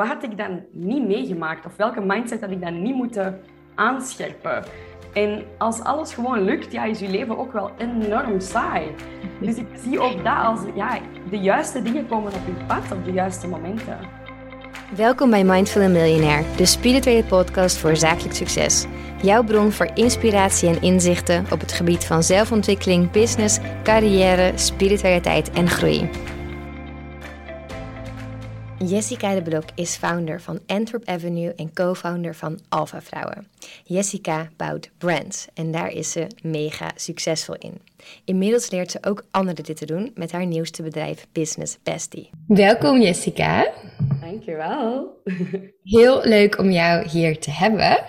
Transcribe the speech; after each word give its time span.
wat 0.00 0.08
had 0.08 0.22
ik 0.22 0.36
dan 0.36 0.60
niet 0.72 1.06
meegemaakt? 1.06 1.66
Of 1.66 1.76
welke 1.76 2.00
mindset 2.00 2.40
had 2.40 2.50
ik 2.50 2.60
dan 2.60 2.82
niet 2.82 2.94
moeten 2.94 3.40
aanscherpen? 3.74 4.64
En 5.12 5.42
als 5.58 5.80
alles 5.80 6.14
gewoon 6.14 6.44
lukt, 6.44 6.72
ja, 6.72 6.84
is 6.84 6.98
je 6.98 7.08
leven 7.08 7.38
ook 7.38 7.52
wel 7.52 7.70
enorm 7.78 8.40
saai. 8.40 8.94
Dus 9.40 9.56
ik 9.56 9.66
zie 9.82 10.00
ook 10.00 10.24
dat 10.24 10.36
als 10.44 10.60
ja, 10.74 10.98
de 11.30 11.38
juiste 11.38 11.82
dingen 11.82 12.08
komen 12.08 12.32
op 12.32 12.40
je 12.46 12.64
pad 12.66 12.92
op 12.92 13.04
de 13.04 13.12
juiste 13.12 13.48
momenten. 13.48 13.98
Welkom 14.96 15.30
bij 15.30 15.44
Mindful 15.44 15.88
Millionaire, 15.88 16.44
de 16.56 16.66
spirituele 16.66 17.24
podcast 17.24 17.76
voor 17.76 17.96
zakelijk 17.96 18.34
succes. 18.34 18.86
Jouw 19.22 19.44
bron 19.44 19.72
voor 19.72 19.90
inspiratie 19.94 20.68
en 20.68 20.82
inzichten 20.82 21.44
op 21.52 21.60
het 21.60 21.72
gebied 21.72 22.04
van 22.04 22.22
zelfontwikkeling, 22.22 23.10
business, 23.10 23.58
carrière, 23.82 24.52
spiritualiteit 24.54 25.50
en 25.50 25.68
groei. 25.68 26.10
Jessica 28.86 29.34
de 29.34 29.42
Blok 29.42 29.64
is 29.74 29.96
founder 29.96 30.40
van 30.40 30.58
Antwerp 30.66 31.08
Avenue 31.08 31.52
en 31.54 31.72
co-founder 31.72 32.34
van 32.34 32.58
Alpha 32.68 33.00
Vrouwen. 33.00 33.46
Jessica 33.84 34.48
bouwt 34.56 34.90
brands 34.98 35.48
en 35.54 35.70
daar 35.70 35.92
is 35.92 36.12
ze 36.12 36.26
mega 36.42 36.90
succesvol 36.94 37.54
in. 37.58 37.80
Inmiddels 38.24 38.70
leert 38.70 38.90
ze 38.90 38.98
ook 39.00 39.24
anderen 39.30 39.64
dit 39.64 39.76
te 39.76 39.86
doen 39.86 40.10
met 40.14 40.32
haar 40.32 40.46
nieuwste 40.46 40.82
bedrijf 40.82 41.26
Business 41.32 41.78
Bestie. 41.82 42.30
Welkom 42.46 43.00
Jessica. 43.00 43.72
Dankjewel. 44.20 45.22
Heel 45.82 46.20
leuk 46.24 46.58
om 46.58 46.70
jou 46.70 47.08
hier 47.08 47.38
te 47.38 47.50
hebben. 47.50 48.04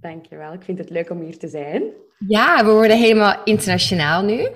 Dankjewel, 0.00 0.52
ik 0.52 0.62
vind 0.62 0.78
het 0.78 0.90
leuk 0.90 1.10
om 1.10 1.20
hier 1.20 1.38
te 1.38 1.48
zijn. 1.48 1.82
Ja, 2.26 2.64
we 2.64 2.70
worden 2.70 2.98
helemaal 2.98 3.44
internationaal 3.44 4.22
nu. 4.22 4.36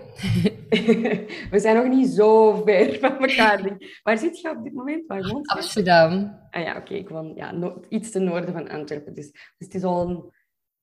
we 1.51 1.59
zijn 1.59 1.77
nog 1.77 1.88
niet 1.88 2.09
zo 2.09 2.62
ver 2.65 2.98
van 2.98 3.19
elkaar. 3.19 3.77
Waar 4.02 4.19
zit 4.19 4.41
je 4.41 4.51
op 4.51 4.65
dit 4.65 4.73
moment? 4.73 5.07
Waar 5.07 5.29
woont 5.29 5.51
je? 5.51 5.57
Amsterdam. 5.57 6.38
Ah 6.51 6.62
ja, 6.62 6.77
oké. 6.77 6.95
ik 6.95 7.09
woon 7.09 7.33
ja, 7.35 7.75
iets 7.88 8.11
ten 8.11 8.25
noorden 8.25 8.52
van 8.52 8.69
Antwerpen. 8.69 9.15
Dus, 9.15 9.30
dus 9.33 9.43
het 9.59 9.75
is 9.75 9.83
al 9.83 10.33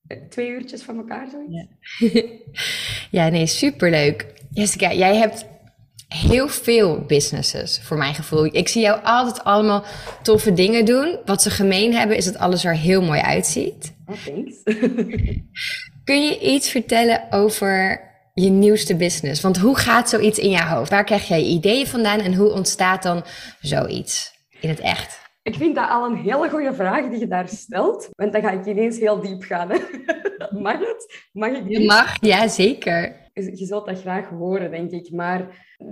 eh, 0.08 0.18
twee 0.30 0.50
uurtjes 0.50 0.84
van 0.84 0.98
elkaar, 0.98 1.28
zoiets. 1.30 1.68
Ja, 2.00 2.22
ja 3.26 3.30
nee, 3.30 3.46
superleuk. 3.46 4.34
Jessica, 4.52 4.94
jij 4.94 5.16
hebt 5.16 5.46
heel 6.08 6.48
veel 6.48 7.06
businesses, 7.06 7.80
voor 7.82 7.98
mijn 7.98 8.14
gevoel. 8.14 8.46
Ik 8.46 8.68
zie 8.68 8.82
jou 8.82 9.04
altijd 9.04 9.44
allemaal 9.44 9.84
toffe 10.22 10.54
dingen 10.54 10.86
doen. 10.86 11.18
Wat 11.26 11.42
ze 11.42 11.50
gemeen 11.50 11.94
hebben, 11.94 12.18
is 12.18 12.26
dat 12.26 12.38
alles 12.38 12.66
er 12.66 12.76
heel 12.76 13.02
mooi 13.02 13.20
uitziet. 13.20 13.94
Oh, 14.06 14.16
thanks. 14.26 14.56
Kun 16.10 16.22
je 16.22 16.40
iets 16.40 16.70
vertellen 16.70 17.32
over 17.32 18.02
je 18.34 18.50
nieuwste 18.50 18.96
business? 18.96 19.42
Want 19.42 19.58
hoe 19.58 19.78
gaat 19.78 20.10
zoiets 20.10 20.40
in 20.40 20.50
je 20.50 20.64
hoofd? 20.64 20.90
Waar 20.90 21.04
krijg 21.04 21.28
jij 21.28 21.44
ideeën 21.44 21.88
vandaan 21.88 22.20
en 22.20 22.34
hoe 22.34 22.52
ontstaat 22.52 23.04
dan 23.04 23.24
zoiets 23.60 24.32
in 24.60 24.70
het 24.70 24.80
echt? 24.80 25.22
Ik 25.44 25.56
vind 25.56 25.76
dat 25.76 25.90
al 25.90 26.06
een 26.06 26.16
hele 26.16 26.50
goede 26.50 26.74
vraag 26.74 27.10
die 27.10 27.20
je 27.20 27.28
daar 27.28 27.48
stelt. 27.48 28.10
Want 28.12 28.34
dan 28.34 28.42
ga 28.42 28.52
ik 28.52 28.66
ineens 28.66 29.00
heel 29.00 29.22
diep 29.22 29.42
gaan. 29.42 29.70
Hè? 29.70 29.78
Mag 30.62 30.80
het? 30.80 31.28
Mag 31.32 31.50
ik 31.50 31.64
Je 31.68 31.86
mag, 31.86 32.18
ja 32.22 32.48
zeker. 32.48 33.16
Je 33.34 33.66
zult 33.66 33.86
dat 33.86 34.02
graag 34.02 34.30
horen, 34.30 34.72
denk 34.72 34.92
ik. 34.92 35.12
Maar 35.12 35.40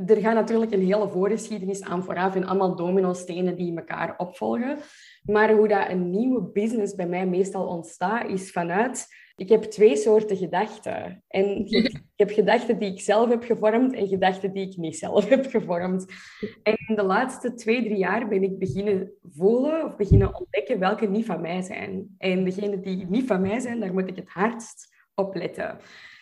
er 0.06 0.18
gaat 0.18 0.36
natuurlijk 0.36 0.72
een 0.72 0.86
hele 0.86 1.10
voorgeschiedenis 1.10 1.82
aan 1.82 2.04
vooraf 2.04 2.36
en 2.36 2.46
allemaal 2.46 2.76
domino-stenen 2.76 3.56
die 3.56 3.78
elkaar 3.78 4.14
opvolgen. 4.18 4.78
Maar 5.24 5.52
hoe 5.52 5.68
dat 5.68 5.90
een 5.90 6.10
nieuwe 6.10 6.52
business 6.54 6.96
bij 6.96 7.08
mij 7.08 7.26
meestal 7.26 7.68
ontstaat, 7.68 8.30
is 8.30 8.52
vanuit 8.52 9.08
ik 9.38 9.50
heb 9.50 9.64
twee 9.64 9.96
soorten 9.96 10.38
gedachten. 10.38 11.24
En 11.28 11.66
ik 11.66 12.02
heb 12.16 12.30
gedachten 12.30 12.80
die 12.80 12.92
ik 12.92 13.02
zelf 13.02 13.30
heb 13.30 13.44
gevormd 13.44 13.94
en 13.94 14.08
gedachten 14.08 14.54
die 14.54 14.68
ik 14.68 14.78
niet 14.78 14.98
zelf 14.98 15.30
heb 15.30 15.46
gevormd. 15.46 16.06
En 16.64 16.76
in 16.88 16.96
de 16.96 17.04
laatste 17.04 17.54
twee, 17.54 17.84
drie 17.84 17.98
jaar 17.98 18.28
ben 18.28 18.44
ik 18.44 18.60
beginnen 18.60 19.12
voelen 19.22 19.86
of 19.86 19.96
beginnen 19.96 20.40
ontdekken 20.40 20.80
welke 20.80 21.08
niet 21.08 21.26
van 21.26 21.42
mij 21.42 21.62
zijn. 21.62 22.16
En 22.18 22.44
degene 22.44 22.80
die 22.80 23.06
niet 23.10 23.28
van 23.28 23.42
mij 23.42 23.60
zijn, 23.60 23.80
daar 23.80 23.94
moet 23.94 24.08
ik 24.08 24.16
het 24.16 24.30
hardst 24.30 24.96
op 25.16 25.36
letten. 25.36 25.80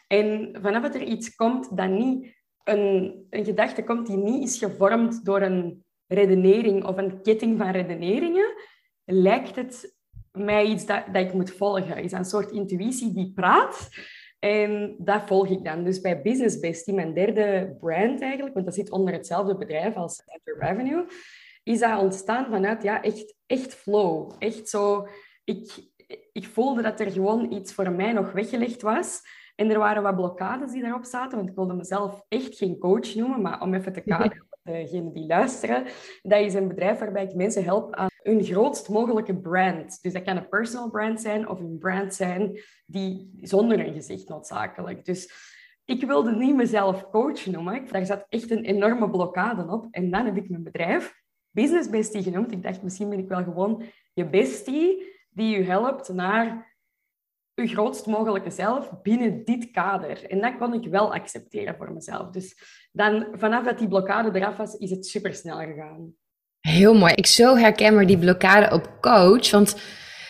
En 0.08 0.58
vanaf 0.62 0.84
dat 0.84 0.96
er 0.96 1.04
iets 1.04 1.36
komt 1.36 1.78
dat 1.78 1.90
niet, 1.90 2.36
een, 2.64 3.26
een 3.30 3.46
gedachte 3.46 3.84
komt 3.84 4.08
die 4.08 4.18
niet 4.18 4.44
is 4.44 4.58
gevormd 4.58 5.26
door 5.26 5.42
een 5.42 5.86
redenering 6.08 6.86
of 6.86 6.98
een 6.98 7.22
ketting 7.22 7.58
van 7.58 7.72
redeneringen, 7.72 8.54
lijkt 9.06 9.56
het 9.56 9.95
mij 10.36 10.66
iets 10.66 10.86
dat, 10.86 11.04
dat 11.12 11.24
ik 11.24 11.34
moet 11.34 11.52
volgen. 11.52 12.04
is 12.04 12.12
een 12.12 12.26
soort 12.26 12.52
intuïtie 12.52 13.14
die 13.14 13.32
praat. 13.36 13.90
En 14.40 14.96
dat 14.98 15.22
volg 15.26 15.48
ik 15.48 15.64
dan. 15.64 15.84
Dus 15.84 16.02
bij 16.02 16.22
Business 16.22 16.60
Bestie, 16.60 16.94
mijn 16.94 17.14
derde 17.14 17.76
brand 17.80 18.22
eigenlijk, 18.22 18.54
want 18.54 18.66
dat 18.66 18.76
zit 18.76 18.92
onder 18.92 19.14
hetzelfde 19.14 19.58
bedrijf 19.58 19.96
als 19.96 20.24
Center 20.26 20.68
Revenue, 20.68 21.06
is 21.64 21.80
dat 21.80 22.02
ontstaan 22.02 22.46
vanuit 22.46 22.84
ja, 22.84 23.02
echt, 23.02 23.36
echt 23.46 23.74
flow. 23.74 24.32
Echt 24.40 24.70
zo... 24.70 25.08
Ik, 25.44 25.90
ik 26.32 26.48
voelde 26.48 26.82
dat 26.82 27.00
er 27.00 27.12
gewoon 27.12 27.52
iets 27.52 27.74
voor 27.74 27.92
mij 27.92 28.12
nog 28.12 28.32
weggelegd 28.32 28.82
was. 28.82 29.22
En 29.56 29.70
er 29.70 29.80
waren 29.80 30.04
wat 30.04 30.16
blokkades 30.16 30.72
die 30.72 30.82
daarop 30.82 31.06
zaten, 31.06 31.38
want 31.38 31.50
ik 31.50 31.56
wilde 31.56 31.74
mezelf 31.74 32.26
echt 32.28 32.58
geen 32.58 32.78
coach 32.78 33.16
noemen, 33.16 33.42
maar 33.42 33.62
om 33.62 33.74
even 33.74 33.94
te 33.94 34.02
kaderen 34.12 34.48
degenen 34.64 35.14
die 35.14 35.26
luisteren, 35.28 35.84
dat 36.22 36.40
is 36.40 36.54
een 36.54 36.68
bedrijf 36.68 37.00
waarbij 37.00 37.24
ik 37.24 37.36
mensen 37.36 37.64
help 37.64 37.96
aan 37.96 38.10
hun 38.26 38.44
grootst 38.44 38.90
mogelijke 38.90 39.36
brand. 39.36 40.02
Dus 40.02 40.14
dat 40.14 40.24
kan 40.24 40.38
een 40.38 40.50
personal 40.50 40.90
brand 40.90 41.22
zijn 41.22 41.50
of 41.50 41.60
een 41.60 41.78
brand 41.78 42.14
zijn 42.14 42.60
die 42.86 43.38
zonder 43.42 43.80
een 43.80 43.94
gezicht 43.94 44.30
noodzakelijk. 44.30 45.06
Dus 45.06 45.34
ik 45.86 46.06
wilde 46.06 46.32
niet 46.32 46.56
mezelf 46.56 47.10
coach 47.10 47.46
noemen. 47.46 47.88
Daar 47.92 48.06
zat 48.06 48.26
echt 48.30 48.52
een 48.52 48.64
enorme 48.64 49.10
blokkade 49.10 49.68
op. 49.72 49.88
En 49.92 50.12
dan 50.12 50.26
heb 50.26 50.38
ik 50.38 50.50
mijn 50.50 50.64
bedrijf 50.64 51.24
Business 51.50 51.90
Bestie 51.90 52.24
genoemd. 52.24 52.52
Ik 52.52 52.64
dacht, 52.64 52.84
misschien 52.84 53.10
ben 53.10 53.20
ik 53.20 53.28
wel 53.28 53.44
gewoon 53.44 53.84
je 54.14 54.30
bestie 54.30 55.14
die 55.30 55.58
je 55.58 55.64
helpt 55.64 56.14
naar 56.14 56.76
uw 57.56 57.68
grootst 57.68 58.06
mogelijke 58.06 58.50
zelf 58.50 59.02
binnen 59.02 59.46
dit 59.46 59.72
kader. 59.72 60.30
En 60.30 60.42
dat 60.42 60.58
kon 60.58 60.74
ik 60.74 60.92
wel 60.92 61.14
accepteren 61.14 61.76
voor 61.76 61.94
mezelf. 61.94 62.30
Dus 62.30 62.58
dan, 62.92 63.28
vanaf 63.32 63.64
dat 63.64 63.78
die 63.78 63.88
blokkade 63.88 64.40
eraf 64.40 64.58
was, 64.58 64.76
is 64.76 64.90
het 64.90 65.06
supersnel 65.06 65.58
gegaan. 65.58 66.14
Heel 66.66 66.94
mooi. 66.94 67.14
Ik 67.16 67.26
zo 67.26 67.58
herkenbaar 67.58 68.08
die 68.08 68.18
blokkade 68.18 68.76
op 68.76 68.98
coach. 69.02 69.52
Want 69.52 69.76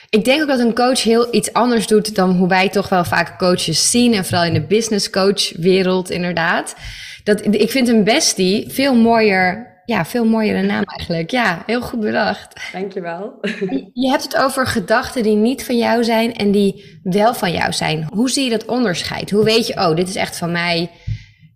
ik 0.09 0.25
denk 0.25 0.41
ook 0.41 0.47
dat 0.47 0.59
een 0.59 0.75
coach 0.75 1.03
heel 1.03 1.35
iets 1.35 1.53
anders 1.53 1.87
doet 1.87 2.15
dan 2.15 2.31
hoe 2.31 2.47
wij 2.47 2.69
toch 2.69 2.89
wel 2.89 3.03
vaak 3.03 3.37
coaches 3.39 3.91
zien. 3.91 4.13
En 4.13 4.25
vooral 4.25 4.45
in 4.45 4.53
de 4.53 4.65
business 4.65 5.09
coach 5.09 5.57
wereld 5.57 6.09
inderdaad. 6.09 6.75
Dat, 7.23 7.45
ik 7.45 7.71
vind 7.71 7.87
een 7.87 8.03
bestie 8.03 8.71
veel 8.71 8.95
mooier 8.95 9.73
ja, 9.85 10.05
veel 10.05 10.25
mooiere 10.25 10.61
naam 10.61 10.83
eigenlijk. 10.97 11.31
Ja, 11.31 11.63
heel 11.65 11.81
goed 11.81 11.99
bedacht. 11.99 12.71
Dankjewel. 12.71 13.37
Je 13.93 14.09
hebt 14.09 14.23
het 14.23 14.37
over 14.37 14.67
gedachten 14.67 15.23
die 15.23 15.35
niet 15.35 15.65
van 15.65 15.77
jou 15.77 16.03
zijn 16.03 16.33
en 16.33 16.51
die 16.51 16.99
wel 17.03 17.33
van 17.33 17.51
jou 17.51 17.73
zijn. 17.73 18.07
Hoe 18.13 18.29
zie 18.29 18.43
je 18.43 18.49
dat 18.49 18.65
onderscheid? 18.65 19.31
Hoe 19.31 19.43
weet 19.43 19.67
je, 19.67 19.73
oh, 19.73 19.95
dit 19.95 20.07
is 20.07 20.15
echt 20.15 20.37
van 20.37 20.51
mij 20.51 20.91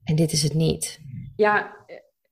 en 0.03 0.15
dit 0.15 0.31
is 0.31 0.43
het 0.43 0.53
niet? 0.53 0.99
Ja, 1.35 1.78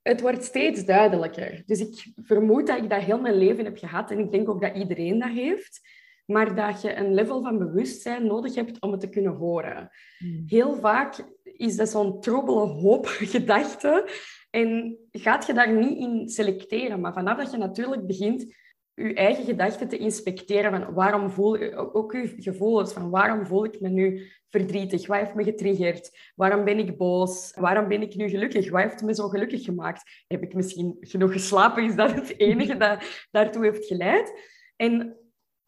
het 0.08 0.22
wordt 0.22 0.44
steeds 0.44 0.86
duidelijker. 0.86 1.64
Dus 1.66 1.80
ik 1.80 2.12
vermoed 2.16 2.68
dat 2.68 2.78
ik 2.78 2.90
dat 2.90 3.02
heel 3.02 3.20
mijn 3.20 3.38
leven 3.38 3.66
heb 3.66 3.78
gehad 3.78 4.12
en 4.12 4.20
ik 4.20 4.32
denk 4.32 4.50
ook 4.50 4.62
dat 4.62 4.76
iedereen 4.76 5.20
dat 5.20 5.30
heeft. 5.30 5.82
Maar 6.26 6.56
dat 6.56 6.82
je 6.82 6.96
een 6.96 7.14
level 7.14 7.42
van 7.42 7.58
bewustzijn 7.58 8.26
nodig 8.26 8.56
hebt 8.56 8.82
om 8.82 8.92
het 8.92 9.00
te 9.00 9.10
kunnen 9.10 9.34
horen. 9.34 9.90
Hmm. 10.18 10.44
Heel 10.46 10.76
vaak 10.76 11.26
is 11.44 11.76
dat 11.76 11.90
zo'n 11.90 12.22
troebele 12.22 12.60
hoop 12.60 13.06
gedachten 13.36 14.04
en 14.50 14.98
gaat 15.12 15.46
je 15.46 15.54
daar 15.54 15.74
niet 15.74 15.98
in 15.98 16.30
selecteren, 16.30 17.00
maar 17.00 17.14
vanaf 17.14 17.38
dat 17.38 17.52
je 17.52 17.58
natuurlijk 17.58 18.08
begint 18.08 18.56
je 19.04 19.14
eigen 19.14 19.46
gedachten 19.46 19.88
te 19.88 19.98
inspecteren 19.98 20.72
van 20.72 20.94
waarom 20.94 21.30
voel 21.30 21.74
ook 21.94 22.12
je 22.12 22.36
gevoelens 22.38 22.94
van 22.94 23.10
waarom 23.10 23.46
voel 23.46 23.66
ik 23.66 23.80
me 23.80 23.90
nu 23.90 24.32
verdrietig, 24.50 25.08
wat 25.08 25.18
heeft 25.18 25.34
me 25.34 25.44
getriggerd, 25.44 26.32
waarom 26.36 26.64
ben 26.64 26.78
ik 26.78 26.98
boos, 26.98 27.54
waarom 27.56 27.88
ben 27.88 28.02
ik 28.02 28.16
nu 28.16 28.30
gelukkig, 28.30 28.70
wat 28.70 28.82
heeft 28.82 29.02
me 29.02 29.16
zo 29.16 29.28
gelukkig 29.28 29.64
gemaakt, 29.64 30.24
heb 30.28 30.44
ik 30.44 30.54
misschien 30.54 30.98
genoeg 31.00 31.32
geslapen, 31.32 31.84
is 31.84 31.96
dat 31.96 32.14
het 32.14 32.40
enige 32.40 32.78
dat 32.78 33.28
daartoe 33.32 33.64
heeft 33.64 33.86
geleid. 33.86 34.34
En 34.76 35.18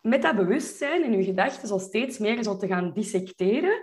met 0.02 0.22
dat 0.22 0.36
bewustzijn 0.36 1.04
en 1.04 1.18
je 1.18 1.24
gedachten 1.24 1.68
zo 1.68 1.78
steeds 1.78 2.18
meer 2.18 2.44
zo 2.44 2.58
te 2.58 2.68
gaan 2.68 2.94
dissecteren, 2.94 3.80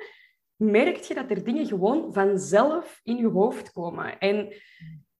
merk 0.56 0.96
je 0.96 1.14
dat 1.14 1.31
er 1.31 1.44
dingen 1.44 1.66
gewoon 1.66 2.12
vanzelf 2.12 3.00
in 3.02 3.16
je 3.16 3.28
hoofd 3.28 3.72
komen. 3.72 4.19
En 4.19 4.54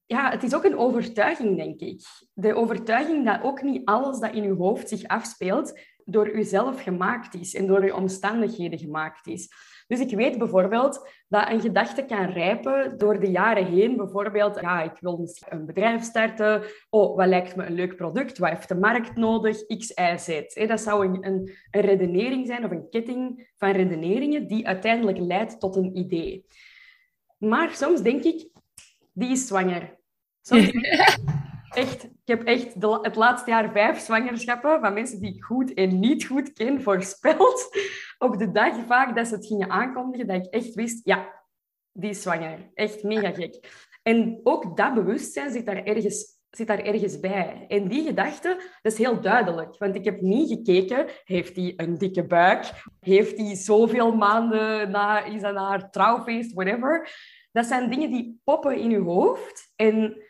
ja, 0.07 0.31
het 0.31 0.43
is 0.43 0.55
ook 0.55 0.65
een 0.65 0.79
overtuiging, 0.79 1.57
denk 1.57 1.81
ik. 1.81 2.03
De 2.35 2.55
overtuiging 2.55 3.25
dat 3.25 3.43
ook 3.43 3.63
niet 3.63 3.85
alles 3.85 4.19
dat 4.19 4.35
in 4.35 4.43
je 4.43 4.53
hoofd 4.53 4.89
zich 4.89 5.05
afspeelt 5.05 5.81
door 6.05 6.37
jezelf 6.37 6.83
gemaakt 6.83 7.35
is 7.35 7.55
en 7.55 7.67
door 7.67 7.85
je 7.85 7.95
omstandigheden 7.95 8.79
gemaakt 8.79 9.27
is. 9.27 9.49
Dus 9.87 10.01
ik 10.01 10.11
weet 10.11 10.39
bijvoorbeeld 10.39 11.09
dat 11.29 11.51
een 11.51 11.61
gedachte 11.61 12.05
kan 12.05 12.25
rijpen 12.25 12.99
door 12.99 13.21
de 13.21 13.31
jaren 13.31 13.67
heen. 13.67 13.97
Bijvoorbeeld, 13.97 14.61
ja, 14.61 14.83
ik 14.83 14.99
wil 15.01 15.29
een 15.49 15.67
bedrijf 15.67 16.03
starten. 16.03 16.63
Oh, 16.91 17.17
wat 17.17 17.27
lijkt 17.27 17.57
me 17.57 17.65
een 17.65 17.75
leuk 17.75 17.97
product? 17.97 18.39
Wat 18.39 18.49
heeft 18.49 18.69
de 18.69 18.75
markt 18.75 19.17
nodig? 19.17 19.67
X, 19.67 19.93
Y, 19.95 20.17
Z. 20.17 20.55
Dat 20.67 20.81
zou 20.81 21.07
een, 21.07 21.27
een 21.27 21.51
redenering 21.71 22.47
zijn 22.47 22.65
of 22.65 22.71
een 22.71 22.89
ketting 22.91 23.51
van 23.57 23.71
redeneringen 23.71 24.47
die 24.47 24.67
uiteindelijk 24.67 25.19
leidt 25.19 25.61
tot 25.61 25.77
een 25.77 25.97
idee. 25.97 26.47
Maar 27.39 27.71
soms 27.71 28.03
denk 28.03 28.23
ik, 28.23 28.49
die 29.13 29.31
is 29.31 29.47
zwanger. 29.47 29.96
Echt, 31.77 32.05
Ik 32.05 32.11
heb 32.25 32.43
echt 32.43 32.81
de, 32.81 32.99
het 33.03 33.17
laatste 33.17 33.51
jaar 33.51 33.73
vijf 33.73 33.99
zwangerschappen 33.99 34.81
van 34.81 34.95
mensen 34.95 35.21
die 35.21 35.35
ik 35.35 35.45
goed 35.45 35.75
en 35.75 35.99
niet 35.99 36.25
goed 36.25 36.53
ken 36.53 36.83
voorspeld. 36.83 37.69
Op 38.19 38.39
de 38.39 38.53
dag 38.53 38.87
vaak 38.87 39.17
dat 39.17 39.27
ze 39.27 39.35
het 39.35 39.47
gingen 39.47 39.71
aankondigen, 39.71 40.27
dat 40.27 40.37
ik 40.37 40.53
echt 40.53 40.75
wist, 40.75 41.01
ja, 41.05 41.45
die 41.93 42.11
is 42.11 42.23
zwanger. 42.23 42.71
Echt 42.75 43.03
mega 43.03 43.31
gek. 43.31 43.87
En 44.03 44.41
ook 44.43 44.77
dat 44.77 44.95
bewustzijn 44.95 45.51
zit 45.51 45.67
daar 45.67 45.85
ergens 45.85 46.37
zit 46.51 46.67
daar 46.67 46.85
ergens 46.85 47.21
bij. 47.21 47.65
En 47.69 47.89
die 47.89 48.05
gedachte, 48.05 48.49
dat 48.83 48.93
is 48.93 48.99
heel 48.99 49.21
duidelijk. 49.21 49.79
Want 49.79 49.95
ik 49.95 50.05
heb 50.05 50.21
niet 50.21 50.49
gekeken, 50.49 51.07
heeft 51.25 51.57
hij 51.57 51.73
een 51.77 51.99
dikke 51.99 52.27
buik? 52.27 52.73
Heeft 53.01 53.39
hij 53.39 53.55
zoveel 53.55 54.17
maanden 54.17 54.91
na, 54.91 55.25
is 55.25 55.41
dat 55.41 55.57
haar 55.57 55.91
trouwfeest, 55.91 56.53
whatever? 56.53 57.11
Dat 57.53 57.67
zijn 57.67 57.91
dingen 57.91 58.11
die 58.11 58.41
poppen 58.45 58.79
in 58.79 58.91
je 58.91 58.99
hoofd. 59.01 59.73
En 59.77 60.26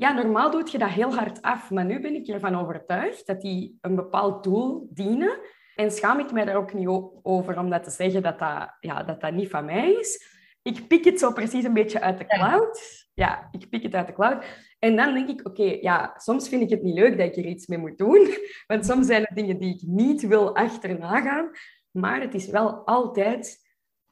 ja, 0.00 0.12
normaal 0.12 0.50
doe 0.50 0.68
je 0.70 0.78
dat 0.78 0.88
heel 0.88 1.14
hard 1.14 1.42
af. 1.42 1.70
Maar 1.70 1.84
nu 1.84 2.00
ben 2.00 2.14
ik 2.14 2.28
ervan 2.28 2.54
overtuigd 2.54 3.26
dat 3.26 3.40
die 3.40 3.78
een 3.80 3.94
bepaald 3.94 4.44
doel 4.44 4.88
dienen. 4.90 5.40
En 5.74 5.90
schaam 5.90 6.18
ik 6.18 6.32
mij 6.32 6.44
daar 6.44 6.56
ook 6.56 6.72
niet 6.72 6.88
over 7.22 7.58
om 7.58 7.70
dat 7.70 7.84
te 7.84 7.90
zeggen 7.90 8.22
dat 8.22 8.38
dat, 8.38 8.76
ja, 8.80 9.02
dat, 9.02 9.20
dat 9.20 9.32
niet 9.32 9.50
van 9.50 9.64
mij 9.64 9.92
is. 9.92 10.38
Ik 10.62 10.88
pik 10.88 11.04
het 11.04 11.18
zo 11.18 11.32
precies 11.32 11.64
een 11.64 11.72
beetje 11.72 12.00
uit 12.00 12.18
de 12.18 12.26
cloud. 12.26 13.08
Ja, 13.14 13.48
ik 13.50 13.68
pik 13.68 13.82
het 13.82 13.94
uit 13.94 14.06
de 14.06 14.12
cloud. 14.12 14.44
En 14.78 14.96
dan 14.96 15.14
denk 15.14 15.28
ik, 15.28 15.46
oké, 15.46 15.78
ja, 15.80 16.14
soms 16.16 16.48
vind 16.48 16.62
ik 16.62 16.70
het 16.70 16.82
niet 16.82 16.98
leuk 16.98 17.18
dat 17.18 17.26
ik 17.26 17.36
er 17.36 17.50
iets 17.50 17.66
mee 17.66 17.78
moet 17.78 17.98
doen. 17.98 18.28
Want 18.66 18.86
soms 18.86 19.06
zijn 19.06 19.22
het 19.22 19.36
dingen 19.36 19.58
die 19.58 19.74
ik 19.74 19.82
niet 19.82 20.26
wil 20.26 20.56
achterna 20.56 21.20
gaan. 21.20 21.50
Maar 21.90 22.20
het 22.20 22.34
is 22.34 22.46
wel 22.46 22.86
altijd 22.86 23.58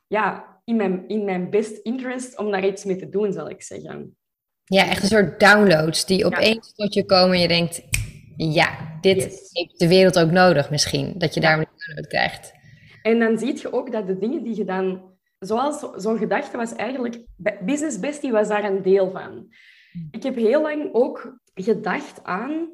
ja, 0.06 0.56
in, 0.64 0.76
mijn, 0.76 1.08
in 1.08 1.24
mijn 1.24 1.50
best 1.50 1.76
interest 1.76 2.38
om 2.38 2.50
daar 2.50 2.66
iets 2.66 2.84
mee 2.84 2.96
te 2.96 3.08
doen, 3.08 3.32
zal 3.32 3.50
ik 3.50 3.62
zeggen. 3.62 4.16
Ja, 4.68 4.88
echt 4.88 5.02
een 5.02 5.08
soort 5.08 5.40
downloads 5.40 6.06
die 6.06 6.24
opeens 6.24 6.74
tot 6.74 6.94
je 6.94 7.04
komen 7.04 7.34
en 7.34 7.40
je 7.40 7.48
denkt, 7.48 7.82
ja, 8.36 8.98
dit 9.00 9.48
heeft 9.52 9.78
de 9.78 9.88
wereld 9.88 10.18
ook 10.18 10.30
nodig 10.30 10.70
misschien. 10.70 11.14
Dat 11.18 11.34
je 11.34 11.40
daar 11.40 11.58
een 11.58 11.66
download 11.76 12.06
krijgt. 12.06 12.52
En 13.02 13.18
dan 13.18 13.38
zie 13.38 13.58
je 13.60 13.72
ook 13.72 13.92
dat 13.92 14.06
de 14.06 14.18
dingen 14.18 14.42
die 14.42 14.56
je 14.56 14.64
dan... 14.64 15.16
Zoals 15.38 15.88
zo'n 15.96 16.18
gedachte 16.18 16.56
was 16.56 16.74
eigenlijk... 16.74 17.18
Business 17.60 17.98
Bestie 17.98 18.32
was 18.32 18.48
daar 18.48 18.64
een 18.64 18.82
deel 18.82 19.10
van. 19.10 19.52
Ik 20.10 20.22
heb 20.22 20.36
heel 20.36 20.62
lang 20.62 20.88
ook 20.92 21.38
gedacht 21.54 22.24
aan 22.24 22.68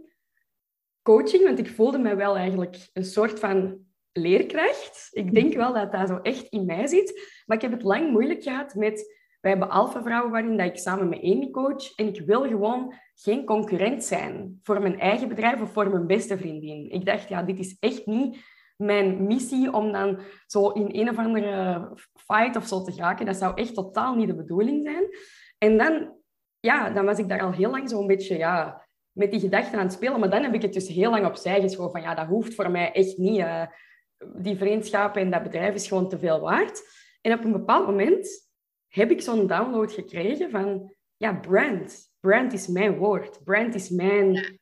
coaching, 1.03 1.45
want 1.45 1.59
ik 1.59 1.69
voelde 1.69 1.99
me 1.99 2.15
wel 2.15 2.37
eigenlijk 2.37 2.77
een 2.93 3.05
soort 3.05 3.39
van 3.39 3.79
leerkracht. 4.13 5.09
Ik 5.11 5.35
denk 5.35 5.55
wel 5.55 5.73
dat 5.73 5.93
dat 5.93 6.09
zo 6.09 6.19
echt 6.23 6.47
in 6.49 6.65
mij 6.65 6.87
zit. 6.87 7.43
Maar 7.47 7.57
ik 7.57 7.63
heb 7.63 7.73
het 7.73 7.83
lang 7.83 8.11
moeilijk 8.11 8.43
gehad 8.43 8.75
met... 8.75 9.23
Wij 9.45 9.53
hebben 9.53 9.71
Alpha 9.71 10.03
Vrouwen 10.03 10.31
waarin 10.31 10.57
dat 10.57 10.67
ik 10.67 10.79
samen 10.79 11.09
met 11.09 11.23
Amy 11.23 11.51
coach. 11.51 11.95
En 11.95 12.07
ik 12.07 12.21
wil 12.21 12.43
gewoon 12.43 12.95
geen 13.15 13.45
concurrent 13.45 14.05
zijn 14.05 14.59
voor 14.63 14.81
mijn 14.81 15.01
eigen 15.01 15.29
bedrijf 15.29 15.61
of 15.61 15.73
voor 15.73 15.91
mijn 15.91 16.07
beste 16.07 16.39
vriendin. 16.39 16.91
Ik 16.91 17.05
dacht, 17.05 17.29
ja, 17.29 17.43
dit 17.43 17.59
is 17.59 17.77
echt 17.81 18.07
niet 18.07 18.39
mijn 18.77 19.27
missie 19.27 19.73
om 19.73 19.93
dan 19.93 20.21
zo 20.47 20.69
in 20.69 20.89
een 21.01 21.09
of 21.09 21.19
andere 21.19 21.89
fight 22.15 22.57
of 22.57 22.67
zo 22.67 22.83
te 22.83 22.93
geraken. 22.93 23.27
Dat 23.27 23.37
zou 23.37 23.55
echt 23.55 23.75
totaal 23.75 24.15
niet 24.15 24.27
de 24.27 24.35
bedoeling 24.35 24.83
zijn. 24.83 25.05
En 25.59 25.79
dan 25.79 26.17
ja, 26.61 26.91
dan 26.91 27.05
was 27.05 27.19
ik 27.19 27.29
daar 27.29 27.43
al 27.43 27.53
heel 27.53 27.71
lang 27.71 27.91
zo'n 27.91 28.07
beetje 28.07 28.37
ja, 28.37 28.87
met 29.13 29.31
die 29.31 29.41
gedachten 29.41 29.79
aan 29.79 29.85
het 29.85 29.93
spelen. 29.93 30.21
Maar 30.21 30.31
dan 30.31 30.43
heb 30.43 30.55
ik 30.55 30.63
het 30.63 30.73
dus 30.73 30.89
heel 30.89 31.11
lang 31.11 31.27
opzij 31.27 31.61
geschoven 31.61 31.93
van 31.93 32.03
ja, 32.03 32.15
dat 32.15 32.27
hoeft 32.27 32.55
voor 32.55 32.71
mij 32.71 32.93
echt 32.93 33.17
niet. 33.17 33.39
Uh, 33.39 33.67
die 34.37 34.57
vriendschap 34.57 35.17
en 35.17 35.31
dat 35.31 35.43
bedrijf 35.43 35.75
is 35.75 35.89
gewoon 35.89 36.09
te 36.09 36.19
veel 36.19 36.41
waard. 36.41 36.83
En 37.21 37.33
op 37.33 37.45
een 37.45 37.53
bepaald 37.53 37.87
moment 37.87 38.53
heb 38.95 39.11
ik 39.11 39.23
zo'n 39.23 39.47
download 39.47 39.93
gekregen 39.93 40.51
van 40.51 40.95
ja, 41.17 41.35
brand. 41.35 42.13
Brand 42.21 42.53
is 42.53 42.67
mijn 42.67 42.97
woord. 42.97 43.45
Brand 43.45 43.75
is 43.75 43.89
mijn, 43.89 44.59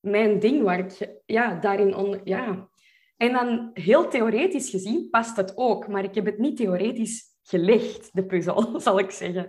mijn 0.00 0.38
ding 0.38 0.62
waar 0.62 0.78
ik 0.78 1.18
ja, 1.26 1.54
daarin 1.54 1.94
onder... 1.94 2.20
Ja. 2.24 2.68
En 3.16 3.32
dan 3.32 3.70
heel 3.74 4.08
theoretisch 4.08 4.70
gezien 4.70 5.10
past 5.10 5.36
het 5.36 5.56
ook, 5.56 5.88
maar 5.88 6.04
ik 6.04 6.14
heb 6.14 6.24
het 6.24 6.38
niet 6.38 6.56
theoretisch 6.56 7.24
gelegd, 7.42 8.10
de 8.12 8.26
puzzel, 8.26 8.80
zal 8.80 8.98
ik 8.98 9.10
zeggen 9.10 9.48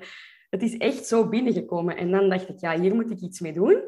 het 0.49 0.61
is 0.61 0.77
echt 0.77 1.05
zo 1.05 1.29
binnengekomen. 1.29 1.97
En 1.97 2.11
dan 2.11 2.29
dacht 2.29 2.49
ik, 2.49 2.59
ja, 2.59 2.79
hier 2.79 2.95
moet 2.95 3.11
ik 3.11 3.19
iets 3.19 3.39
mee 3.39 3.53
doen. 3.53 3.81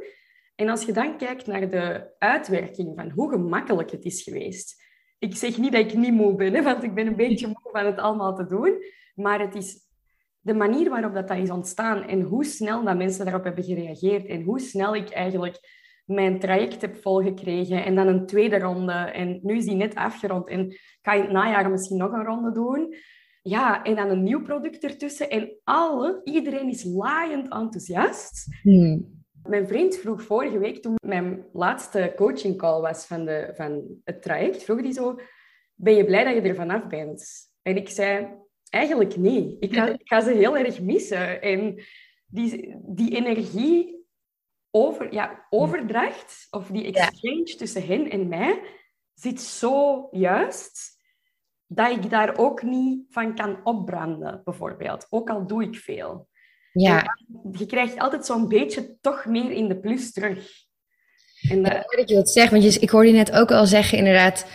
En 0.55 0.69
als 0.69 0.83
je 0.83 0.91
dan 0.91 1.17
kijkt 1.17 1.47
naar 1.47 1.69
de 1.69 2.15
uitwerking 2.17 2.91
van 2.95 3.09
hoe 3.09 3.29
gemakkelijk 3.29 3.91
het 3.91 4.05
is 4.05 4.23
geweest. 4.23 4.83
Ik 5.19 5.35
zeg 5.35 5.57
niet 5.57 5.71
dat 5.71 5.81
ik 5.81 5.93
niet 5.93 6.13
moe 6.13 6.35
ben, 6.35 6.53
hè, 6.53 6.63
want 6.63 6.83
ik 6.83 6.93
ben 6.93 7.07
een 7.07 7.15
beetje 7.15 7.47
moe 7.47 7.71
van 7.71 7.85
het 7.85 7.97
allemaal 7.97 8.35
te 8.35 8.45
doen. 8.45 8.83
Maar 9.15 9.39
het 9.39 9.55
is 9.55 9.77
de 10.49 10.55
manier 10.55 10.89
waarop 10.89 11.13
dat, 11.13 11.27
dat 11.27 11.37
is 11.37 11.49
ontstaan 11.49 12.03
en 12.03 12.21
hoe 12.21 12.45
snel 12.45 12.83
dat 12.83 12.97
mensen 12.97 13.25
daarop 13.25 13.43
hebben 13.43 13.63
gereageerd 13.63 14.25
en 14.25 14.41
hoe 14.41 14.59
snel 14.59 14.95
ik 14.95 15.09
eigenlijk 15.09 15.59
mijn 16.05 16.39
traject 16.39 16.81
heb 16.81 16.95
volgekregen 16.95 17.85
en 17.85 17.95
dan 17.95 18.07
een 18.07 18.25
tweede 18.25 18.59
ronde 18.59 18.93
en 18.93 19.39
nu 19.43 19.57
is 19.57 19.65
die 19.65 19.75
net 19.75 19.95
afgerond 19.95 20.47
en 20.47 20.75
ga 21.01 21.13
je 21.13 21.21
het 21.21 21.31
najaar 21.31 21.69
misschien 21.69 21.97
nog 21.97 22.11
een 22.11 22.25
ronde 22.25 22.51
doen. 22.51 22.95
Ja, 23.41 23.83
en 23.83 23.95
dan 23.95 24.09
een 24.09 24.23
nieuw 24.23 24.41
product 24.41 24.83
ertussen. 24.83 25.29
En 25.29 25.59
alle, 25.63 26.21
iedereen 26.23 26.69
is 26.69 26.83
laaiend 26.83 27.51
enthousiast. 27.53 28.47
Hmm. 28.61 29.23
Mijn 29.43 29.67
vriend 29.67 29.95
vroeg 29.95 30.23
vorige 30.23 30.59
week, 30.59 30.81
toen 30.81 30.95
mijn 31.05 31.45
laatste 31.53 32.13
coaching 32.15 32.57
call 32.57 32.81
was 32.81 33.05
van, 33.05 33.25
de, 33.25 33.51
van 33.55 33.99
het 34.03 34.21
traject, 34.21 34.63
vroeg 34.63 34.79
hij 34.79 34.91
zo, 34.91 35.19
ben 35.75 35.95
je 35.95 36.05
blij 36.05 36.23
dat 36.23 36.33
je 36.33 36.49
er 36.49 36.55
vanaf 36.55 36.87
bent? 36.87 37.25
En 37.61 37.75
ik 37.75 37.89
zei, 37.89 38.27
eigenlijk 38.69 39.17
niet. 39.17 39.55
Ik 39.59 39.73
ga, 39.73 39.87
ik 39.87 40.07
ga 40.07 40.21
ze 40.21 40.31
heel 40.31 40.57
erg 40.57 40.81
missen. 40.81 41.41
En 41.41 41.83
die, 42.25 42.75
die 42.85 43.15
energie 43.15 44.05
over, 44.71 45.13
ja, 45.13 45.45
overdracht, 45.49 46.47
of 46.49 46.67
die 46.67 46.85
exchange 46.85 47.55
tussen 47.57 47.85
hen 47.85 48.09
en 48.09 48.27
mij, 48.27 48.61
zit 49.13 49.41
zo 49.41 50.07
juist 50.11 50.97
dat 51.65 51.91
ik 51.91 52.09
daar 52.09 52.37
ook 52.37 52.61
niet 52.61 53.05
van 53.09 53.35
kan 53.35 53.59
opbranden, 53.63 54.41
bijvoorbeeld. 54.43 55.07
Ook 55.09 55.29
al 55.29 55.47
doe 55.47 55.63
ik 55.63 55.75
veel. 55.75 56.27
Ja. 56.73 57.03
je 57.51 57.65
krijgt 57.65 57.99
altijd 57.99 58.25
zo'n 58.25 58.47
beetje 58.47 58.97
toch 59.01 59.25
meer 59.25 59.51
in 59.51 59.67
de 59.67 59.79
plus 59.79 60.13
terug. 60.13 60.67
En 61.49 61.63
dat... 61.63 61.71
Ja, 61.71 61.97
dat 61.97 62.09
je 62.09 62.15
dat 62.15 62.29
zegt, 62.29 62.51
want 62.51 62.63
je, 62.63 62.79
ik 62.79 62.89
hoorde 62.89 63.07
je 63.07 63.13
net 63.13 63.31
ook 63.31 63.51
al 63.51 63.65
zeggen, 63.65 63.97
inderdaad, 63.97 64.45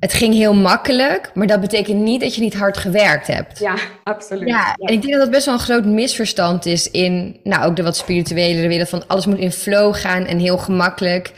het 0.00 0.12
ging 0.12 0.34
heel 0.34 0.54
makkelijk, 0.54 1.30
maar 1.34 1.46
dat 1.46 1.60
betekent 1.60 2.00
niet 2.00 2.20
dat 2.20 2.34
je 2.34 2.40
niet 2.40 2.54
hard 2.54 2.76
gewerkt 2.76 3.26
hebt. 3.26 3.58
Ja, 3.58 3.74
absoluut. 4.04 4.48
Ja, 4.48 4.74
en 4.74 4.94
ik 4.94 5.00
denk 5.00 5.12
dat 5.12 5.22
dat 5.22 5.30
best 5.30 5.44
wel 5.44 5.54
een 5.54 5.60
groot 5.60 5.84
misverstand 5.84 6.66
is 6.66 6.90
in, 6.90 7.40
nou, 7.42 7.64
ook 7.64 7.76
de 7.76 7.82
wat 7.82 7.96
spirituele 7.96 8.68
wereld, 8.68 8.88
van 8.88 9.06
alles 9.06 9.26
moet 9.26 9.38
in 9.38 9.52
flow 9.52 9.94
gaan 9.94 10.26
en 10.26 10.38
heel 10.38 10.58
gemakkelijk. 10.58 11.32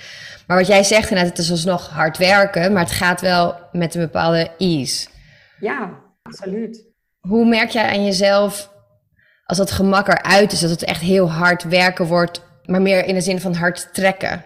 Maar 0.47 0.57
wat 0.57 0.67
jij 0.67 0.83
zegt 0.83 1.11
inderdaad, 1.11 1.37
het 1.37 1.45
is 1.45 1.51
alsnog 1.51 1.89
hard 1.89 2.19
werken, 2.19 2.73
maar 2.73 2.83
het 2.83 2.93
gaat 2.93 3.21
wel 3.21 3.55
met 3.73 3.95
een 3.95 4.01
bepaalde 4.01 4.51
ease. 4.59 5.09
Ja, 5.61 5.91
absoluut. 6.23 6.85
Hoe 7.21 7.47
merk 7.47 7.71
jij 7.71 7.89
aan 7.89 8.05
jezelf 8.05 8.71
als 9.45 9.59
dat 9.59 9.71
gemak 9.71 10.09
eruit 10.09 10.53
is, 10.53 10.61
dat 10.61 10.71
het 10.71 10.85
echt 10.85 11.01
heel 11.01 11.31
hard 11.31 11.63
werken 11.63 12.07
wordt, 12.07 12.43
maar 12.65 12.83
meer 12.83 13.05
in 13.05 13.15
de 13.15 13.21
zin 13.21 13.41
van 13.41 13.55
hard 13.55 13.89
trekken? 13.95 14.45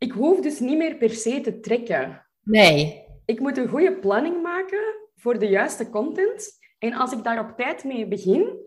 Ik 0.00 0.12
hoef 0.12 0.40
dus 0.40 0.60
niet 0.60 0.78
meer 0.78 0.96
per 0.96 1.10
se 1.10 1.40
te 1.40 1.60
trekken. 1.60 2.26
Nee. 2.42 3.04
Ik 3.24 3.40
moet 3.40 3.56
een 3.56 3.68
goede 3.68 3.98
planning 3.98 4.42
maken 4.42 5.08
voor 5.14 5.38
de 5.38 5.48
juiste 5.48 5.90
content. 5.90 6.58
En 6.78 6.92
als 6.92 7.12
ik 7.12 7.24
daar 7.24 7.50
op 7.50 7.56
tijd 7.56 7.84
mee 7.84 8.08
begin, 8.08 8.58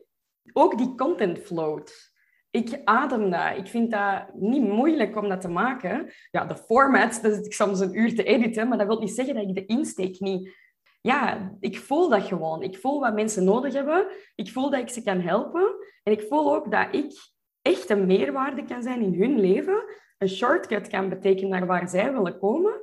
ook 0.54 0.78
die 0.78 0.96
content 0.96 1.40
float. 1.40 2.12
Ik 2.52 2.82
adem 2.84 3.30
dat. 3.30 3.58
Ik 3.58 3.68
vind 3.68 3.92
dat 3.92 4.34
niet 4.34 4.64
moeilijk 4.64 5.16
om 5.16 5.30
dat 5.30 5.42
te 5.42 5.48
maken. 5.48 6.12
Ja, 6.32 6.46
de 6.46 6.58
format, 6.58 7.20
dat 7.22 7.34
zit 7.34 7.46
ik 7.46 7.54
soms 7.54 7.80
een 7.80 7.98
uur 7.98 8.16
te 8.16 8.24
editen, 8.24 8.68
maar 8.68 8.78
dat 8.78 8.88
wil 8.88 9.00
niet 9.00 9.16
zeggen 9.16 9.36
dat 9.36 9.44
ik 9.44 9.56
de 9.56 9.66
insteek 9.66 10.20
niet 10.20 10.62
ja, 11.04 11.52
ik 11.60 11.78
voel 11.78 12.10
dat 12.10 12.24
gewoon. 12.24 12.62
Ik 12.62 12.78
voel 12.78 13.00
wat 13.00 13.14
mensen 13.14 13.44
nodig 13.44 13.74
hebben. 13.74 14.08
Ik 14.36 14.50
voel 14.50 14.70
dat 14.70 14.80
ik 14.80 14.90
ze 14.90 15.04
kan 15.04 15.20
helpen. 15.20 15.76
En 16.04 16.12
ik 16.12 16.22
voel 16.22 16.56
ook 16.56 16.72
dat 16.72 16.88
ik 16.92 17.14
echt 17.62 17.90
een 17.90 18.06
meerwaarde 18.06 18.64
kan 18.64 18.84
zijn 18.84 19.02
in 19.02 19.14
hun 19.22 19.40
leven. 19.40 19.84
Een 20.24 20.30
shortcut 20.30 20.88
kan 20.88 21.10
betekenen 21.10 21.50
naar 21.50 21.66
waar 21.66 21.90
zij 21.90 22.14
willen 22.14 22.40
komen. 22.40 22.82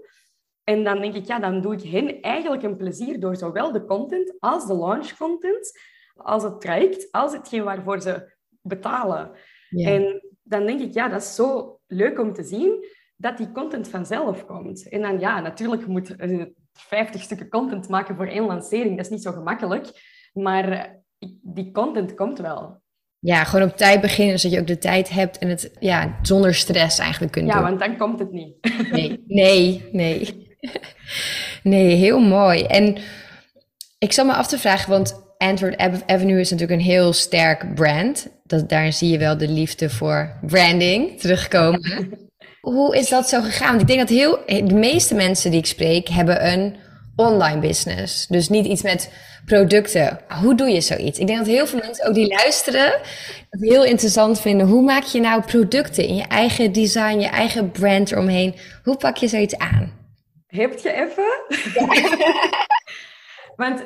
En 0.64 0.85
dan 0.85 1.00
denk 1.00 1.14
ik, 1.14 1.26
ja, 1.26 1.38
dan 1.38 1.61
doe 1.61 1.75
ik 1.75 1.82
hen 1.82 2.20
eigenlijk 2.20 2.62
een 2.62 2.76
plezier 2.76 3.20
door 3.20 3.37
zowel 3.37 3.73
de 3.73 3.85
content 3.85 4.35
als 4.38 4.66
de 4.66 4.75
launch 4.75 5.16
content, 5.16 5.78
als 6.14 6.42
het 6.42 6.61
traject, 6.61 7.12
als 7.12 7.32
hetgeen 7.32 7.64
waarvoor 7.64 8.00
ze 8.00 8.37
betalen. 8.61 9.30
En 9.70 10.23
dan 10.42 10.66
denk 10.66 10.80
ik, 10.80 10.94
ja, 10.94 11.09
dat 11.09 11.20
is 11.20 11.35
zo 11.35 11.78
leuk 11.87 12.18
om 12.18 12.32
te 12.32 12.42
zien 12.42 12.85
dat 13.16 13.37
die 13.37 13.52
content 13.52 13.88
vanzelf 13.88 14.47
komt. 14.47 14.88
En 14.88 15.00
dan, 15.00 15.20
ja, 15.20 15.40
natuurlijk 15.40 15.87
moet 15.87 16.14
50 16.73 17.23
stukken 17.23 17.49
content 17.49 17.88
maken 17.88 18.16
voor 18.16 18.26
één 18.26 18.47
lancering, 18.47 18.97
dat 18.97 19.04
is 19.04 19.12
niet 19.12 19.23
zo 19.23 19.32
gemakkelijk. 19.32 19.90
Maar 20.32 20.97
die 21.42 21.73
content 21.73 22.14
komt 22.14 22.38
wel. 22.38 22.82
Ja, 23.21 23.45
gewoon 23.45 23.69
op 23.69 23.77
tijd 23.77 24.00
beginnen, 24.00 24.39
zodat 24.39 24.57
je 24.57 24.62
ook 24.62 24.69
de 24.69 24.79
tijd 24.79 25.09
hebt 25.09 25.39
en 25.39 25.49
het 25.49 25.71
ja, 25.79 26.19
zonder 26.23 26.55
stress 26.55 26.99
eigenlijk 26.99 27.33
kunt 27.33 27.47
ja, 27.47 27.53
doen. 27.53 27.62
Ja, 27.62 27.69
want 27.69 27.81
dan 27.81 27.97
komt 27.97 28.19
het 28.19 28.33
niet. 28.33 28.55
Nee, 28.93 29.25
nee, 29.27 29.85
nee. 29.93 30.49
Nee, 31.62 31.95
heel 31.95 32.21
mooi. 32.21 32.62
En 32.62 32.97
ik 33.99 34.12
zal 34.12 34.25
me 34.25 34.33
af 34.33 34.47
te 34.47 34.59
vragen, 34.59 34.91
want 34.91 35.23
Android 35.39 35.77
Avenue 36.07 36.41
is 36.41 36.50
natuurlijk 36.50 36.81
een 36.81 36.87
heel 36.87 37.12
sterk 37.12 37.75
brand. 37.75 38.29
Dat, 38.45 38.69
daarin 38.69 38.93
zie 38.93 39.11
je 39.11 39.19
wel 39.19 39.39
de 39.39 39.49
liefde 39.49 39.91
voor 39.91 40.39
branding 40.47 41.21
terugkomen. 41.21 42.11
Hoe 42.61 42.97
is 42.97 43.09
dat 43.09 43.29
zo 43.29 43.41
gegaan? 43.41 43.69
Want 43.69 43.81
ik 43.81 43.87
denk 43.87 43.99
dat 43.99 44.09
heel, 44.09 44.39
de 44.47 44.75
meeste 44.75 45.15
mensen 45.15 45.50
die 45.50 45.61
ik 45.61 45.67
spreek 45.67 46.09
hebben 46.09 46.53
een 46.53 46.77
online 47.17 47.61
business. 47.61 48.26
Dus 48.26 48.49
niet 48.49 48.67
iets 48.67 48.83
met 48.83 49.12
producten. 49.45 50.21
Hoe 50.43 50.55
doe 50.55 50.69
je 50.69 50.81
zoiets? 50.81 51.19
Ik 51.19 51.26
denk 51.26 51.38
dat 51.38 51.49
heel 51.49 51.67
veel 51.67 51.79
mensen 51.79 52.09
ook 52.09 52.14
die 52.14 52.29
luisteren, 52.29 53.00
het 53.50 53.61
heel 53.61 53.85
interessant 53.85 54.40
vinden. 54.40 54.67
Hoe 54.67 54.83
maak 54.83 55.02
je 55.02 55.21
nou 55.21 55.43
producten 55.43 56.05
in 56.05 56.14
je 56.14 56.26
eigen 56.26 56.73
design, 56.73 57.19
je 57.19 57.29
eigen 57.29 57.71
brand 57.71 58.12
eromheen? 58.12 58.55
Hoe 58.85 58.97
pak 58.97 59.17
je 59.17 59.29
zoiets 59.29 59.59
aan? 59.59 59.93
Heb 60.47 60.79
je 60.79 60.93
even? 60.93 61.59
Want 63.62 63.83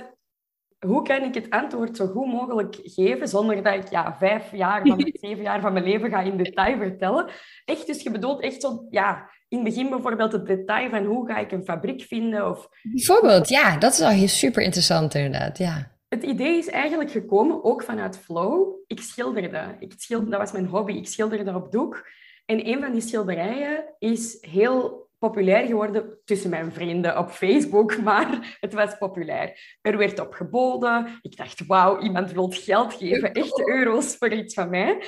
hoe 0.87 1.03
kan 1.03 1.23
ik 1.23 1.35
het 1.35 1.51
antwoord 1.51 1.97
zo 1.97 2.07
goed 2.07 2.27
mogelijk 2.27 2.77
geven 2.83 3.29
zonder 3.29 3.63
dat 3.63 3.75
ik 3.75 3.91
ja, 3.91 4.17
vijf 4.19 4.53
jaar 4.53 4.87
van 4.87 4.97
mijn, 4.97 5.17
zeven 5.29 5.43
jaar 5.43 5.61
van 5.61 5.73
mijn 5.73 5.85
leven 5.85 6.11
ga 6.11 6.21
in 6.21 6.37
detail 6.37 6.77
vertellen? 6.77 7.31
Echt, 7.65 7.87
dus 7.87 8.03
je 8.03 8.11
bedoelt 8.11 8.43
echt 8.43 8.63
zo, 8.63 8.87
ja, 8.91 9.31
in 9.55 9.65
het 9.65 9.75
begin 9.75 9.91
bijvoorbeeld 9.91 10.33
het 10.33 10.47
detail 10.47 10.91
van 10.91 11.05
hoe 11.05 11.27
ga 11.27 11.39
ik 11.39 11.53
een 11.53 11.65
fabriek 11.65 12.03
vinden? 12.03 12.51
Of... 12.51 12.69
Bijvoorbeeld, 12.83 13.49
ja, 13.49 13.77
dat 13.77 13.93
is 13.93 14.01
al 14.01 14.29
super 14.29 14.63
interessant 14.63 15.15
inderdaad, 15.15 15.59
ja. 15.59 15.93
Het 16.09 16.23
idee 16.23 16.59
is 16.59 16.69
eigenlijk 16.69 17.11
gekomen 17.11 17.65
ook 17.65 17.83
vanuit 17.83 18.19
flow. 18.19 18.75
Ik 18.87 19.01
schilderde. 19.01 19.77
Ik 19.79 19.93
schilderde 19.97 20.31
dat 20.31 20.41
was 20.41 20.53
mijn 20.53 20.67
hobby. 20.67 20.93
Ik 20.93 21.07
schilderde 21.07 21.55
op 21.55 21.73
doek. 21.73 22.09
En 22.47 22.69
een 22.69 22.81
van 22.81 22.93
die 22.93 23.01
schilderijen 23.01 23.95
is 23.99 24.39
heel 24.41 25.09
populair 25.19 25.67
geworden 25.67 26.19
tussen 26.25 26.51
mijn 26.51 26.73
vrienden 26.73 27.19
op 27.19 27.31
Facebook, 27.31 27.99
maar 28.09 28.57
het 28.61 28.73
was 28.73 28.99
populair. 28.99 29.79
Er 29.83 29.97
werd 29.97 30.21
op 30.21 30.33
geboden. 30.33 31.19
Ik 31.23 31.37
dacht, 31.37 31.67
wauw, 31.67 32.01
iemand 32.01 32.33
wil 32.33 32.49
geld 32.49 32.95
geven, 32.95 33.33
echte 33.33 33.69
euro's 33.71 34.17
voor 34.17 34.33
iets 34.33 34.55
van 34.55 34.71
mij. 34.71 35.03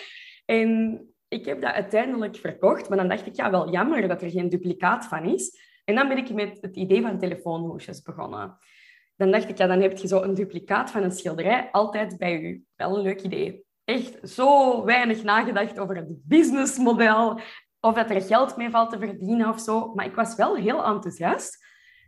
En 0.45 1.01
ik 1.29 1.45
heb 1.45 1.61
dat 1.61 1.73
uiteindelijk 1.73 2.37
verkocht, 2.37 2.89
maar 2.89 2.99
dan 2.99 3.09
dacht 3.09 3.27
ik, 3.27 3.37
ja, 3.37 3.51
wel 3.51 3.71
jammer 3.71 4.09
dat 4.09 4.23
er 4.23 4.31
geen 4.31 4.49
duplicaat 4.49 5.07
van 5.07 5.25
is. 5.25 5.59
En 5.85 5.95
dan 5.95 6.09
ben 6.09 6.17
ik 6.17 6.31
met 6.31 6.59
het 6.61 6.77
idee 6.77 7.03
van 7.03 7.19
telefoonhoesjes 7.19 8.03
begonnen. 8.03 8.59
Dan 9.17 9.31
dacht 9.31 9.49
ik, 9.49 9.59
ja, 9.59 9.67
dan 9.67 9.81
heb 9.81 9.97
je 9.97 10.09
zo 10.09 10.23
een 10.23 10.35
duplicaat 10.35 10.91
van 10.91 11.03
een 11.03 11.13
schilderij 11.13 11.69
altijd 11.73 12.19
bij 12.19 12.41
u. 12.41 12.65
Wel 12.77 12.97
een 12.97 13.03
leuk 13.03 13.23
idee. 13.23 13.65
Echt 13.85 14.31
zo 14.31 14.85
weinig 14.85 15.23
nagedacht 15.23 15.79
over 15.79 15.97
het 15.97 16.09
businessmodel 16.09 17.41
of 17.81 17.95
dat 17.95 18.11
er 18.11 18.23
geld 18.23 18.57
mee 18.57 18.71
valt 18.71 18.91
te 18.91 18.99
verdienen 18.99 19.49
of 19.49 19.61
zo. 19.61 19.95
Maar 19.95 20.07
ik 20.07 20.15
was 20.15 20.35
wel 20.35 20.57
heel 20.57 20.85
enthousiast. 20.85 21.65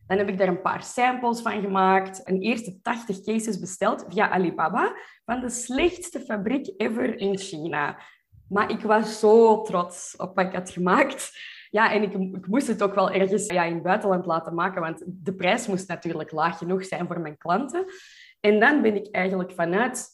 Dan 0.06 0.18
heb 0.18 0.28
ik 0.28 0.38
daar 0.38 0.48
een 0.48 0.62
paar 0.62 0.82
samples 0.82 1.40
van 1.40 1.60
gemaakt. 1.60 2.20
Een 2.24 2.40
eerste 2.40 2.78
80 2.82 3.20
cases 3.20 3.58
besteld 3.58 4.04
via 4.08 4.30
Alibaba 4.30 4.92
van 5.24 5.40
de 5.40 5.50
slechtste 5.50 6.20
fabriek 6.20 6.72
ever 6.76 7.18
in 7.18 7.38
China. 7.38 7.98
Maar 8.48 8.70
ik 8.70 8.80
was 8.80 9.18
zo 9.18 9.62
trots 9.62 10.16
op 10.16 10.36
wat 10.36 10.46
ik 10.46 10.52
had 10.52 10.70
gemaakt. 10.70 11.38
Ja, 11.70 11.92
en 11.92 12.02
ik, 12.02 12.46
moest 12.46 12.66
het 12.66 12.82
ook 12.82 12.94
wel 12.94 13.10
ergens 13.10 13.46
ja, 13.46 13.64
in 13.64 13.74
het 13.74 13.82
buitenland 13.82 14.26
laten 14.26 14.54
maken, 14.54 14.80
want 14.80 15.02
de 15.06 15.34
prijs 15.34 15.66
moest 15.66 15.88
natuurlijk 15.88 16.32
laag 16.32 16.58
genoeg 16.58 16.84
zijn 16.84 17.06
voor 17.06 17.20
mijn 17.20 17.38
klanten. 17.38 17.84
En 18.40 18.60
dan 18.60 18.82
ben 18.82 18.94
ik 18.94 19.14
eigenlijk 19.14 19.52
vanuit 19.52 20.08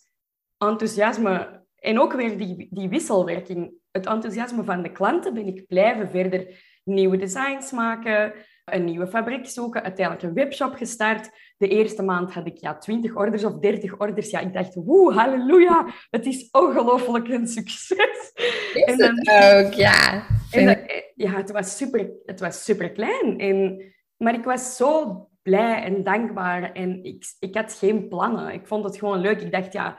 enthousiasme 0.59 1.63
en 1.85 2.01
ook 2.01 2.13
weer 2.13 2.39
die, 2.39 2.69
die 2.71 2.89
wisselwerking, 2.89 3.73
het 3.91 4.07
enthousiasme 4.07 4.65
van 4.65 4.83
de 4.83 4.93
klanten, 4.93 5.35
ben 5.35 5.47
ik 5.47 5.67
blijven 5.67 6.11
verder 6.11 6.63
nieuwe 6.85 7.17
designs 7.17 7.71
maken, 7.71 8.33
een 8.65 8.85
nieuwe 8.85 9.07
fabriek 9.07 9.47
zoeken, 9.47 9.83
uiteindelijk 9.83 10.27
een 10.27 10.35
webshop 10.35 10.75
gestart. 10.75 11.31
De 11.57 11.69
eerste 11.69 12.03
maand 12.03 12.33
had 12.33 12.47
ik 12.47 12.57
ja, 12.59 12.79
20 12.79 13.17
orders 13.17 13.45
of 13.45 13.59
30 13.59 13.99
orders. 13.99 14.31
Ja, 14.31 14.41
ik 14.41 14.53
dacht, 14.53 14.75
woe, 14.75 15.13
halleluja, 15.13 15.87
het 16.11 16.27
is 16.27 16.49
ongelooflijk 16.51 17.29
een 17.29 17.49
succes. 17.49 18.33
Is 18.75 18.85
en 18.85 18.99
dan, 18.99 19.19
het 19.19 19.67
ook, 19.67 19.73
ja. 19.73 20.27
En 20.51 20.87
ja, 21.15 21.31
het 21.31 21.51
was 21.51 21.77
super, 21.77 22.11
het 22.25 22.41
was 22.41 22.65
super 22.65 22.93
klein. 22.93 23.39
En, 23.39 23.83
maar 24.17 24.35
ik 24.35 24.45
was 24.45 24.77
zo 24.77 25.29
blij 25.43 25.83
en 25.83 26.03
dankbaar 26.03 26.73
en 26.73 27.05
ik, 27.05 27.25
ik 27.39 27.55
had 27.55 27.75
geen 27.75 28.09
plannen. 28.09 28.53
Ik 28.53 28.67
vond 28.67 28.85
het 28.85 28.99
gewoon 28.99 29.21
leuk. 29.21 29.41
Ik 29.41 29.53
dacht, 29.53 29.73
ja, 29.73 29.99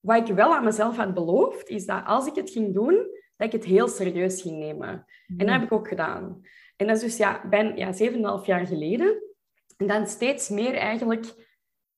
wat 0.00 0.28
ik 0.28 0.34
wel 0.34 0.54
aan 0.54 0.64
mezelf 0.64 0.96
had 0.96 1.14
beloofd, 1.14 1.68
is 1.68 1.86
dat 1.86 2.02
als 2.06 2.26
ik 2.26 2.34
het 2.34 2.50
ging 2.50 2.74
doen, 2.74 2.94
dat 3.36 3.46
ik 3.46 3.52
het 3.52 3.64
heel 3.64 3.88
serieus 3.88 4.42
ging 4.42 4.58
nemen. 4.58 5.04
En 5.36 5.46
dat 5.46 5.50
heb 5.50 5.62
ik 5.62 5.72
ook 5.72 5.88
gedaan. 5.88 6.40
En 6.76 6.86
dat 6.86 6.96
is 6.96 7.02
dus 7.02 7.16
ja, 7.16 7.48
ben, 7.48 7.76
ja, 7.76 7.92
7,5 8.40 8.46
jaar 8.46 8.66
geleden. 8.66 9.22
En 9.80 9.86
dan 9.86 10.06
steeds 10.06 10.48
meer 10.48 10.74
eigenlijk... 10.74 11.48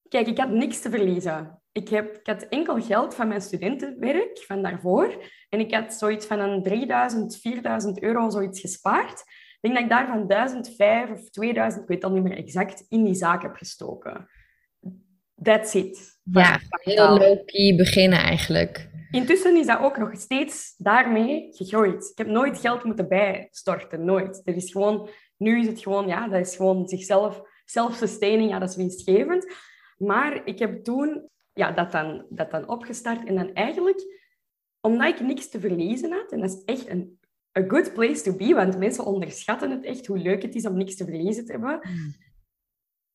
Kijk, 0.09 0.27
ik 0.27 0.39
had 0.39 0.51
niks 0.51 0.81
te 0.81 0.91
verliezen. 0.91 1.63
Ik, 1.73 1.89
heb, 1.89 2.17
ik 2.17 2.27
had 2.27 2.43
enkel 2.43 2.81
geld 2.81 3.15
van 3.15 3.29
mijn 3.29 3.41
studentenwerk 3.41 4.39
van 4.47 4.63
daarvoor. 4.63 5.25
En 5.49 5.61
ik 5.61 5.75
had 5.75 5.95
zoiets 5.95 6.27
van 6.27 6.39
een 6.39 6.63
3000, 6.63 7.39
4000 7.41 8.03
euro 8.03 8.31
zoiets 8.31 8.61
gespaard. 8.61 9.21
Ik 9.61 9.73
denk 9.73 9.75
dat 9.75 9.83
ik 9.83 9.89
daarvan 9.89 10.27
1005 10.27 11.11
of 11.11 11.31
2000, 11.31 11.83
ik 11.83 11.89
weet 11.89 12.05
al 12.05 12.11
niet 12.11 12.23
meer 12.23 12.37
exact, 12.37 12.85
in 12.89 13.05
die 13.05 13.15
zaak 13.15 13.43
heb 13.43 13.55
gestoken. 13.55 14.29
That's 15.43 15.75
it. 15.75 16.21
Ja, 16.23 16.61
heel 16.71 17.19
low-key 17.19 17.77
beginnen 17.77 18.19
eigenlijk. 18.19 18.91
Intussen 19.11 19.57
is 19.57 19.67
dat 19.67 19.81
ook 19.81 19.99
nog 19.99 20.11
steeds 20.21 20.75
daarmee 20.77 21.49
gegroeid. 21.51 22.11
Ik 22.11 22.19
heb 22.19 22.27
nooit 22.27 22.59
geld 22.59 22.85
moeten 22.85 23.09
bijstorten, 23.09 24.05
nooit. 24.05 24.43
Er 24.45 24.57
is 24.57 24.71
gewoon, 24.73 25.09
nu 25.37 25.61
is 25.61 25.67
het 25.67 25.81
gewoon, 25.81 26.07
ja, 26.07 26.29
dat 26.29 26.47
is 26.47 26.57
gewoon 26.57 26.89
zichzelf, 26.89 27.43
self-sustaining, 27.65 28.51
ja, 28.51 28.59
dat 28.59 28.69
is 28.69 28.77
winstgevend. 28.77 29.55
Maar 29.97 30.47
ik 30.47 30.59
heb 30.59 30.85
toen 30.85 31.29
ja, 31.53 31.73
dat, 31.73 31.93
dan, 31.93 32.27
dat 32.29 32.51
dan 32.51 32.69
opgestart 32.69 33.27
en 33.27 33.35
dan 33.35 33.53
eigenlijk, 33.53 34.21
omdat 34.81 35.09
ik 35.09 35.21
niks 35.21 35.49
te 35.49 35.61
verliezen 35.61 36.13
had, 36.13 36.33
en 36.33 36.41
dat 36.41 36.51
is 36.51 36.65
echt 36.65 36.89
een 36.89 37.21
a 37.59 37.65
good 37.69 37.93
place 37.93 38.23
to 38.23 38.37
be, 38.37 38.55
want 38.55 38.79
mensen 38.79 39.05
onderschatten 39.05 39.71
het 39.71 39.85
echt, 39.85 40.07
hoe 40.07 40.19
leuk 40.19 40.43
het 40.43 40.55
is 40.55 40.67
om 40.67 40.77
niks 40.77 40.97
te 40.97 41.05
verliezen 41.05 41.45
te 41.45 41.53
hebben. 41.53 41.79
Hmm. 41.83 42.15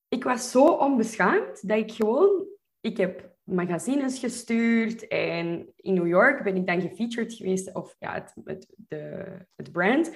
Ik 0.08 0.24
was 0.24 0.52
zo 0.52 0.66
onbeschaamd 0.66 1.68
dat 1.68 1.78
ik 1.78 1.92
gewoon... 1.92 2.46
Ik 2.82 2.98
heb 2.98 3.36
magazines 3.44 4.20
gestuurd 4.20 5.08
en 5.08 5.74
in 5.76 5.94
New 5.94 6.08
York 6.08 6.44
ben 6.44 6.56
ik 6.56 6.68
dan 6.68 6.82
gefeatured 6.82 7.34
geweest, 7.34 7.76
of 7.76 7.96
ja, 8.00 8.14
het, 8.14 8.34
het, 8.44 8.74
de, 8.88 9.26
het 9.56 9.72
brand, 9.72 10.12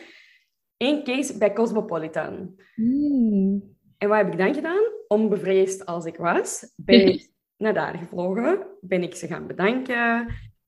Eén 0.82 1.04
case 1.04 1.38
bij 1.38 1.54
Cosmopolitan. 1.54 2.56
Hmm. 2.76 3.71
En 4.02 4.08
wat 4.08 4.18
heb 4.18 4.32
ik 4.32 4.38
dan 4.38 4.54
gedaan? 4.54 4.84
Onbevreesd 5.08 5.86
als 5.86 6.06
ik 6.06 6.18
was, 6.18 6.74
ben 6.76 7.08
ik 7.08 7.30
naar 7.64 7.74
daar 7.74 7.98
gevlogen, 7.98 8.68
ben 8.80 9.04
ik 9.04 9.16
ze 9.16 9.28
gaan 9.28 9.48
bedanken, 9.48 10.28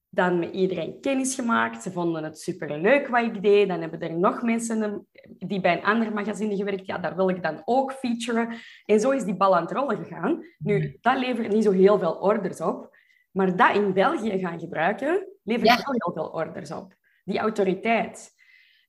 dan 0.10 0.40
met 0.40 0.54
iedereen 0.54 1.02
kennis 1.02 1.36
gemaakt. 1.36 1.84
Ze 1.84 1.92
vonden 1.92 2.24
het 2.24 2.40
superleuk 2.40 3.08
wat 3.08 3.24
ik 3.24 3.42
deed. 3.42 3.68
Dan 3.68 3.82
hebben 3.82 4.00
er 4.00 4.18
nog 4.18 4.42
mensen 4.42 5.08
die 5.24 5.62
bij 5.62 5.78
een 5.78 5.84
ander 5.84 6.14
magazine 6.14 6.56
gewerkt. 6.56 6.86
Ja, 6.86 6.98
daar 6.98 7.16
wil 7.16 7.30
ik 7.30 7.44
dan 7.44 7.62
ook 7.66 7.92
featuren. 7.92 8.50
En 8.86 9.00
zo 9.00 9.12
is 9.12 9.24
die 9.24 9.36
bal 9.36 9.56
aan 9.56 9.62
het 9.62 9.72
rollen 9.72 9.98
gegaan. 9.98 10.44
Nu, 10.58 10.98
dat 11.02 11.18
levert 11.18 11.52
niet 11.52 11.64
zo 11.64 11.72
heel 11.72 12.00
veel 12.00 12.16
orders 12.16 12.62
op. 12.62 12.98
Maar 13.32 13.56
dat 13.56 13.76
in 13.76 13.94
België 13.94 14.40
gaan 14.40 14.60
gebruiken, 14.60 15.28
levert 15.44 15.68
wel 15.68 15.96
heel 15.98 16.14
veel 16.14 16.28
orders 16.28 16.72
op. 16.72 16.96
Die 17.24 17.40
autoriteit. 17.40 18.30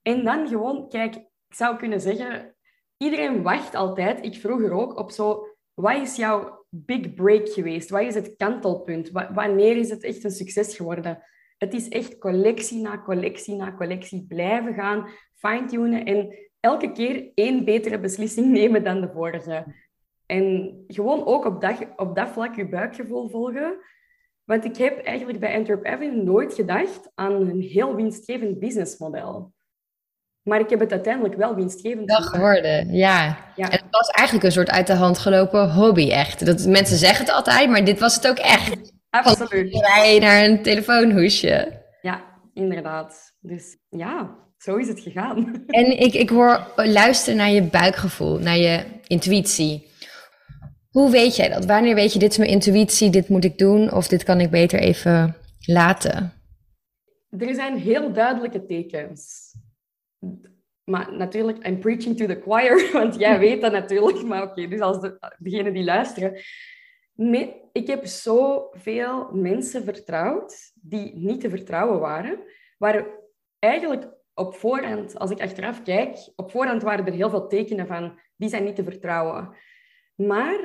En 0.03 0.25
dan 0.25 0.49
gewoon, 0.49 0.89
kijk, 0.89 1.15
ik 1.15 1.55
zou 1.55 1.77
kunnen 1.77 2.01
zeggen... 2.01 2.55
Iedereen 3.05 3.43
wacht 3.43 3.75
altijd, 3.75 4.25
ik 4.25 4.35
vroeger 4.35 4.73
ook, 4.73 4.99
op 4.99 5.11
zo... 5.11 5.47
Wat 5.75 6.03
is 6.03 6.17
jouw 6.17 6.65
big 6.69 7.15
break 7.15 7.49
geweest? 7.49 7.91
Wat 7.91 8.03
is 8.03 8.15
het 8.15 8.35
kantelpunt? 8.37 9.11
wanneer 9.11 9.77
is 9.77 9.91
het 9.91 10.03
echt 10.03 10.25
een 10.25 10.31
succes 10.31 10.77
geworden? 10.77 11.23
Het 11.59 11.75
is 11.75 11.89
echt 11.89 12.19
collectie 12.19 12.81
na 12.81 13.03
collectie 13.03 13.55
na 13.57 13.75
collectie 13.75 14.27
blijven 14.29 14.75
gaan, 14.75 15.09
fine-tunen 15.35 16.05
en 16.05 16.35
elke 16.61 16.93
keer 16.93 17.31
één 17.35 17.65
betere 17.65 18.01
beslissing 18.01 18.53
nemen 18.59 18.85
dan 18.85 19.01
de 19.01 19.11
vorige. 19.13 19.65
En 20.27 20.85
gewoon 20.87 21.27
ook 21.27 21.45
op 21.45 21.61
dat, 21.61 21.87
op 21.97 22.17
dat 22.17 22.29
vlak 22.29 22.55
je 22.55 22.69
buikgevoel 22.69 23.29
volgen. 23.29 23.79
Want 24.45 24.65
ik 24.65 24.77
heb 24.77 24.99
eigenlijk 24.99 25.41
bij 25.41 25.57
Antwerp 25.57 25.85
Avenue 25.85 26.23
nooit 26.23 26.55
gedacht 26.55 27.11
aan 27.15 27.33
een 27.33 27.61
heel 27.61 27.95
winstgevend 27.95 28.59
businessmodel. 28.59 29.54
Maar 30.45 30.61
ik 30.61 30.71
heb 30.71 30.81
het 30.81 30.93
uiteindelijk 30.93 31.35
wel 31.35 31.55
winstgevend 31.55 32.07
wel 32.07 32.23
geworden, 32.23 32.93
ja. 32.93 33.39
ja. 33.57 33.65
En 33.65 33.71
het 33.71 33.87
was 33.91 34.09
eigenlijk 34.09 34.47
een 34.47 34.53
soort 34.53 34.71
uit 34.71 34.87
de 34.87 34.95
hand 34.95 35.19
gelopen 35.19 35.73
hobby, 35.73 36.11
echt. 36.11 36.47
Dat, 36.47 36.67
mensen 36.67 36.97
zeggen 36.97 37.25
het 37.25 37.35
altijd, 37.35 37.71
maar 37.71 37.85
dit 37.85 37.99
was 37.99 38.15
het 38.15 38.29
ook 38.29 38.39
echt. 38.39 38.93
Absoluut. 39.11 39.71
Van 39.71 40.21
naar 40.21 40.45
een 40.45 40.63
telefoonhoesje. 40.63 41.83
Ja, 42.01 42.25
inderdaad. 42.55 43.37
Dus 43.41 43.77
ja, 43.89 44.37
zo 44.59 44.77
is 44.77 44.89
het 44.89 45.01
gegaan. 45.01 45.37
En 45.67 46.01
ik, 46.01 46.15
ik 46.15 46.29
hoor 46.29 46.73
luisteren 46.77 47.37
naar 47.37 47.51
je 47.51 47.63
buikgevoel, 47.63 48.39
naar 48.39 48.57
je 48.57 48.85
intuïtie. 49.07 49.93
Hoe 50.91 51.11
weet 51.11 51.37
jij 51.37 51.49
dat? 51.49 51.65
Wanneer 51.65 51.95
weet 51.95 52.13
je, 52.13 52.19
dit 52.19 52.31
is 52.31 52.39
mijn 52.39 52.51
intuïtie, 52.51 53.11
dit 53.11 53.29
moet 53.29 53.45
ik 53.45 53.59
doen, 53.59 53.93
of 53.93 54.09
dit 54.09 54.23
kan 54.23 54.41
ik 54.41 54.51
beter 54.51 54.79
even 54.79 55.37
laten? 55.67 56.33
Er 57.39 57.55
zijn 57.55 57.77
heel 57.77 58.13
duidelijke 58.13 58.67
tekens. 58.67 59.53
Maar 60.85 61.17
natuurlijk, 61.17 61.67
I'm 61.67 61.79
preaching 61.79 62.17
to 62.17 62.27
the 62.27 62.41
choir, 62.41 62.89
want 62.93 63.15
jij 63.19 63.39
weet 63.39 63.61
dat 63.61 63.73
natuurlijk. 63.73 64.23
Maar 64.23 64.43
oké, 64.43 64.69
dus 64.69 64.81
als 64.81 65.01
de, 65.01 65.19
die 65.73 65.85
luisteren. 65.85 66.41
ik 67.73 67.87
heb 67.87 68.07
zoveel 68.07 69.31
mensen 69.33 69.85
vertrouwd 69.85 70.73
die 70.75 71.15
niet 71.15 71.41
te 71.41 71.51
vertrouwen 71.51 72.01
waren. 72.01 72.39
Waar 72.79 73.07
eigenlijk 73.59 74.09
op 74.35 74.55
voorhand, 74.55 75.19
als 75.19 75.31
ik 75.31 75.41
achteraf 75.41 75.83
kijk, 75.83 76.33
op 76.37 76.51
voorhand 76.51 76.83
waren 76.83 77.07
er 77.07 77.13
heel 77.13 77.31
veel 77.31 77.47
tekenen 77.47 77.87
van, 77.87 78.19
die 78.37 78.49
zijn 78.49 78.65
niet 78.65 78.77
te 78.77 78.85
vertrouwen. 78.85 79.57
Maar 80.15 80.61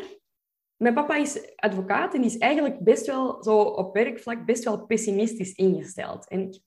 mijn 0.76 0.94
papa 0.94 1.16
is 1.16 1.56
advocaat 1.56 2.14
en 2.14 2.24
is 2.24 2.38
eigenlijk 2.38 2.80
best 2.80 3.06
wel 3.06 3.44
zo 3.44 3.60
op 3.60 3.94
werkvlak 3.94 4.46
best 4.46 4.64
wel 4.64 4.86
pessimistisch 4.86 5.54
ingesteld. 5.54 6.28
En 6.28 6.62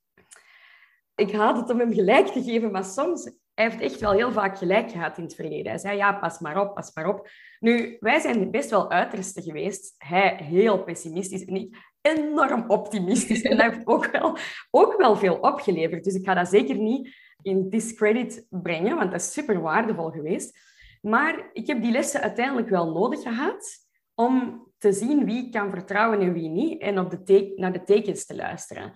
ik 1.23 1.35
had 1.35 1.57
het 1.57 1.71
om 1.71 1.79
hem 1.79 1.93
gelijk 1.93 2.27
te 2.27 2.43
geven, 2.43 2.71
maar 2.71 2.85
soms 2.85 3.31
hij 3.55 3.65
heeft 3.65 3.81
echt 3.81 4.01
wel 4.01 4.13
heel 4.13 4.33
vaak 4.33 4.59
gelijk 4.59 4.91
gehad 4.91 5.19
in 5.19 5.25
het 5.25 5.35
verleden. 5.35 5.71
Hij 5.71 5.79
zei, 5.79 5.97
ja, 5.97 6.13
pas 6.13 6.39
maar 6.39 6.61
op, 6.61 6.75
pas 6.75 6.95
maar 6.95 7.09
op. 7.09 7.29
Nu, 7.61 7.97
wij 8.01 8.21
zijn 8.21 8.51
best 8.51 8.71
wel 8.71 8.91
uitersten 8.91 9.43
geweest. 9.43 9.95
Hij 9.99 10.37
heel 10.43 10.83
pessimistisch 10.83 11.45
en 11.45 11.55
ik 11.55 11.77
enorm 12.01 12.65
optimistisch. 12.69 13.43
En 13.43 13.57
dat 13.57 13.73
heeft 13.73 13.87
ook 13.87 14.07
wel, 14.07 14.37
ook 14.71 14.97
wel 14.97 15.17
veel 15.17 15.37
opgeleverd. 15.37 16.05
Dus 16.05 16.15
ik 16.15 16.25
ga 16.25 16.35
dat 16.35 16.49
zeker 16.49 16.77
niet 16.77 17.17
in 17.43 17.71
discredit 17.71 18.47
brengen, 18.49 18.97
want 18.97 19.11
dat 19.11 19.21
is 19.21 19.33
super 19.33 19.61
waardevol 19.61 20.11
geweest. 20.11 20.59
Maar 21.01 21.51
ik 21.53 21.67
heb 21.67 21.83
die 21.83 21.93
lessen 21.93 22.21
uiteindelijk 22.21 22.69
wel 22.69 22.93
nodig 22.93 23.23
gehad 23.23 23.87
om 24.15 24.67
te 24.79 24.93
zien 24.93 25.25
wie 25.25 25.47
ik 25.47 25.53
kan 25.53 25.71
vertrouwen 25.71 26.21
en 26.21 26.33
wie 26.33 26.49
niet 26.49 26.81
en 26.81 26.99
op 26.99 27.11
de 27.11 27.53
naar 27.57 27.73
de 27.73 27.83
tekens 27.83 28.27
te 28.27 28.35
luisteren. 28.35 28.93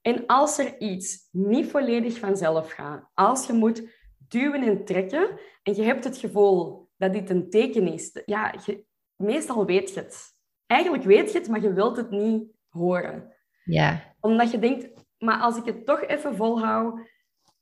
En 0.00 0.26
als 0.26 0.58
er 0.58 0.80
iets 0.80 1.28
niet 1.30 1.70
volledig 1.70 2.18
vanzelf 2.18 2.70
gaat, 2.70 3.10
als 3.14 3.46
je 3.46 3.52
moet 3.52 3.82
duwen 4.28 4.62
en 4.62 4.84
trekken 4.84 5.40
en 5.62 5.74
je 5.74 5.82
hebt 5.82 6.04
het 6.04 6.16
gevoel 6.16 6.88
dat 6.96 7.12
dit 7.12 7.30
een 7.30 7.50
teken 7.50 7.92
is, 7.92 8.22
ja, 8.24 8.54
je, 8.64 8.84
meestal 9.16 9.66
weet 9.66 9.94
je 9.94 10.00
het. 10.00 10.36
Eigenlijk 10.66 11.04
weet 11.04 11.32
je 11.32 11.38
het, 11.38 11.48
maar 11.48 11.60
je 11.60 11.72
wilt 11.72 11.96
het 11.96 12.10
niet 12.10 12.44
horen. 12.68 13.34
Ja. 13.64 14.14
Omdat 14.20 14.50
je 14.50 14.58
denkt, 14.58 15.04
maar 15.18 15.40
als 15.40 15.56
ik 15.56 15.64
het 15.64 15.86
toch 15.86 16.02
even 16.02 16.36
volhoud, 16.36 17.00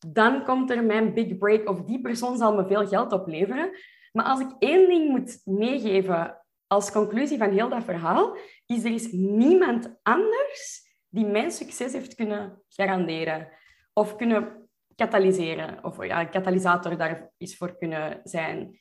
dan 0.06 0.44
komt 0.44 0.70
er 0.70 0.84
mijn 0.84 1.14
big 1.14 1.38
break 1.38 1.68
of 1.68 1.82
die 1.82 2.00
persoon 2.00 2.36
zal 2.36 2.54
me 2.54 2.66
veel 2.66 2.86
geld 2.86 3.12
opleveren. 3.12 3.70
Maar 4.12 4.24
als 4.24 4.40
ik 4.40 4.50
één 4.58 4.88
ding 4.88 5.10
moet 5.10 5.40
meegeven 5.44 6.44
als 6.66 6.92
conclusie 6.92 7.38
van 7.38 7.50
heel 7.50 7.68
dat 7.68 7.84
verhaal, 7.84 8.36
is 8.66 8.84
er 8.84 8.92
is 8.92 9.12
niemand 9.12 9.98
anders 10.02 10.85
die 11.08 11.26
mijn 11.26 11.50
succes 11.50 11.92
heeft 11.92 12.14
kunnen 12.14 12.62
garanderen 12.68 13.48
of 13.92 14.16
kunnen 14.16 14.68
katalyseren. 14.94 15.84
Of 15.84 16.04
ja, 16.04 16.20
een 16.20 16.30
katalysator 16.30 16.96
daar 16.96 17.30
is 17.36 17.56
voor 17.56 17.76
kunnen 17.76 18.20
zijn. 18.24 18.80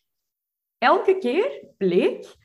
Elke 0.77 1.17
keer 1.17 1.73
bleek, 1.77 2.35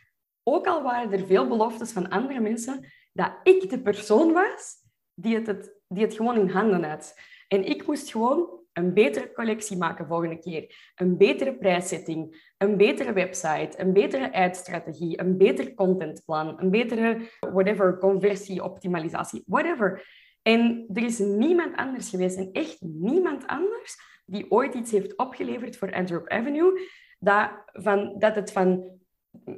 ook 0.43 0.67
al 0.67 0.83
waren 0.83 1.13
er 1.13 1.27
veel 1.27 1.49
beloftes 1.49 1.93
van 1.93 2.09
andere 2.09 2.41
mensen, 2.41 2.87
dat 3.13 3.33
ik 3.43 3.71
de 3.71 3.81
persoon 3.83 4.33
was 4.33 4.77
die 5.15 5.35
het, 5.35 5.47
het, 5.47 5.81
die 5.89 6.05
het 6.05 6.15
gewoon 6.15 6.39
in 6.39 6.49
handen 6.49 6.85
had. 6.85 7.15
En 7.49 7.65
ik 7.65 7.87
moest 7.87 8.11
gewoon 8.11 8.60
een 8.81 8.95
betere 8.95 9.33
collectie 9.33 9.77
maken 9.77 10.07
volgende 10.07 10.39
keer, 10.39 10.93
een 10.95 11.17
betere 11.17 11.57
prijszetting, 11.57 12.53
een 12.59 12.77
betere 12.77 13.13
website, 13.13 13.71
een 13.77 13.93
betere 13.93 14.33
ad-strategie, 14.33 15.21
een 15.21 15.37
beter 15.37 15.75
contentplan, 15.75 16.61
een 16.61 16.71
betere 16.71 17.31
whatever, 17.41 17.99
conversie-optimalisatie, 17.99 19.43
whatever. 19.47 20.07
En 20.43 20.87
er 20.93 21.03
is 21.03 21.19
niemand 21.19 21.77
anders 21.77 22.11
geweest, 22.11 22.37
en 22.37 22.53
echt 22.53 22.81
niemand 22.81 23.47
anders, 23.47 23.97
die 24.27 24.51
ooit 24.51 24.75
iets 24.75 24.91
heeft 24.91 25.17
opgeleverd 25.17 25.77
voor 25.77 25.93
Antwerp 25.93 26.29
Avenue, 26.29 26.81
dat, 27.19 27.51
van, 27.73 28.15
dat 28.19 28.35
het 28.35 28.53
van 28.53 28.99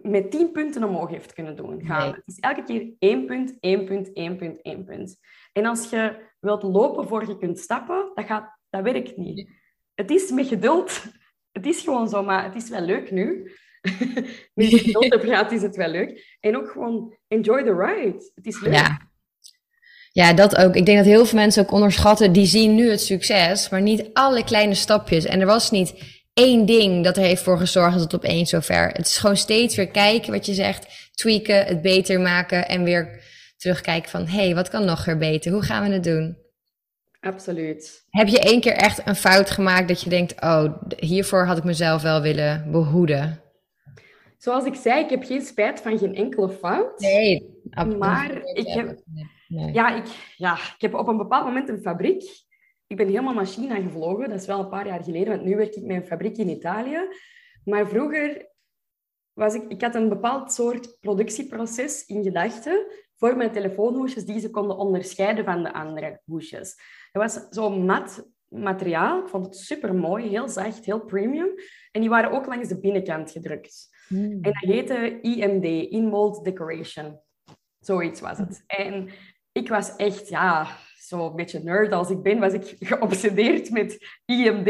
met 0.02 0.30
tien 0.30 0.52
punten 0.52 0.84
omhoog 0.84 1.10
heeft 1.10 1.32
kunnen 1.32 1.56
doen 1.56 1.84
gaan. 1.84 2.08
Het 2.08 2.22
is 2.26 2.38
elke 2.38 2.62
keer 2.62 2.92
één 2.98 3.26
punt, 3.26 3.56
één 3.60 3.84
punt, 3.84 4.12
één 4.12 4.36
punt, 4.36 4.62
één 4.62 4.84
punt. 4.84 5.18
En 5.52 5.66
als 5.66 5.90
je 5.90 6.30
wilt 6.40 6.62
lopen 6.62 7.08
voor 7.08 7.26
je 7.26 7.38
kunt 7.38 7.58
stappen, 7.58 8.10
dat, 8.14 8.24
gaat, 8.24 8.58
dat 8.72 8.82
werkt 8.82 9.16
niet. 9.16 9.48
Het 9.94 10.10
is 10.10 10.30
met 10.30 10.46
geduld. 10.46 11.02
Het 11.52 11.66
is 11.66 11.80
gewoon 11.80 12.08
zo, 12.08 12.22
maar 12.22 12.44
het 12.44 12.62
is 12.62 12.68
wel 12.68 12.80
leuk 12.80 13.10
nu. 13.10 13.52
met 14.54 14.66
geduld 14.66 15.12
heb 15.12 15.24
gaat, 15.24 15.52
is 15.52 15.62
het 15.62 15.76
wel 15.76 15.88
leuk. 15.88 16.36
En 16.40 16.56
ook 16.56 16.70
gewoon 16.70 17.16
enjoy 17.28 17.62
the 17.62 17.74
ride. 17.74 18.30
Het 18.34 18.46
is 18.46 18.60
leuk. 18.60 18.72
Ja. 18.72 19.10
Ja, 20.12 20.32
dat 20.32 20.56
ook. 20.56 20.74
Ik 20.74 20.86
denk 20.86 20.98
dat 20.98 21.06
heel 21.06 21.26
veel 21.26 21.38
mensen 21.38 21.62
ook 21.62 21.70
onderschatten, 21.70 22.32
die 22.32 22.46
zien 22.46 22.74
nu 22.74 22.90
het 22.90 23.00
succes, 23.00 23.68
maar 23.68 23.82
niet 23.82 24.10
alle 24.12 24.44
kleine 24.44 24.74
stapjes. 24.74 25.24
En 25.24 25.40
er 25.40 25.46
was 25.46 25.70
niet 25.70 25.94
één 26.34 26.66
ding 26.66 27.04
dat 27.04 27.16
er 27.16 27.22
heeft 27.22 27.42
voor 27.42 27.58
gezorgd 27.58 27.92
dat 27.92 28.02
het 28.02 28.14
opeens 28.14 28.50
zover. 28.50 28.88
Het 28.88 29.06
is 29.06 29.16
gewoon 29.16 29.36
steeds 29.36 29.76
weer 29.76 29.88
kijken 29.88 30.32
wat 30.32 30.46
je 30.46 30.54
zegt, 30.54 31.10
tweaken, 31.14 31.64
het 31.64 31.82
beter 31.82 32.20
maken 32.20 32.68
en 32.68 32.82
weer 32.82 33.22
terugkijken 33.56 34.10
van, 34.10 34.26
hé, 34.26 34.44
hey, 34.44 34.54
wat 34.54 34.68
kan 34.68 34.84
nog 34.84 35.04
weer 35.04 35.18
beter? 35.18 35.52
Hoe 35.52 35.62
gaan 35.62 35.88
we 35.88 35.92
het 35.92 36.04
doen? 36.04 36.41
Absoluut. 37.22 38.06
Heb 38.10 38.28
je 38.28 38.40
één 38.40 38.60
keer 38.60 38.72
echt 38.72 39.06
een 39.06 39.14
fout 39.14 39.50
gemaakt 39.50 39.88
dat 39.88 40.02
je 40.02 40.10
denkt, 40.10 40.42
oh, 40.42 40.82
hiervoor 40.96 41.46
had 41.46 41.58
ik 41.58 41.64
mezelf 41.64 42.02
wel 42.02 42.22
willen 42.22 42.70
behoeden? 42.70 43.42
Zoals 44.38 44.64
ik 44.64 44.74
zei, 44.74 45.04
ik 45.04 45.10
heb 45.10 45.24
geen 45.24 45.42
spijt 45.42 45.80
van 45.80 45.98
geen 45.98 46.14
enkele 46.14 46.48
fout. 46.48 47.00
Nee, 47.00 47.60
maar 47.98 48.42
ik 48.44 48.66
heb, 48.66 49.02
ja, 49.48 49.96
ik, 49.96 50.04
ja, 50.36 50.54
ik 50.54 50.80
heb 50.80 50.94
op 50.94 51.08
een 51.08 51.16
bepaald 51.16 51.44
moment 51.44 51.68
een 51.68 51.80
fabriek. 51.80 52.22
Ik 52.86 52.96
ben 52.96 53.06
helemaal 53.06 53.34
naar 53.34 53.46
China 53.46 53.74
gevlogen. 53.74 54.28
Dat 54.28 54.40
is 54.40 54.46
wel 54.46 54.60
een 54.60 54.68
paar 54.68 54.86
jaar 54.86 55.02
geleden, 55.02 55.28
want 55.28 55.44
nu 55.44 55.56
werk 55.56 55.74
ik 55.74 55.82
met 55.82 55.96
een 55.96 56.06
fabriek 56.06 56.36
in 56.36 56.48
Italië. 56.48 56.98
Maar 57.64 57.88
vroeger 57.88 58.50
was 59.32 59.54
ik... 59.54 59.62
Ik 59.68 59.82
had 59.82 59.94
een 59.94 60.08
bepaald 60.08 60.52
soort 60.52 61.00
productieproces 61.00 62.06
in 62.06 62.22
gedachten 62.22 62.86
voor 63.16 63.36
mijn 63.36 63.52
telefoonhoesjes 63.52 64.24
die 64.24 64.40
ze 64.40 64.50
konden 64.50 64.76
onderscheiden 64.76 65.44
van 65.44 65.62
de 65.62 65.72
andere 65.72 66.20
hoesjes. 66.24 66.76
Dat 67.12 67.22
was 67.22 67.46
zo'n 67.50 67.84
mat 67.84 68.26
materiaal. 68.48 69.22
Ik 69.22 69.28
vond 69.28 69.46
het 69.46 69.56
super 69.56 69.94
mooi, 69.94 70.28
heel 70.28 70.48
zacht, 70.48 70.84
heel 70.84 71.04
premium. 71.04 71.48
En 71.90 72.00
die 72.00 72.10
waren 72.10 72.30
ook 72.30 72.46
langs 72.46 72.68
de 72.68 72.80
binnenkant 72.80 73.30
gedrukt. 73.30 73.88
Hmm. 74.08 74.32
En 74.32 74.40
dat 74.40 74.56
heette 74.56 75.20
IMD, 75.20 75.90
In 75.90 76.06
Mold 76.06 76.44
Decoration. 76.44 77.20
Zoiets 77.78 78.20
was 78.20 78.38
het. 78.38 78.64
En 78.66 79.08
ik 79.52 79.68
was 79.68 79.96
echt, 79.96 80.28
ja, 80.28 80.66
zo'n 80.96 81.36
beetje 81.36 81.60
nerd 81.62 81.92
als 81.92 82.10
ik 82.10 82.22
ben, 82.22 82.38
was 82.38 82.52
ik 82.52 82.76
geobsedeerd 82.78 83.70
met 83.70 84.20
IMD. 84.24 84.68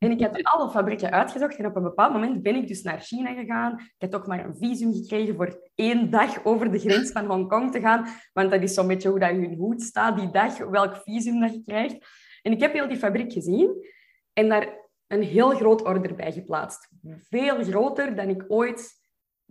En 0.00 0.10
ik 0.10 0.20
had 0.20 0.42
alle 0.42 0.70
fabrieken 0.70 1.10
uitgezocht 1.10 1.56
en 1.56 1.66
op 1.66 1.76
een 1.76 1.82
bepaald 1.82 2.12
moment 2.12 2.42
ben 2.42 2.54
ik 2.54 2.68
dus 2.68 2.82
naar 2.82 3.00
China 3.00 3.34
gegaan. 3.34 3.80
Ik 3.80 4.10
had 4.10 4.14
ook 4.14 4.26
maar 4.26 4.44
een 4.44 4.56
visum 4.56 4.92
gekregen 4.92 5.34
voor 5.34 5.70
één 5.74 6.10
dag 6.10 6.44
over 6.44 6.72
de 6.72 6.78
grens 6.78 7.10
van 7.10 7.26
Hongkong 7.26 7.72
te 7.72 7.80
gaan. 7.80 8.06
Want 8.32 8.50
dat 8.50 8.62
is 8.62 8.74
zo'n 8.74 8.86
beetje 8.86 9.08
hoe 9.08 9.18
dat 9.18 9.30
in 9.30 9.54
hoed 9.54 9.82
staat, 9.82 10.18
die 10.18 10.30
dag, 10.30 10.58
welk 10.58 10.96
visum 10.96 11.40
dat 11.40 11.54
je 11.54 11.62
krijgt. 11.64 12.06
En 12.42 12.52
ik 12.52 12.60
heb 12.60 12.72
heel 12.72 12.88
die 12.88 12.96
fabriek 12.96 13.32
gezien 13.32 13.86
en 14.32 14.48
daar 14.48 14.88
een 15.06 15.22
heel 15.22 15.50
groot 15.50 15.84
order 15.84 16.14
bij 16.14 16.32
geplaatst. 16.32 16.88
Veel 17.28 17.64
groter 17.64 18.16
dan 18.16 18.28
ik 18.28 18.44
ooit 18.48 19.00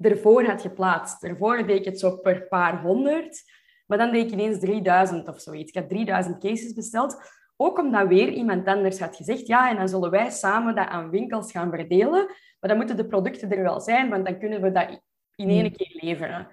ervoor 0.01 0.43
had 0.43 0.61
geplaatst. 0.61 1.21
Daarvoor 1.21 1.67
deed 1.67 1.79
ik 1.79 1.85
het 1.85 1.99
zo 1.99 2.17
per 2.17 2.47
paar 2.47 2.81
honderd. 2.81 3.43
Maar 3.85 3.97
dan 3.97 4.11
deed 4.11 4.25
ik 4.25 4.31
ineens 4.31 4.59
3000 4.59 5.27
of 5.27 5.39
zoiets. 5.39 5.71
Ik 5.71 5.81
had 5.81 5.89
3000 5.89 6.39
cases 6.39 6.73
besteld. 6.73 7.38
Ook 7.61 7.77
omdat 7.79 8.07
weer 8.07 8.29
iemand 8.29 8.67
anders 8.67 8.99
had 8.99 9.15
gezegd, 9.15 9.47
ja, 9.47 9.69
en 9.69 9.75
dan 9.75 9.89
zullen 9.89 10.11
wij 10.11 10.29
samen 10.29 10.75
dat 10.75 10.87
aan 10.87 11.09
winkels 11.09 11.51
gaan 11.51 11.69
verdelen. 11.69 12.25
Maar 12.59 12.69
dan 12.69 12.77
moeten 12.77 12.97
de 12.97 13.07
producten 13.07 13.51
er 13.51 13.63
wel 13.63 13.79
zijn, 13.81 14.09
want 14.09 14.25
dan 14.25 14.39
kunnen 14.39 14.61
we 14.61 14.71
dat 14.71 15.01
in 15.35 15.49
één 15.49 15.71
keer 15.71 15.99
leveren. 16.01 16.47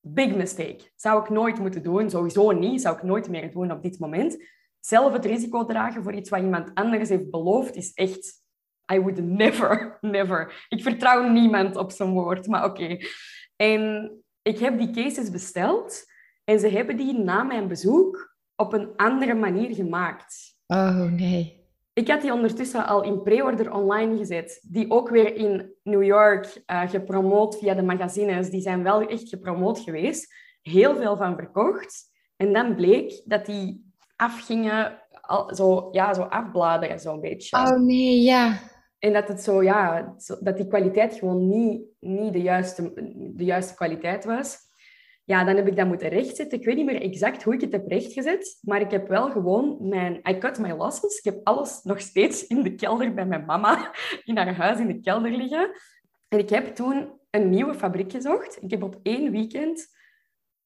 Big 0.00 0.34
mistake. 0.34 0.80
Zou 0.96 1.22
ik 1.22 1.28
nooit 1.28 1.58
moeten 1.58 1.82
doen. 1.82 2.10
Sowieso 2.10 2.50
niet. 2.50 2.80
Zou 2.80 2.96
ik 2.96 3.02
nooit 3.02 3.28
meer 3.28 3.52
doen 3.52 3.70
op 3.70 3.82
dit 3.82 3.98
moment. 3.98 4.44
Zelf 4.80 5.12
het 5.12 5.24
risico 5.24 5.64
dragen 5.64 6.02
voor 6.02 6.14
iets 6.14 6.30
wat 6.30 6.40
iemand 6.40 6.70
anders 6.74 7.08
heeft 7.08 7.30
beloofd, 7.30 7.76
is 7.76 7.92
echt... 7.92 8.44
I 8.92 9.00
would 9.00 9.24
never, 9.24 9.98
never. 10.00 10.66
Ik 10.68 10.82
vertrouw 10.82 11.28
niemand 11.28 11.76
op 11.76 11.90
zijn 11.90 12.10
woord, 12.10 12.46
maar 12.46 12.64
oké. 12.64 12.96
En 13.56 14.12
ik 14.42 14.58
heb 14.58 14.78
die 14.78 14.90
cases 14.90 15.30
besteld. 15.30 16.04
En 16.44 16.60
ze 16.60 16.68
hebben 16.68 16.96
die 16.96 17.18
na 17.18 17.42
mijn 17.42 17.68
bezoek 17.68 18.35
op 18.56 18.72
een 18.72 18.96
andere 18.96 19.34
manier 19.34 19.74
gemaakt. 19.74 20.56
Oh 20.66 21.10
nee. 21.10 21.64
Ik 21.92 22.08
had 22.08 22.20
die 22.20 22.32
ondertussen 22.32 22.86
al 22.86 23.02
in 23.02 23.22
pre-order 23.22 23.72
online 23.72 24.16
gezet. 24.16 24.60
Die 24.62 24.90
ook 24.90 25.08
weer 25.08 25.34
in 25.34 25.74
New 25.82 26.02
York 26.02 26.62
uh, 26.66 26.88
gepromoot 26.88 27.58
via 27.58 27.74
de 27.74 27.82
magazines. 27.82 28.50
Die 28.50 28.60
zijn 28.60 28.82
wel 28.82 29.00
echt 29.00 29.28
gepromoot 29.28 29.78
geweest. 29.78 30.34
Heel 30.62 30.96
veel 30.96 31.16
van 31.16 31.36
verkocht. 31.36 32.04
En 32.36 32.52
dan 32.52 32.74
bleek 32.74 33.22
dat 33.24 33.46
die 33.46 33.92
afgingen, 34.16 35.02
al, 35.20 35.54
zo, 35.54 35.88
ja, 35.92 36.14
zo 36.14 36.22
afbladeren 36.22 37.00
zo'n 37.00 37.20
beetje. 37.20 37.56
Oh 37.56 37.78
nee, 37.78 38.20
ja. 38.20 38.58
En 38.98 39.12
dat, 39.12 39.28
het 39.28 39.42
zo, 39.42 39.62
ja, 39.62 40.14
dat 40.40 40.56
die 40.56 40.66
kwaliteit 40.66 41.14
gewoon 41.14 41.48
niet, 41.48 41.82
niet 42.00 42.32
de, 42.32 42.42
juiste, 42.42 42.92
de 43.34 43.44
juiste 43.44 43.74
kwaliteit 43.74 44.24
was 44.24 44.65
ja, 45.26 45.44
dan 45.44 45.56
heb 45.56 45.66
ik 45.66 45.76
dat 45.76 45.86
moeten 45.86 46.08
rechtzetten. 46.08 46.58
Ik 46.58 46.64
weet 46.64 46.76
niet 46.76 46.86
meer 46.86 47.02
exact 47.02 47.42
hoe 47.42 47.54
ik 47.54 47.60
het 47.60 47.72
heb 47.72 47.88
rechtgezet, 47.88 48.58
maar 48.60 48.80
ik 48.80 48.90
heb 48.90 49.08
wel 49.08 49.30
gewoon 49.30 49.88
mijn... 49.88 50.20
I 50.28 50.38
cut 50.38 50.58
my 50.58 50.70
losses. 50.70 51.18
Ik 51.18 51.24
heb 51.24 51.40
alles 51.42 51.82
nog 51.82 52.00
steeds 52.00 52.46
in 52.46 52.62
de 52.62 52.74
kelder 52.74 53.14
bij 53.14 53.26
mijn 53.26 53.44
mama, 53.44 53.94
in 54.24 54.36
haar 54.36 54.54
huis 54.54 54.78
in 54.78 54.86
de 54.86 55.00
kelder 55.00 55.30
liggen. 55.30 55.70
En 56.28 56.38
ik 56.38 56.50
heb 56.50 56.74
toen 56.74 57.20
een 57.30 57.50
nieuwe 57.50 57.74
fabriek 57.74 58.12
gezocht. 58.12 58.62
Ik 58.62 58.70
heb 58.70 58.82
op 58.82 59.00
één 59.02 59.30
weekend 59.30 59.86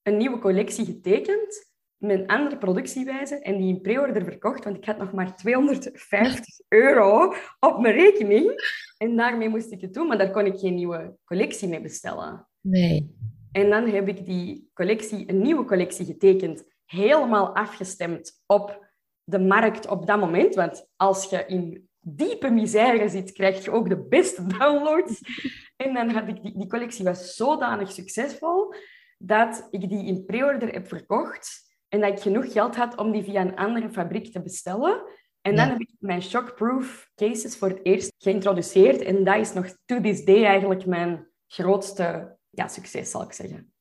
een 0.03 0.17
nieuwe 0.17 0.39
collectie 0.39 0.85
getekend 0.85 1.71
mijn 1.97 2.27
andere 2.27 2.59
productiewijze 2.59 3.39
en 3.39 3.59
die 3.59 3.69
in 3.69 3.81
pre-order 3.81 4.25
verkocht, 4.25 4.65
want 4.65 4.77
ik 4.77 4.85
had 4.85 4.99
nog 4.99 5.13
maar 5.13 5.37
250 5.37 6.61
euro 6.69 7.35
op 7.61 7.81
mijn 7.81 7.95
rekening. 7.95 8.53
En 8.99 9.17
daarmee 9.17 9.49
moest 9.49 9.73
ik 9.73 9.81
het 9.81 9.95
doen, 9.95 10.07
maar 10.07 10.19
daar 10.19 10.31
kon 10.31 10.47
ik 10.47 10.59
geen 10.59 10.75
nieuwe 10.75 11.17
collectie 11.25 11.69
mee 11.69 11.81
bestellen. 11.81 12.49
Nee. 12.61 13.15
En 13.53 13.71
dan 13.71 13.89
heb 13.89 14.09
ik 14.09 14.25
die 14.25 14.71
collectie, 14.75 15.29
een 15.29 15.43
nieuwe 15.43 15.65
collectie 15.65 16.07
getekend, 16.07 16.65
helemaal 16.85 17.55
afgestemd 17.55 18.43
op 18.47 18.89
de 19.25 19.39
markt 19.39 19.87
op 19.87 20.07
dat 20.07 20.19
moment. 20.19 20.55
Want 20.55 20.87
als 20.97 21.31
je 21.31 21.45
in 21.47 21.89
diepe 22.01 22.51
misère 22.51 23.09
zit, 23.09 23.33
krijg 23.33 23.65
je 23.65 23.71
ook 23.71 23.89
de 23.89 24.07
beste 24.09 24.47
downloads. 24.47 25.21
En 25.77 25.95
dan 25.95 26.11
had 26.11 26.29
ik 26.29 26.43
die, 26.43 26.59
die 26.59 26.67
collectie 26.67 27.05
was 27.05 27.35
zodanig 27.35 27.93
succesvol 27.93 28.75
dat 29.19 29.67
ik 29.71 29.89
die 29.89 30.07
in 30.07 30.25
pre-order 30.25 30.73
heb 30.73 30.89
verkocht 30.89 31.75
en 31.89 32.01
dat 32.01 32.11
ik 32.11 32.21
genoeg 32.21 32.53
geld 32.53 32.77
had 32.77 32.97
om 32.97 33.13
die 33.13 33.23
via 33.23 33.41
een 33.41 33.57
andere 33.57 33.91
fabriek 33.91 34.33
te 34.33 34.43
bestellen. 34.43 35.03
En 35.41 35.57
dan 35.57 35.69
heb 35.69 35.81
ik 35.81 35.91
mijn 35.99 36.23
shockproof 36.23 37.11
cases 37.15 37.57
voor 37.57 37.69
het 37.69 37.81
eerst 37.83 38.13
geïntroduceerd. 38.19 39.03
En 39.03 39.25
dat 39.25 39.37
is 39.37 39.53
nog 39.53 39.77
to 39.85 40.01
this 40.01 40.25
day 40.25 40.45
eigenlijk 40.45 40.87
mijn 40.87 41.29
grootste 41.47 42.39
ja, 42.51 42.69
succes, 42.69 43.11
zal 43.11 43.23
ik 43.23 43.33
zeggen. 43.33 43.73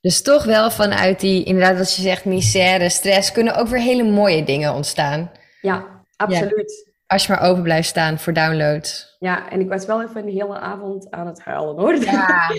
Dus 0.00 0.22
toch 0.22 0.44
wel 0.44 0.70
vanuit 0.70 1.20
die, 1.20 1.44
inderdaad, 1.44 1.78
als 1.78 1.96
je 1.96 2.02
zegt 2.02 2.24
misère, 2.24 2.88
stress, 2.88 3.32
kunnen 3.32 3.56
ook 3.56 3.68
weer 3.68 3.80
hele 3.80 4.02
mooie 4.02 4.44
dingen 4.44 4.74
ontstaan. 4.74 5.30
Ja, 5.60 6.04
absoluut. 6.16 6.88
Als 7.06 7.26
je 7.26 7.32
maar 7.32 7.42
open 7.42 7.62
blijft 7.62 7.88
staan 7.88 8.18
voor 8.18 8.32
downloads. 8.32 9.16
Ja, 9.18 9.50
en 9.50 9.60
ik 9.60 9.68
was 9.68 9.86
wel 9.86 10.02
even 10.02 10.22
een 10.22 10.32
hele 10.32 10.58
avond 10.58 11.10
aan 11.10 11.26
het 11.26 11.40
huilen 11.40 11.76
hoor. 11.76 11.96
Ja. 11.96 12.52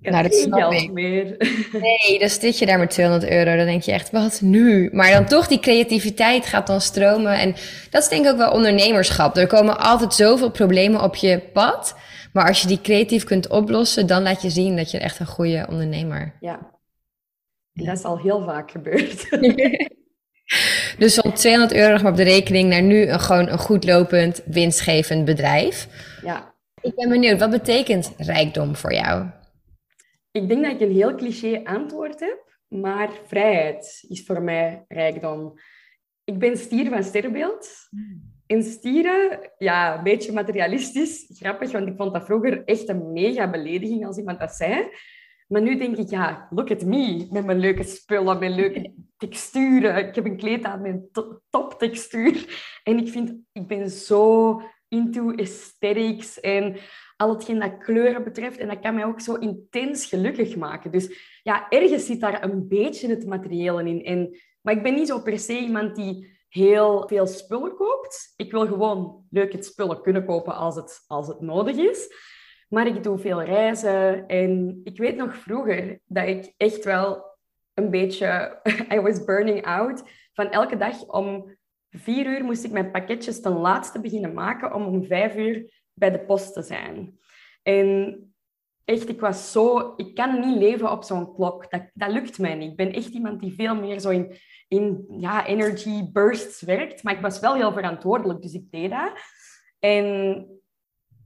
nou, 0.00 0.22
dat 0.22 0.34
snap 0.34 0.58
geld 0.58 0.72
ik. 0.72 0.92
meer. 0.92 1.36
Nee, 1.72 2.18
dan 2.18 2.28
zit 2.28 2.58
je 2.58 2.66
daar 2.66 2.78
met 2.78 2.90
200 2.90 3.30
euro. 3.30 3.56
Dan 3.56 3.66
denk 3.66 3.82
je 3.82 3.92
echt, 3.92 4.10
wat 4.10 4.40
nu? 4.40 4.90
Maar 4.92 5.12
dan 5.12 5.24
toch, 5.26 5.46
die 5.46 5.60
creativiteit 5.60 6.46
gaat 6.46 6.66
dan 6.66 6.80
stromen. 6.80 7.38
En 7.38 7.54
dat 7.90 8.02
is 8.02 8.08
denk 8.08 8.24
ik 8.24 8.30
ook 8.30 8.36
wel 8.36 8.52
ondernemerschap. 8.52 9.36
Er 9.36 9.46
komen 9.46 9.78
altijd 9.78 10.14
zoveel 10.14 10.50
problemen 10.50 11.02
op 11.02 11.16
je 11.16 11.38
pad. 11.38 11.96
Maar 12.38 12.46
als 12.46 12.62
je 12.62 12.68
die 12.68 12.80
creatief 12.80 13.24
kunt 13.24 13.48
oplossen, 13.48 14.06
dan 14.06 14.22
laat 14.22 14.42
je 14.42 14.50
zien 14.50 14.76
dat 14.76 14.90
je 14.90 14.98
echt 14.98 15.18
een 15.18 15.26
goede 15.26 15.66
ondernemer 15.70 16.36
Ja. 16.40 16.80
En 17.72 17.84
dat 17.84 17.98
is 17.98 18.04
al 18.04 18.18
heel 18.18 18.44
vaak 18.44 18.70
gebeurd. 18.70 19.28
Dus 20.98 21.14
van 21.14 21.32
200 21.32 21.74
euro 21.74 22.08
op 22.08 22.16
de 22.16 22.22
rekening 22.22 22.68
naar 22.68 22.82
nu 22.82 23.06
een, 23.08 23.20
gewoon 23.20 23.48
een 23.48 23.58
goed 23.58 23.84
lopend, 23.84 24.42
winstgevend 24.46 25.24
bedrijf. 25.24 25.88
ja. 26.22 26.54
Ik 26.80 26.94
ben 26.94 27.08
benieuwd, 27.08 27.40
wat 27.40 27.50
betekent 27.50 28.12
rijkdom 28.16 28.76
voor 28.76 28.92
jou? 28.92 29.26
Ik 30.30 30.48
denk 30.48 30.62
dat 30.64 30.72
ik 30.72 30.80
een 30.80 30.94
heel 30.94 31.14
cliché 31.14 31.60
antwoord 31.64 32.20
heb, 32.20 32.58
maar 32.68 33.10
vrijheid 33.26 34.04
is 34.08 34.24
voor 34.24 34.42
mij 34.42 34.84
rijkdom. 34.88 35.54
Ik 36.24 36.38
ben 36.38 36.56
stier 36.56 36.88
van 36.88 37.02
sterrenbeeld. 37.02 37.68
En 38.48 38.62
stieren, 38.62 39.50
ja, 39.58 39.96
een 39.96 40.02
beetje 40.02 40.32
materialistisch. 40.32 41.30
Grappig, 41.34 41.72
want 41.72 41.88
ik 41.88 41.96
vond 41.96 42.12
dat 42.12 42.24
vroeger 42.24 42.64
echt 42.64 42.88
een 42.88 43.12
mega 43.12 43.50
belediging 43.50 44.06
als 44.06 44.18
iemand 44.18 44.40
dat 44.40 44.54
zei. 44.54 44.88
Maar 45.48 45.62
nu 45.62 45.76
denk 45.76 45.96
ik, 45.96 46.10
ja, 46.10 46.46
look 46.50 46.70
at 46.70 46.84
me. 46.84 47.26
Met 47.30 47.44
mijn 47.44 47.58
leuke 47.58 47.82
spullen, 47.82 48.38
mijn 48.38 48.54
leuke 48.54 48.94
texturen. 49.16 49.96
Ik 50.08 50.14
heb 50.14 50.24
een 50.24 50.36
kleed 50.36 50.64
aan 50.64 51.08
to- 51.12 51.40
toptextuur. 51.50 52.44
En 52.82 52.98
ik 52.98 53.08
vind, 53.08 53.34
ik 53.52 53.66
ben 53.66 53.90
zo 53.90 54.60
into 54.88 55.32
aesthetics 55.36 56.40
en 56.40 56.76
al 57.16 57.34
hetgeen 57.34 57.58
dat 57.58 57.78
kleuren 57.78 58.24
betreft. 58.24 58.58
En 58.58 58.68
dat 58.68 58.80
kan 58.80 58.94
mij 58.94 59.04
ook 59.04 59.20
zo 59.20 59.34
intens 59.34 60.06
gelukkig 60.06 60.56
maken. 60.56 60.90
Dus 60.90 61.38
ja, 61.42 61.68
ergens 61.68 62.06
zit 62.06 62.20
daar 62.20 62.44
een 62.44 62.68
beetje 62.68 63.08
het 63.08 63.26
materiële 63.26 63.84
in. 63.84 64.04
En, 64.04 64.36
maar 64.60 64.74
ik 64.74 64.82
ben 64.82 64.94
niet 64.94 65.08
zo 65.08 65.20
per 65.20 65.38
se 65.38 65.58
iemand 65.58 65.96
die 65.96 66.37
heel 66.48 67.08
veel 67.08 67.26
spullen 67.26 67.74
koopt. 67.74 68.32
Ik 68.36 68.50
wil 68.50 68.66
gewoon 68.66 69.26
leuke 69.30 69.62
spullen 69.62 70.02
kunnen 70.02 70.24
kopen 70.24 70.54
als 70.54 70.76
het, 70.76 71.04
als 71.06 71.28
het 71.28 71.40
nodig 71.40 71.76
is. 71.76 72.08
Maar 72.68 72.86
ik 72.86 73.02
doe 73.02 73.18
veel 73.18 73.42
reizen. 73.42 74.26
En 74.26 74.80
ik 74.84 74.98
weet 74.98 75.16
nog 75.16 75.36
vroeger 75.36 76.00
dat 76.06 76.26
ik 76.26 76.52
echt 76.56 76.84
wel 76.84 77.36
een 77.74 77.90
beetje... 77.90 78.58
I 78.94 79.00
was 79.00 79.24
burning 79.24 79.64
out. 79.64 80.02
Van 80.32 80.50
elke 80.50 80.76
dag 80.76 81.06
om 81.06 81.56
vier 81.90 82.26
uur 82.26 82.44
moest 82.44 82.64
ik 82.64 82.70
mijn 82.70 82.90
pakketjes 82.90 83.40
ten 83.40 83.52
laatste 83.52 84.00
beginnen 84.00 84.34
maken 84.34 84.74
om 84.74 84.84
om 84.84 85.04
vijf 85.04 85.36
uur 85.36 85.82
bij 85.92 86.10
de 86.10 86.20
post 86.20 86.52
te 86.52 86.62
zijn. 86.62 87.18
En 87.62 88.27
echt, 88.88 89.08
ik 89.08 89.20
was 89.20 89.52
zo... 89.52 89.92
Ik 89.96 90.14
kan 90.14 90.40
niet 90.40 90.58
leven 90.58 90.90
op 90.90 91.04
zo'n 91.04 91.34
klok. 91.34 91.70
Dat, 91.70 91.82
dat 91.94 92.10
lukt 92.10 92.38
mij 92.38 92.54
niet. 92.54 92.70
Ik 92.70 92.76
ben 92.76 92.92
echt 92.92 93.08
iemand 93.08 93.40
die 93.40 93.54
veel 93.54 93.74
meer 93.74 94.00
zo 94.00 94.10
in, 94.10 94.36
in 94.68 95.06
ja, 95.18 95.46
energy 95.46 96.10
bursts 96.12 96.62
werkt. 96.62 97.02
Maar 97.02 97.14
ik 97.14 97.20
was 97.20 97.40
wel 97.40 97.54
heel 97.54 97.72
verantwoordelijk, 97.72 98.42
dus 98.42 98.52
ik 98.52 98.70
deed 98.70 98.90
dat. 98.90 99.12
En 99.78 100.46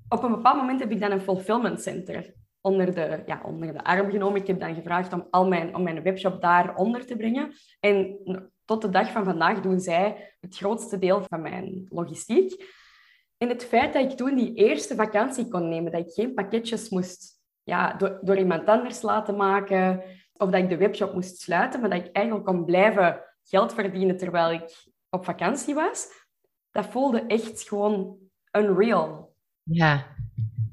op 0.08 0.22
een 0.22 0.30
bepaald 0.30 0.56
moment 0.56 0.80
heb 0.80 0.90
ik 0.90 1.00
dan 1.00 1.10
een 1.10 1.20
fulfillment 1.20 1.82
center 1.82 2.34
onder 2.60 2.94
de, 2.94 3.22
ja, 3.26 3.40
onder 3.44 3.72
de 3.72 3.84
arm 3.84 4.10
genomen. 4.10 4.40
Ik 4.40 4.46
heb 4.46 4.60
dan 4.60 4.74
gevraagd 4.74 5.12
om, 5.12 5.26
al 5.30 5.48
mijn, 5.48 5.76
om 5.76 5.82
mijn 5.82 6.02
webshop 6.02 6.40
daar 6.40 6.76
onder 6.76 7.06
te 7.06 7.16
brengen. 7.16 7.52
En 7.80 8.18
tot 8.64 8.82
de 8.82 8.90
dag 8.90 9.10
van 9.10 9.24
vandaag 9.24 9.60
doen 9.60 9.80
zij 9.80 10.34
het 10.40 10.56
grootste 10.56 10.98
deel 10.98 11.22
van 11.28 11.42
mijn 11.42 11.86
logistiek. 11.88 12.80
En 13.38 13.48
het 13.48 13.64
feit 13.64 13.92
dat 13.92 14.10
ik 14.10 14.16
toen 14.16 14.36
die 14.36 14.54
eerste 14.54 14.94
vakantie 14.94 15.48
kon 15.48 15.68
nemen, 15.68 15.92
dat 15.92 16.06
ik 16.06 16.12
geen 16.12 16.34
pakketjes 16.34 16.88
moest 16.88 17.40
ja, 17.62 17.92
door, 17.92 18.18
door 18.22 18.36
iemand 18.36 18.66
anders 18.66 19.02
laten 19.02 19.36
maken, 19.36 20.02
of 20.36 20.50
dat 20.50 20.62
ik 20.62 20.68
de 20.68 20.76
webshop 20.76 21.14
moest 21.14 21.40
sluiten, 21.40 21.80
maar 21.80 21.90
dat 21.90 22.04
ik 22.04 22.12
eigenlijk 22.12 22.46
kon 22.46 22.64
blijven 22.64 23.20
geld 23.44 23.74
verdienen 23.74 24.16
terwijl 24.16 24.50
ik 24.52 24.90
op 25.10 25.24
vakantie 25.24 25.74
was, 25.74 26.08
dat 26.70 26.86
voelde 26.86 27.24
echt 27.26 27.68
gewoon 27.68 28.16
unreal. 28.52 29.34
Ja, 29.62 30.06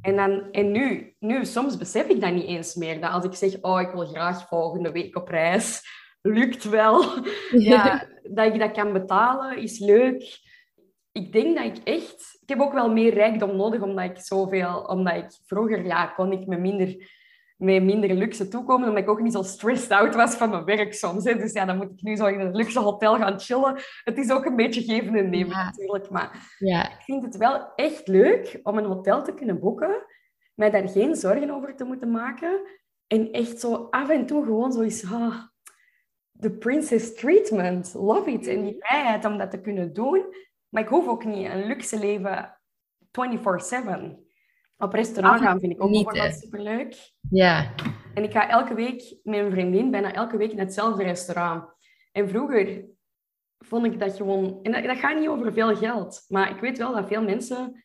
En, 0.01 0.15
dan, 0.15 0.51
en 0.51 0.71
nu, 0.71 1.15
nu, 1.19 1.45
soms 1.45 1.77
besef 1.77 2.07
ik 2.07 2.21
dat 2.21 2.33
niet 2.33 2.45
eens 2.45 2.75
meer. 2.75 3.01
Dat 3.01 3.11
als 3.11 3.25
ik 3.25 3.33
zeg, 3.33 3.61
oh, 3.61 3.81
ik 3.81 3.91
wil 3.91 4.05
graag 4.05 4.47
volgende 4.47 4.91
week 4.91 5.15
op 5.15 5.27
reis, 5.27 5.81
lukt 6.21 6.63
wel. 6.63 7.03
Ja, 7.51 8.07
dat 8.35 8.53
ik 8.53 8.59
dat 8.59 8.71
kan 8.71 8.93
betalen, 8.93 9.57
is 9.57 9.79
leuk. 9.79 10.39
Ik 11.11 11.31
denk 11.31 11.57
dat 11.57 11.65
ik 11.65 11.77
echt... 11.83 12.37
Ik 12.41 12.49
heb 12.49 12.59
ook 12.59 12.73
wel 12.73 12.91
meer 12.91 13.13
rijkdom 13.13 13.55
nodig, 13.55 13.81
omdat 13.81 14.05
ik 14.05 14.17
zoveel... 14.17 14.81
Omdat 14.81 15.15
ik 15.15 15.25
vroeger, 15.45 15.85
ja, 15.85 16.05
kon 16.05 16.31
ik 16.31 16.47
met 16.47 16.59
minder, 16.59 17.09
met 17.57 17.83
minder 17.83 18.13
luxe 18.13 18.47
toekomen, 18.47 18.87
omdat 18.87 19.03
ik 19.03 19.09
ook 19.09 19.21
niet 19.21 19.33
zo 19.33 19.41
stressed 19.43 19.91
out 19.91 20.15
was 20.15 20.35
van 20.35 20.49
mijn 20.49 20.63
werk 20.65 20.93
soms. 20.93 21.23
Hè. 21.23 21.35
Dus 21.35 21.53
ja, 21.53 21.65
dan 21.65 21.77
moet 21.77 21.91
ik 21.91 22.01
nu 22.01 22.15
zo 22.15 22.25
in 22.25 22.39
een 22.39 22.55
luxe 22.55 22.79
hotel 22.79 23.15
gaan 23.15 23.39
chillen. 23.39 23.75
Het 24.03 24.17
is 24.17 24.31
ook 24.31 24.45
een 24.45 24.55
beetje 24.55 24.81
geven 24.83 25.15
en 25.15 25.29
nemen, 25.29 25.55
Ja. 25.57 25.63
natuurlijk. 25.65 26.09
Maar 26.09 26.55
ja, 26.59 26.89
ik 26.89 27.01
vind 27.01 27.23
het 27.23 27.37
wel 27.37 27.73
echt 27.75 28.07
leuk 28.07 28.59
om 28.63 28.77
een 28.77 28.85
hotel 28.85 29.23
te 29.23 29.33
kunnen 29.33 29.59
boeken, 29.59 30.05
mij 30.55 30.69
daar 30.69 30.89
geen 30.89 31.15
zorgen 31.15 31.51
over 31.51 31.75
te 31.75 31.83
moeten 31.83 32.11
maken. 32.11 32.61
En 33.07 33.31
echt 33.31 33.59
zo 33.59 33.87
af 33.89 34.09
en 34.09 34.25
toe 34.25 34.43
gewoon 34.43 34.71
zo 34.71 34.81
is, 34.81 35.11
ah, 35.11 35.35
de 36.31 36.51
princess 36.51 37.13
treatment, 37.15 37.93
love 37.93 38.31
it. 38.31 38.47
En 38.47 38.63
die 38.63 38.75
vrijheid 38.79 39.25
om 39.25 39.37
dat 39.37 39.51
te 39.51 39.61
kunnen 39.61 39.93
doen. 39.93 40.25
Maar 40.69 40.83
ik 40.83 40.89
hoef 40.89 41.07
ook 41.07 41.25
niet 41.25 41.49
een 41.49 41.65
luxe 41.65 41.99
leven 41.99 42.59
24-7. 43.05 43.09
Op 44.77 44.93
restaurant 44.93 45.41
gaan 45.41 45.59
vind 45.59 45.71
ik 45.71 45.83
ook 45.83 45.91
bijvoorbeeld 45.91 46.35
superleuk. 46.35 47.11
ja, 47.29 47.73
En 48.13 48.23
ik 48.23 48.31
ga 48.31 48.49
elke 48.49 48.73
week 48.73 49.17
met 49.23 49.39
een 49.39 49.51
vriendin, 49.51 49.91
bijna 49.91 50.13
elke 50.13 50.37
week 50.37 50.51
in 50.51 50.59
hetzelfde 50.59 51.03
restaurant. 51.03 51.63
En 52.11 52.29
vroeger 52.29 52.85
vond 53.65 53.85
ik 53.85 53.99
dat 53.99 54.15
gewoon... 54.15 54.59
En 54.63 54.71
dat, 54.71 54.83
dat 54.83 54.97
gaat 54.97 55.19
niet 55.19 55.27
over 55.27 55.53
veel 55.53 55.75
geld. 55.75 56.25
Maar 56.27 56.49
ik 56.49 56.61
weet 56.61 56.77
wel 56.77 56.93
dat 56.93 57.07
veel 57.07 57.21
mensen 57.23 57.83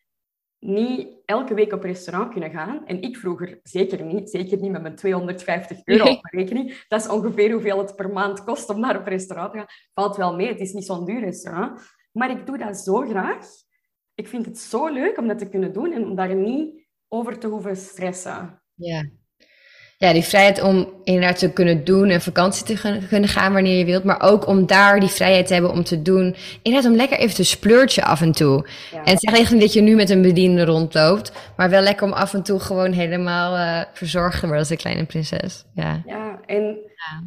niet 0.58 1.08
elke 1.24 1.54
week 1.54 1.72
op 1.72 1.82
restaurant 1.82 2.32
kunnen 2.32 2.50
gaan. 2.50 2.86
En 2.86 3.02
ik 3.02 3.16
vroeger 3.16 3.60
zeker 3.62 4.04
niet. 4.04 4.30
Zeker 4.30 4.58
niet 4.58 4.70
met 4.70 4.82
mijn 4.82 4.96
250 4.96 5.80
euro 5.84 6.02
op 6.04 6.22
mijn 6.22 6.44
rekening. 6.44 6.84
Dat 6.88 7.00
is 7.00 7.08
ongeveer 7.08 7.52
hoeveel 7.52 7.78
het 7.78 7.96
per 7.96 8.10
maand 8.10 8.44
kost 8.44 8.68
om 8.68 8.80
naar 8.80 8.98
op 8.98 9.06
restaurant 9.06 9.52
te 9.52 9.58
gaan. 9.58 9.66
Valt 9.94 10.16
wel 10.16 10.36
mee. 10.36 10.48
Het 10.48 10.60
is 10.60 10.72
niet 10.72 10.84
zo'n 10.86 11.04
duur 11.04 11.20
restaurant. 11.20 11.80
Maar 12.14 12.30
ik 12.30 12.46
doe 12.46 12.58
dat 12.58 12.76
zo 12.76 13.00
graag. 13.00 13.46
Ik 14.14 14.28
vind 14.28 14.46
het 14.46 14.58
zo 14.58 14.88
leuk 14.88 15.18
om 15.18 15.28
dat 15.28 15.38
te 15.38 15.48
kunnen 15.48 15.72
doen 15.72 15.92
en 15.92 16.04
om 16.04 16.14
daar 16.14 16.34
niet 16.34 16.86
over 17.08 17.38
te 17.38 17.46
hoeven 17.46 17.76
stressen. 17.76 18.62
ja. 18.74 19.04
Ja, 19.98 20.12
die 20.12 20.22
vrijheid 20.22 20.62
om 20.62 20.92
inderdaad 21.04 21.38
te 21.38 21.52
kunnen 21.52 21.84
doen 21.84 22.08
en 22.08 22.20
vakantie 22.20 22.64
te 22.64 23.06
kunnen 23.08 23.28
gaan 23.28 23.52
wanneer 23.52 23.78
je 23.78 23.84
wilt. 23.84 24.04
Maar 24.04 24.22
ook 24.22 24.46
om 24.46 24.66
daar 24.66 25.00
die 25.00 25.08
vrijheid 25.08 25.46
te 25.46 25.52
hebben 25.52 25.70
om 25.70 25.84
te 25.84 26.02
doen. 26.02 26.36
Inderdaad, 26.62 26.90
om 26.90 26.96
lekker 26.96 27.18
even 27.18 27.34
te 27.34 27.44
splurtje 27.44 28.04
af 28.04 28.20
en 28.20 28.32
toe. 28.32 28.66
Ja. 28.90 29.04
En 29.04 29.12
het 29.12 29.22
is 29.22 29.32
echt 29.32 29.52
niet 29.52 29.60
dat 29.60 29.72
je 29.72 29.80
nu 29.80 29.94
met 29.94 30.10
een 30.10 30.22
bediende 30.22 30.64
rondloopt. 30.64 31.32
Maar 31.56 31.70
wel 31.70 31.82
lekker 31.82 32.06
om 32.06 32.12
af 32.12 32.34
en 32.34 32.42
toe 32.42 32.60
gewoon 32.60 32.92
helemaal 32.92 33.56
eh, 33.56 33.84
verzorgd 33.92 34.34
te 34.34 34.40
worden 34.40 34.58
als 34.58 34.70
een 34.70 34.76
kleine 34.76 35.04
prinses. 35.04 35.64
Ja. 35.74 36.02
Ja, 36.06 36.40
en 36.46 36.78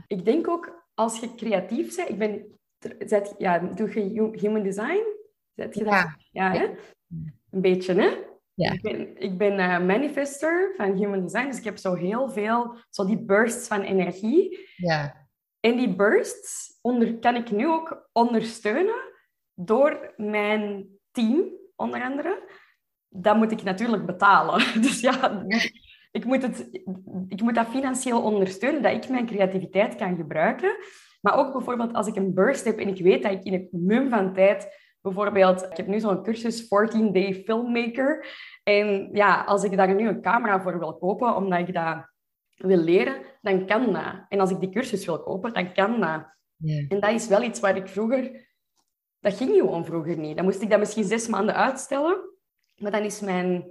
ik 0.07 0.25
denk 0.25 0.49
ook 0.49 0.85
als 0.93 1.19
je 1.19 1.35
creatief 1.35 1.95
bent, 1.95 2.09
ik 2.09 2.17
ben, 2.17 2.56
zet, 2.99 3.35
ja, 3.37 3.59
doe 3.59 3.93
je 3.93 4.21
hu- 4.21 4.39
human 4.39 4.63
design? 4.63 5.03
Zet 5.55 5.75
je 5.75 5.83
dat? 5.83 5.93
Ja. 5.93 6.17
Ja, 6.31 6.51
hè? 6.51 6.65
Een 7.51 7.61
beetje, 7.61 7.93
hè? 7.93 8.09
Ja. 8.53 8.71
Ik 8.71 8.81
ben, 8.81 9.17
ik 9.17 9.37
ben 9.37 9.59
eh, 9.59 9.85
manifester 9.85 10.73
van 10.77 10.95
human 10.95 11.21
design, 11.21 11.47
dus 11.47 11.57
ik 11.57 11.63
heb 11.63 11.77
zo 11.77 11.93
heel 11.93 12.29
veel, 12.29 12.75
zo 12.89 13.05
die 13.05 13.25
bursts 13.25 13.67
van 13.67 13.81
energie. 13.81 14.69
Ja. 14.75 15.27
En 15.59 15.77
die 15.77 15.95
bursts 15.95 16.77
onder, 16.81 17.19
kan 17.19 17.35
ik 17.35 17.51
nu 17.51 17.67
ook 17.67 18.09
ondersteunen 18.11 18.95
door 19.53 20.13
mijn 20.17 20.87
team, 21.11 21.51
onder 21.75 22.01
andere. 22.03 22.49
Dat 23.09 23.35
moet 23.35 23.51
ik 23.51 23.63
natuurlijk 23.63 24.05
betalen. 24.05 24.63
Dus 24.81 24.99
ja, 24.99 25.45
ik 26.11 26.25
moet, 26.25 26.41
het, 26.41 26.69
ik 27.27 27.41
moet 27.41 27.55
dat 27.55 27.67
financieel 27.67 28.21
ondersteunen, 28.21 28.81
dat 28.81 28.93
ik 28.93 29.09
mijn 29.09 29.25
creativiteit 29.25 29.95
kan 29.95 30.15
gebruiken. 30.15 30.75
Maar 31.19 31.37
ook 31.37 31.51
bijvoorbeeld 31.51 31.93
als 31.93 32.07
ik 32.07 32.15
een 32.15 32.33
burst 32.33 32.65
heb 32.65 32.79
en 32.79 32.87
ik 32.87 33.01
weet 33.01 33.23
dat 33.23 33.31
ik 33.31 33.43
in 33.43 33.53
het 33.53 33.71
mum 33.71 34.09
van 34.09 34.33
tijd... 34.33 34.85
Bijvoorbeeld, 35.01 35.63
ik 35.63 35.77
heb 35.77 35.87
nu 35.87 35.99
zo'n 35.99 36.23
cursus 36.23 36.63
14-day 36.63 37.33
filmmaker. 37.45 38.25
En 38.63 39.09
ja, 39.13 39.43
als 39.43 39.63
ik 39.63 39.77
daar 39.77 39.95
nu 39.95 40.07
een 40.07 40.21
camera 40.21 40.61
voor 40.61 40.79
wil 40.79 40.97
kopen, 40.97 41.35
omdat 41.35 41.59
ik 41.59 41.73
dat 41.73 42.05
wil 42.55 42.77
leren, 42.77 43.15
dan 43.41 43.65
kan 43.65 43.93
dat. 43.93 44.25
En 44.29 44.39
als 44.39 44.51
ik 44.51 44.59
die 44.59 44.69
cursus 44.69 45.05
wil 45.05 45.23
kopen, 45.23 45.53
dan 45.53 45.73
kan 45.73 45.99
dat. 45.99 46.25
En 46.89 46.99
dat 46.99 47.11
is 47.11 47.27
wel 47.27 47.43
iets 47.43 47.59
waar 47.59 47.75
ik 47.75 47.87
vroeger... 47.87 48.45
Dat 49.19 49.33
ging 49.33 49.51
gewoon 49.55 49.85
vroeger 49.85 50.17
niet. 50.17 50.35
Dan 50.35 50.45
moest 50.45 50.61
ik 50.61 50.69
dat 50.69 50.79
misschien 50.79 51.03
zes 51.03 51.27
maanden 51.27 51.55
uitstellen. 51.55 52.17
Maar 52.75 52.91
dan 52.91 53.03
is 53.03 53.19
mijn, 53.19 53.65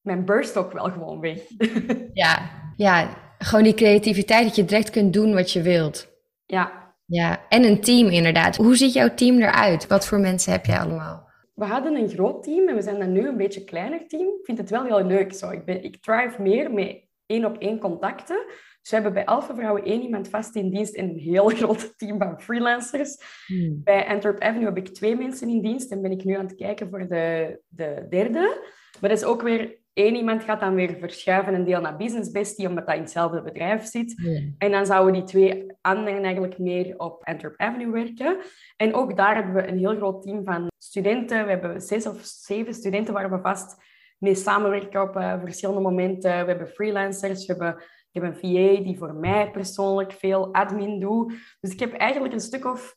mijn 0.00 0.24
burst 0.24 0.56
ook 0.56 0.72
wel 0.72 0.90
gewoon 0.90 1.20
weg. 1.20 1.40
ja, 2.12 2.50
ja, 2.76 3.16
gewoon 3.38 3.64
die 3.64 3.74
creativiteit 3.74 4.44
dat 4.44 4.56
je 4.56 4.64
direct 4.64 4.90
kunt 4.90 5.12
doen 5.12 5.34
wat 5.34 5.50
je 5.50 5.62
wilt. 5.62 6.08
Ja. 6.46 6.83
Ja, 7.14 7.48
en 7.48 7.64
een 7.64 7.80
team 7.80 8.08
inderdaad. 8.08 8.56
Hoe 8.56 8.76
ziet 8.76 8.92
jouw 8.92 9.14
team 9.14 9.36
eruit? 9.38 9.86
Wat 9.86 10.06
voor 10.06 10.18
mensen 10.18 10.52
heb 10.52 10.66
jij 10.66 10.78
allemaal? 10.78 11.28
We 11.54 11.64
hadden 11.64 11.94
een 11.94 12.08
groot 12.08 12.42
team 12.42 12.68
en 12.68 12.74
we 12.74 12.82
zijn 12.82 12.98
dan 12.98 13.12
nu 13.12 13.28
een 13.28 13.36
beetje 13.36 13.64
kleiner 13.64 14.06
team. 14.08 14.26
Ik 14.26 14.44
vind 14.44 14.58
het 14.58 14.70
wel 14.70 14.84
heel 14.84 15.04
leuk 15.04 15.32
zo. 15.32 15.50
Ik, 15.50 15.64
ben, 15.64 15.82
ik 15.82 16.02
thrive 16.02 16.42
meer 16.42 16.72
met 16.72 17.02
één 17.26 17.44
op 17.44 17.58
één 17.58 17.78
contacten. 17.78 18.44
Dus 18.80 18.90
we 18.90 18.94
hebben 18.94 19.12
bij 19.12 19.24
Alpha 19.24 19.54
Vrouwen 19.54 19.84
één 19.84 20.02
iemand 20.02 20.28
vast 20.28 20.54
in 20.56 20.70
dienst 20.70 20.94
en 20.94 21.08
een 21.08 21.18
heel 21.18 21.48
groot 21.58 21.98
team 21.98 22.18
van 22.18 22.40
freelancers. 22.40 23.16
Hmm. 23.46 23.80
Bij 23.84 24.06
Antwerp 24.06 24.40
Avenue 24.40 24.66
heb 24.66 24.76
ik 24.76 24.88
twee 24.88 25.16
mensen 25.16 25.48
in 25.48 25.62
dienst 25.62 25.92
en 25.92 26.02
ben 26.02 26.12
ik 26.12 26.24
nu 26.24 26.34
aan 26.34 26.46
het 26.46 26.54
kijken 26.54 26.88
voor 26.90 27.08
de, 27.08 27.60
de 27.68 28.06
derde. 28.08 28.62
Maar 29.00 29.10
dat 29.10 29.18
is 29.18 29.24
ook 29.24 29.42
weer 29.42 29.78
één 29.94 30.16
iemand 30.16 30.42
gaat 30.44 30.60
dan 30.60 30.74
weer 30.74 30.96
verschuiven 30.98 31.54
een 31.54 31.64
deel 31.64 31.80
naar 31.80 31.96
Business 31.96 32.30
Bestie, 32.30 32.68
omdat 32.68 32.86
dat 32.86 32.94
in 32.94 33.00
hetzelfde 33.00 33.42
bedrijf 33.42 33.84
zit. 33.84 34.14
En 34.58 34.70
dan 34.70 34.86
zouden 34.86 35.12
die 35.12 35.22
twee 35.22 35.66
anderen 35.80 36.22
eigenlijk 36.22 36.58
meer 36.58 36.98
op 36.98 37.24
Antwerp 37.24 37.60
Avenue 37.60 37.90
werken. 37.90 38.36
En 38.76 38.94
ook 38.94 39.16
daar 39.16 39.34
hebben 39.34 39.54
we 39.54 39.68
een 39.68 39.78
heel 39.78 39.96
groot 39.96 40.22
team 40.22 40.44
van 40.44 40.70
studenten. 40.78 41.44
We 41.44 41.50
hebben 41.50 41.80
zes 41.80 42.06
of 42.06 42.20
zeven 42.22 42.74
studenten 42.74 43.14
waar 43.14 43.30
we 43.30 43.38
vast 43.40 43.76
mee 44.18 44.34
samenwerken 44.34 45.02
op 45.02 45.16
uh, 45.16 45.40
verschillende 45.40 45.80
momenten. 45.80 46.30
We 46.30 46.50
hebben 46.50 46.68
freelancers, 46.68 47.46
we 47.46 47.52
hebben, 47.52 47.82
ik 48.10 48.22
heb 48.22 48.22
een 48.22 48.34
VA 48.34 48.82
die 48.82 48.98
voor 48.98 49.14
mij 49.14 49.50
persoonlijk 49.50 50.12
veel 50.12 50.54
admin 50.54 51.00
doet. 51.00 51.32
Dus 51.60 51.72
ik 51.72 51.80
heb 51.80 51.92
eigenlijk 51.92 52.34
een 52.34 52.40
stuk 52.40 52.64
of, 52.64 52.96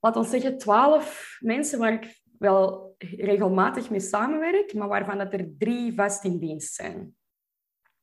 laten 0.00 0.22
we 0.22 0.28
zeggen, 0.28 0.58
twaalf 0.58 1.36
mensen 1.40 1.78
waar 1.78 1.92
ik 1.92 2.19
wel 2.40 2.94
regelmatig 3.16 3.90
mee 3.90 4.00
samenwerk, 4.00 4.74
maar 4.74 4.88
waarvan 4.88 5.18
dat 5.18 5.32
er 5.32 5.48
drie 5.58 5.94
vast 5.94 6.24
in 6.24 6.38
dienst 6.38 6.74
zijn. 6.74 7.14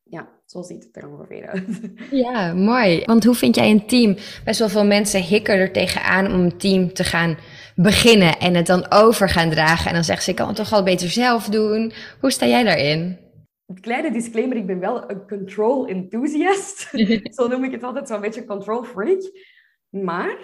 Ja, 0.03 0.29
zo 0.45 0.61
ziet 0.61 0.83
het 0.83 0.97
er 0.97 1.09
ongeveer 1.09 1.47
uit. 1.47 1.91
Ja, 2.25 2.53
mooi. 2.53 3.03
Want 3.05 3.23
hoe 3.23 3.35
vind 3.35 3.55
jij 3.55 3.71
een 3.71 3.87
team? 3.87 4.15
Best 4.43 4.59
wel 4.59 4.69
veel 4.69 4.85
mensen 4.85 5.21
hikken 5.21 5.55
er 5.55 5.71
tegenaan 5.71 6.33
om 6.33 6.39
een 6.39 6.57
team 6.57 6.93
te 6.93 7.03
gaan 7.03 7.37
beginnen 7.75 8.37
en 8.39 8.53
het 8.55 8.65
dan 8.65 8.91
over 8.91 9.29
gaan 9.29 9.49
dragen. 9.49 9.87
En 9.87 9.93
dan 9.93 10.03
zeggen 10.03 10.23
ze, 10.23 10.29
ik 10.29 10.35
kan 10.35 10.47
het 10.47 10.55
toch 10.55 10.73
al 10.73 10.83
beter 10.83 11.09
zelf 11.09 11.45
doen. 11.45 11.91
Hoe 12.19 12.31
sta 12.31 12.45
jij 12.45 12.63
daarin? 12.63 13.17
Kleine 13.81 14.11
disclaimer, 14.11 14.57
ik 14.57 14.65
ben 14.65 14.79
wel 14.79 15.09
een 15.11 15.27
control 15.27 15.87
enthusiast. 15.87 16.89
zo 17.37 17.47
noem 17.47 17.63
ik 17.63 17.71
het 17.71 17.83
altijd, 17.83 18.07
zo'n 18.07 18.21
beetje 18.21 18.45
control 18.45 18.83
freak. 18.83 19.31
Maar 19.89 20.37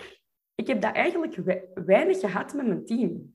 ik 0.56 0.67
heb 0.67 0.82
dat 0.82 0.93
eigenlijk 0.93 1.62
weinig 1.86 2.19
gehad 2.19 2.53
met 2.53 2.67
mijn 2.67 2.86
team. 2.86 3.33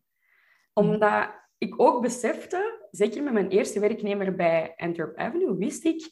Omdat 0.78 1.28
ik 1.58 1.80
ook 1.80 2.02
besefte, 2.02 2.86
zeker 2.90 3.22
met 3.22 3.32
mijn 3.32 3.48
eerste 3.48 3.80
werknemer 3.80 4.34
bij 4.34 4.72
Antwerp 4.76 5.16
Avenue, 5.16 5.56
wist 5.56 5.84
ik, 5.84 6.10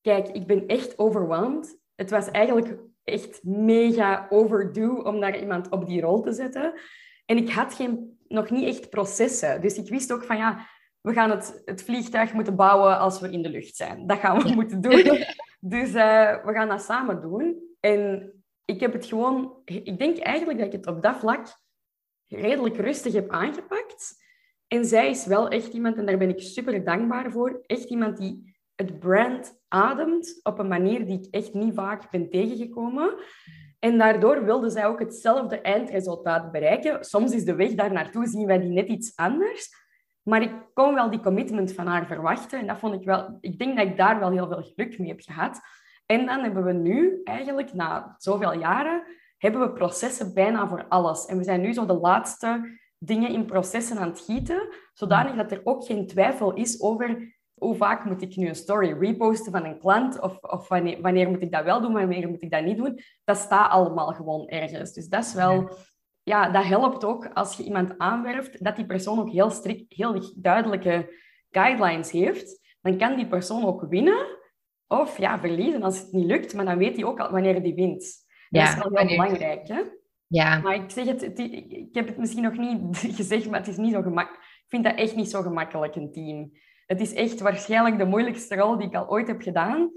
kijk, 0.00 0.28
ik 0.28 0.46
ben 0.46 0.66
echt 0.66 0.98
overwhelmed. 0.98 1.78
Het 1.94 2.10
was 2.10 2.30
eigenlijk 2.30 2.78
echt 3.04 3.44
mega 3.44 4.26
overdue 4.30 5.04
om 5.04 5.20
daar 5.20 5.38
iemand 5.38 5.70
op 5.70 5.86
die 5.86 6.00
rol 6.00 6.20
te 6.20 6.32
zetten. 6.32 6.80
En 7.26 7.36
ik 7.36 7.50
had 7.50 7.74
geen, 7.74 8.18
nog 8.28 8.50
niet 8.50 8.68
echt 8.68 8.90
processen. 8.90 9.60
Dus 9.60 9.76
ik 9.76 9.88
wist 9.88 10.12
ook 10.12 10.24
van 10.24 10.36
ja, 10.36 10.68
we 11.00 11.12
gaan 11.12 11.30
het, 11.30 11.62
het 11.64 11.82
vliegtuig 11.82 12.32
moeten 12.32 12.56
bouwen 12.56 12.98
als 12.98 13.20
we 13.20 13.30
in 13.30 13.42
de 13.42 13.48
lucht 13.48 13.76
zijn. 13.76 14.06
Dat 14.06 14.18
gaan 14.18 14.42
we 14.42 14.48
moeten 14.54 14.80
doen. 14.80 15.02
Dus 15.66 15.88
uh, 15.88 16.44
we 16.44 16.52
gaan 16.52 16.68
dat 16.68 16.82
samen 16.82 17.20
doen. 17.20 17.58
En 17.80 18.32
ik 18.64 18.80
heb 18.80 18.92
het 18.92 19.06
gewoon... 19.06 19.62
Ik 19.64 19.98
denk 19.98 20.18
eigenlijk 20.18 20.58
dat 20.58 20.66
ik 20.66 20.72
het 20.72 20.86
op 20.86 21.02
dat 21.02 21.16
vlak 21.16 21.46
redelijk 22.34 22.76
rustig 22.76 23.12
heb 23.12 23.30
aangepakt. 23.30 24.22
En 24.68 24.84
zij 24.84 25.10
is 25.10 25.26
wel 25.26 25.48
echt 25.48 25.72
iemand, 25.72 25.96
en 25.96 26.06
daar 26.06 26.18
ben 26.18 26.28
ik 26.28 26.40
super 26.40 26.84
dankbaar 26.84 27.30
voor, 27.30 27.62
echt 27.66 27.84
iemand 27.84 28.16
die 28.16 28.56
het 28.74 28.98
brand 28.98 29.60
ademt 29.68 30.40
op 30.42 30.58
een 30.58 30.68
manier 30.68 31.06
die 31.06 31.18
ik 31.18 31.26
echt 31.30 31.54
niet 31.54 31.74
vaak 31.74 32.10
ben 32.10 32.30
tegengekomen. 32.30 33.14
En 33.78 33.98
daardoor 33.98 34.44
wilde 34.44 34.70
zij 34.70 34.86
ook 34.86 34.98
hetzelfde 34.98 35.60
eindresultaat 35.60 36.52
bereiken. 36.52 37.04
Soms 37.04 37.32
is 37.32 37.44
de 37.44 37.54
weg 37.54 37.74
daar 37.74 37.92
naartoe, 37.92 38.26
zien 38.26 38.46
wij 38.46 38.58
die 38.58 38.70
net 38.70 38.88
iets 38.88 39.16
anders. 39.16 39.68
Maar 40.22 40.42
ik 40.42 40.52
kon 40.74 40.94
wel 40.94 41.10
die 41.10 41.20
commitment 41.20 41.72
van 41.72 41.86
haar 41.86 42.06
verwachten. 42.06 42.58
En 42.58 42.66
dat 42.66 42.78
vond 42.78 42.94
ik 42.94 43.04
wel... 43.04 43.38
Ik 43.40 43.58
denk 43.58 43.76
dat 43.76 43.86
ik 43.86 43.96
daar 43.96 44.18
wel 44.18 44.30
heel 44.30 44.48
veel 44.48 44.62
geluk 44.62 44.98
mee 44.98 45.08
heb 45.08 45.20
gehad. 45.20 45.60
En 46.06 46.26
dan 46.26 46.42
hebben 46.42 46.64
we 46.64 46.72
nu, 46.72 47.20
eigenlijk 47.24 47.72
na 47.72 48.14
zoveel 48.18 48.58
jaren, 48.58 49.02
hebben 49.44 49.60
we 49.60 49.72
processen 49.72 50.34
bijna 50.34 50.68
voor 50.68 50.86
alles. 50.88 51.26
En 51.26 51.36
we 51.36 51.44
zijn 51.44 51.60
nu 51.60 51.72
zo 51.72 51.86
de 51.86 51.98
laatste 51.98 52.78
dingen 52.98 53.30
in 53.30 53.44
processen 53.44 53.98
aan 53.98 54.08
het 54.08 54.20
gieten, 54.20 54.68
zodanig 54.92 55.34
dat 55.36 55.50
er 55.50 55.60
ook 55.64 55.84
geen 55.84 56.06
twijfel 56.06 56.52
is 56.52 56.80
over 56.80 57.34
hoe 57.54 57.74
vaak 57.74 58.04
moet 58.04 58.22
ik 58.22 58.36
nu 58.36 58.48
een 58.48 58.54
story 58.54 58.92
reposten 58.98 59.52
van 59.52 59.64
een 59.64 59.78
klant? 59.78 60.20
Of, 60.20 60.38
of 60.38 60.68
wanneer, 60.68 61.00
wanneer, 61.00 61.30
moet 61.30 61.42
ik 61.42 61.52
dat 61.52 61.64
wel 61.64 61.80
doen, 61.80 61.92
wanneer 61.92 62.28
moet 62.28 62.42
ik 62.42 62.50
dat 62.50 62.64
niet 62.64 62.76
doen? 62.76 63.00
Dat 63.24 63.36
staat 63.36 63.70
allemaal 63.70 64.12
gewoon 64.12 64.48
ergens. 64.48 64.92
Dus 64.92 65.08
dat 65.08 65.24
is 65.24 65.34
wel... 65.34 65.70
Ja, 66.22 66.50
dat 66.50 66.64
helpt 66.64 67.04
ook 67.04 67.28
als 67.32 67.56
je 67.56 67.62
iemand 67.62 67.98
aanwerft, 67.98 68.64
dat 68.64 68.76
die 68.76 68.86
persoon 68.86 69.18
ook 69.18 69.30
heel 69.30 69.50
strikt, 69.50 69.92
heel 69.92 70.32
duidelijke 70.36 71.14
guidelines 71.50 72.10
heeft. 72.10 72.76
Dan 72.80 72.98
kan 72.98 73.16
die 73.16 73.26
persoon 73.26 73.64
ook 73.64 73.86
winnen 73.88 74.26
of 74.86 75.18
ja, 75.18 75.38
verliezen 75.38 75.82
als 75.82 75.98
het 75.98 76.12
niet 76.12 76.26
lukt, 76.26 76.54
maar 76.54 76.64
dan 76.64 76.78
weet 76.78 76.96
hij 76.96 77.04
ook 77.04 77.20
al 77.20 77.30
wanneer 77.30 77.60
hij 77.60 77.74
wint. 77.74 78.23
Dat 78.60 78.68
is 78.68 78.74
wel 78.74 79.06
heel 79.06 79.06
belangrijk, 79.06 79.68
hè? 79.68 79.82
Ja. 80.26 80.58
Maar 80.58 80.74
ik 80.74 80.90
zeg 80.90 81.06
het, 81.06 81.20
het, 81.20 81.38
ik 81.38 81.88
heb 81.92 82.06
het 82.06 82.18
misschien 82.18 82.42
nog 82.42 82.56
niet 82.56 82.98
gezegd, 83.18 83.50
maar 83.50 83.58
het 83.58 83.68
is 83.68 83.76
niet 83.76 83.92
zo 83.92 84.02
gemakkelijk. 84.02 84.42
Ik 84.44 84.64
vind 84.68 84.84
dat 84.84 84.96
echt 84.96 85.16
niet 85.16 85.30
zo 85.30 85.42
gemakkelijk, 85.42 85.94
een 85.94 86.12
team. 86.12 86.52
Het 86.86 87.00
is 87.00 87.12
echt 87.12 87.40
waarschijnlijk 87.40 87.98
de 87.98 88.04
moeilijkste 88.04 88.56
rol 88.56 88.78
die 88.78 88.86
ik 88.86 88.94
al 88.94 89.08
ooit 89.08 89.26
heb 89.26 89.42
gedaan. 89.42 89.90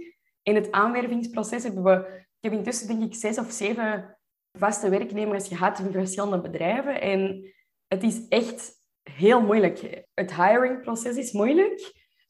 In 0.43 0.56
het 0.56 0.72
aanwervingsproces 0.72 1.63
hebben 1.63 1.84
we... 1.84 2.26
Ik 2.39 2.50
heb 2.50 2.54
intussen 2.54 2.88
denk 2.88 3.04
ik 3.04 3.15
zes 3.15 3.38
of 3.38 3.52
zeven 3.52 4.17
vaste 4.52 4.89
werknemers 4.89 5.48
gehad 5.48 5.80
in 5.80 5.91
verschillende 5.91 6.41
bedrijven. 6.41 7.02
En 7.02 7.54
het 7.88 8.04
is 8.04 8.28
echt 8.28 8.72
heel 9.04 9.41
moeilijk. 9.41 10.04
Het 10.13 10.36
hiringproces 10.36 11.15
is 11.15 11.32
moeilijk. 11.32 11.80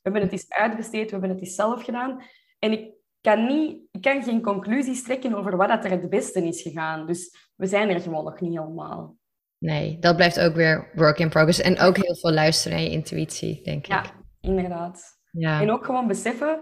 We 0.02 0.13
hebben 0.13 0.22
het 0.22 0.32
eens 0.32 0.50
uitbesteed, 0.50 1.06
we 1.06 1.12
hebben 1.12 1.30
het 1.30 1.40
eens 1.40 1.56
zelf 1.56 1.84
gedaan. 1.84 2.24
En 2.60 2.72
ik 2.72 2.97
kan, 3.28 3.46
niet, 3.46 3.78
ik 3.92 4.02
kan 4.02 4.24
geen 4.24 4.42
conclusies 4.42 5.04
trekken 5.04 5.34
over 5.34 5.58
wat 5.58 5.86
er 5.86 5.92
het 5.92 6.10
beste 6.10 6.48
is 6.48 6.62
gegaan. 6.62 7.08
Dus 7.08 7.52
we 7.56 7.66
zijn 7.66 7.90
er 7.90 8.00
gewoon 8.00 8.24
nog 8.24 8.40
niet 8.40 8.60
helemaal. 8.60 9.18
Nee, 9.58 10.00
dat 10.00 10.16
blijft 10.16 10.40
ook 10.40 10.56
weer 10.56 10.92
work 10.94 11.20
in 11.20 11.30
progress. 11.30 11.62
En 11.62 11.80
ook 11.80 11.98
heel 11.98 12.16
veel 12.16 12.32
luisteren 12.32 12.78
en 12.78 12.84
je 12.84 12.90
intuïtie, 12.90 13.63
denk 13.63 13.86
ik. 13.86 13.92
Ja, 13.92 14.04
inderdaad. 14.40 15.20
Ja. 15.32 15.62
En 15.62 15.72
ook 15.72 15.86
gewoon 15.86 16.08
beseffen 16.08 16.60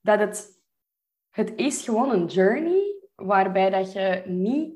dat 0.00 0.18
het, 0.18 0.62
het 1.30 1.52
is 1.56 1.84
gewoon 1.84 2.10
een 2.10 2.26
journey 2.26 3.08
waarbij 3.14 3.70
dat 3.70 3.92
je 3.92 4.22
niet... 4.26 4.74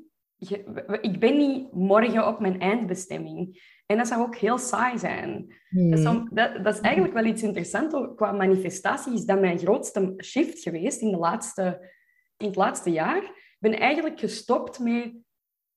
ik 1.01 1.19
ben 1.19 1.37
niet 1.37 1.73
morgen 1.73 2.27
op 2.27 2.39
mijn 2.39 2.59
eindbestemming. 2.59 3.63
En 3.85 3.97
dat 3.97 4.07
zou 4.07 4.21
ook 4.21 4.35
heel 4.35 4.57
saai 4.57 4.97
zijn. 4.97 5.53
Hmm. 5.69 6.29
Dat, 6.31 6.63
dat, 6.63 6.73
is 6.73 6.79
eigenlijk 6.79 7.13
wel 7.13 7.25
iets 7.25 7.43
interessants 7.43 7.95
qua 8.15 8.31
manifestatie. 8.31 9.13
Is 9.13 9.25
dat 9.25 9.39
mijn 9.39 9.59
grootste 9.59 10.13
shift 10.23 10.61
geweest 10.61 11.01
in, 11.01 11.11
de 11.11 11.17
laatste, 11.17 11.91
in 12.37 12.47
het 12.47 12.55
laatste 12.55 12.89
jaar. 12.89 13.23
Ik 13.23 13.57
ben 13.59 13.79
eigenlijk 13.79 14.19
gestopt 14.19 14.79
met 14.79 15.13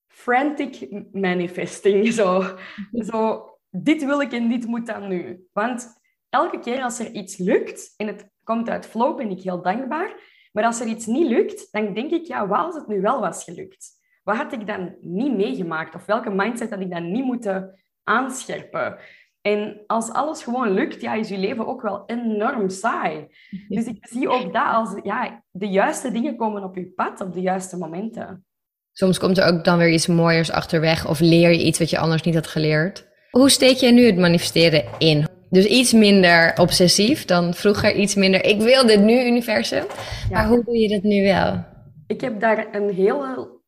frantic 0.07 1.03
manifesting. 1.11 2.13
Zo. 2.19 2.43
zo, 2.91 3.49
dit 3.69 4.05
wil 4.05 4.21
ik 4.21 4.33
en 4.33 4.49
dit 4.49 4.65
moet 4.65 4.85
dan 4.85 5.07
nu. 5.07 5.47
Want 5.51 5.87
elke 6.29 6.59
keer 6.59 6.81
als 6.81 6.99
er 6.99 7.11
iets 7.11 7.37
lukt 7.37 7.93
en 7.97 8.07
het 8.07 8.29
komt 8.43 8.69
uit 8.69 8.85
flow, 8.85 9.17
ben 9.17 9.29
ik 9.29 9.41
heel 9.41 9.61
dankbaar. 9.61 10.37
Maar 10.51 10.63
als 10.63 10.79
er 10.79 10.87
iets 10.87 11.05
niet 11.05 11.27
lukt, 11.27 11.67
dan 11.71 11.93
denk 11.93 12.11
ik, 12.11 12.25
ja, 12.25 12.47
wat 12.47 12.65
als 12.65 12.75
het 12.75 12.87
nu 12.87 13.01
wel 13.01 13.19
was 13.19 13.43
gelukt? 13.43 13.97
Wat 14.23 14.35
had 14.35 14.53
ik 14.53 14.67
dan 14.67 14.95
niet 15.01 15.35
meegemaakt? 15.35 15.95
Of 15.95 16.05
welke 16.05 16.29
mindset 16.29 16.69
had 16.69 16.79
ik 16.79 16.91
dan 16.91 17.11
niet 17.11 17.23
moeten 17.23 17.79
aanscherpen? 18.03 18.97
En 19.41 19.83
als 19.87 20.11
alles 20.11 20.43
gewoon 20.43 20.73
lukt, 20.73 21.01
ja, 21.01 21.13
is 21.13 21.29
je 21.29 21.37
leven 21.37 21.67
ook 21.67 21.81
wel 21.81 22.03
enorm 22.05 22.69
saai. 22.69 23.27
Dus 23.67 23.85
ik 23.85 24.07
zie 24.07 24.29
ook 24.29 24.53
dat 24.53 24.73
als 24.73 24.99
ja, 25.03 25.43
de 25.51 25.67
juiste 25.67 26.11
dingen 26.11 26.37
komen 26.37 26.63
op 26.63 26.75
je 26.75 26.91
pad 26.95 27.21
op 27.21 27.33
de 27.33 27.41
juiste 27.41 27.77
momenten. 27.77 28.45
Soms 28.91 29.19
komt 29.19 29.37
er 29.37 29.53
ook 29.53 29.63
dan 29.63 29.77
weer 29.77 29.89
iets 29.89 30.07
mooiers 30.07 30.51
achterweg 30.51 31.07
of 31.07 31.19
leer 31.19 31.49
je 31.49 31.63
iets 31.63 31.79
wat 31.79 31.89
je 31.89 31.99
anders 31.99 32.21
niet 32.21 32.35
had 32.35 32.47
geleerd. 32.47 33.07
Hoe 33.31 33.49
steek 33.49 33.75
jij 33.75 33.91
nu 33.91 34.05
het 34.05 34.17
manifesteren 34.17 34.83
in? 34.97 35.27
Dus 35.49 35.65
iets 35.65 35.93
minder 35.93 36.53
obsessief 36.57 37.25
dan 37.25 37.53
vroeger, 37.53 37.95
iets 37.95 38.15
minder 38.15 38.45
ik 38.45 38.61
wil 38.61 38.85
dit 38.85 38.99
nu 38.99 39.25
universum. 39.25 39.83
Maar 40.31 40.47
hoe 40.47 40.63
doe 40.63 40.77
je 40.77 40.89
dat 40.89 41.03
nu 41.03 41.23
wel? 41.23 41.65
Ik 42.07 42.21
heb 42.21 42.39
daar 42.39 42.75
een 42.75 42.89
hele 42.93 43.58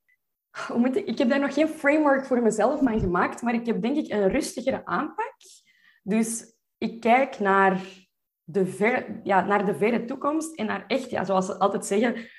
moet 0.75 0.95
ik, 0.95 1.05
ik 1.05 1.17
heb 1.17 1.29
daar 1.29 1.39
nog 1.39 1.53
geen 1.53 1.67
framework 1.67 2.25
voor 2.25 2.41
mezelf 2.41 2.79
van 2.79 2.99
gemaakt, 2.99 3.41
maar 3.41 3.53
ik 3.53 3.65
heb 3.65 3.81
denk 3.81 3.97
ik 3.97 4.11
een 4.11 4.29
rustigere 4.29 4.85
aanpak. 4.85 5.35
Dus 6.03 6.55
ik 6.77 6.99
kijk 6.99 7.39
naar 7.39 7.81
de, 8.43 8.65
ver, 8.65 9.19
ja, 9.23 9.45
naar 9.45 9.65
de 9.65 9.75
verre 9.75 10.05
toekomst 10.05 10.55
en 10.55 10.65
naar 10.65 10.85
echt, 10.87 11.09
ja, 11.09 11.23
zoals 11.23 11.45
ze 11.45 11.57
altijd 11.57 11.85
zeggen, 11.85 12.29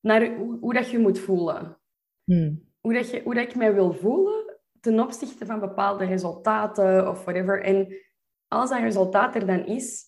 naar 0.00 0.36
hoe, 0.36 0.58
hoe 0.58 0.74
dat 0.74 0.90
je 0.90 0.98
moet 0.98 1.18
voelen. 1.18 1.80
Hmm. 2.24 2.68
Hoe, 2.80 2.94
dat 2.94 3.10
je, 3.10 3.22
hoe 3.22 3.34
dat 3.34 3.44
ik 3.44 3.54
mij 3.54 3.74
wil 3.74 3.92
voelen 3.92 4.60
ten 4.80 5.00
opzichte 5.00 5.46
van 5.46 5.60
bepaalde 5.60 6.04
resultaten 6.04 7.08
of 7.08 7.24
whatever. 7.24 7.62
En 7.62 7.96
als 8.48 8.70
dat 8.70 8.80
resultaat 8.80 9.34
er 9.34 9.46
dan 9.46 9.66
is, 9.66 10.04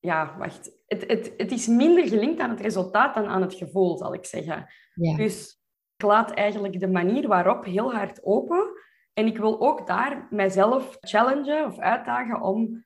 ja, 0.00 0.36
wacht. 0.38 0.80
Het, 0.86 1.04
het, 1.06 1.34
het 1.36 1.52
is 1.52 1.66
minder 1.66 2.08
gelinkt 2.08 2.40
aan 2.40 2.50
het 2.50 2.60
resultaat 2.60 3.14
dan 3.14 3.26
aan 3.26 3.42
het 3.42 3.54
gevoel, 3.54 3.96
zal 3.96 4.14
ik 4.14 4.24
zeggen. 4.24 4.66
Ja. 4.94 5.16
Dus 5.16 5.61
laat 6.02 6.30
eigenlijk 6.30 6.80
de 6.80 6.88
manier 6.88 7.28
waarop 7.28 7.64
heel 7.64 7.94
hard 7.94 8.24
open. 8.24 8.72
En 9.12 9.26
ik 9.26 9.38
wil 9.38 9.60
ook 9.60 9.86
daar 9.86 10.26
mijzelf 10.30 10.96
challengen 11.00 11.66
of 11.66 11.78
uitdagen 11.78 12.40
om 12.40 12.84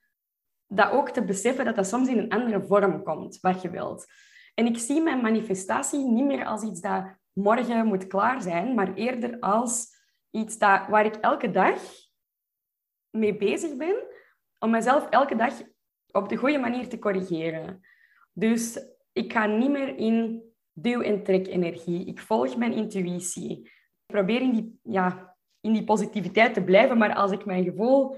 dat 0.66 0.90
ook 0.90 1.10
te 1.10 1.24
beseffen 1.24 1.64
dat 1.64 1.76
dat 1.76 1.86
soms 1.86 2.08
in 2.08 2.18
een 2.18 2.30
andere 2.30 2.62
vorm 2.62 3.02
komt, 3.02 3.40
wat 3.40 3.62
je 3.62 3.70
wilt. 3.70 4.06
En 4.54 4.66
ik 4.66 4.78
zie 4.78 5.02
mijn 5.02 5.20
manifestatie 5.20 5.98
niet 5.98 6.24
meer 6.24 6.44
als 6.44 6.62
iets 6.62 6.80
dat 6.80 7.04
morgen 7.32 7.86
moet 7.86 8.06
klaar 8.06 8.42
zijn, 8.42 8.74
maar 8.74 8.94
eerder 8.94 9.40
als 9.40 9.94
iets 10.30 10.58
dat, 10.58 10.86
waar 10.88 11.04
ik 11.04 11.16
elke 11.16 11.50
dag 11.50 11.80
mee 13.10 13.36
bezig 13.36 13.76
ben, 13.76 13.96
om 14.58 14.70
mezelf 14.70 15.08
elke 15.08 15.36
dag 15.36 15.54
op 16.10 16.28
de 16.28 16.36
goede 16.36 16.58
manier 16.58 16.88
te 16.88 16.98
corrigeren. 16.98 17.80
Dus 18.32 18.80
ik 19.12 19.32
ga 19.32 19.46
niet 19.46 19.70
meer 19.70 19.96
in 19.96 20.42
duw- 20.78 21.00
en 21.00 21.22
trek-energie. 21.22 22.06
Ik 22.06 22.20
volg 22.20 22.56
mijn 22.56 22.72
intuïtie. 22.72 23.60
Ik 23.60 24.06
probeer 24.06 24.40
in 24.40 24.52
die, 24.52 24.78
ja, 24.82 25.36
in 25.60 25.72
die 25.72 25.84
positiviteit 25.84 26.54
te 26.54 26.64
blijven, 26.64 26.98
maar 26.98 27.14
als 27.14 27.30
ik 27.30 27.44
mijn 27.44 27.64
gevoel... 27.64 28.16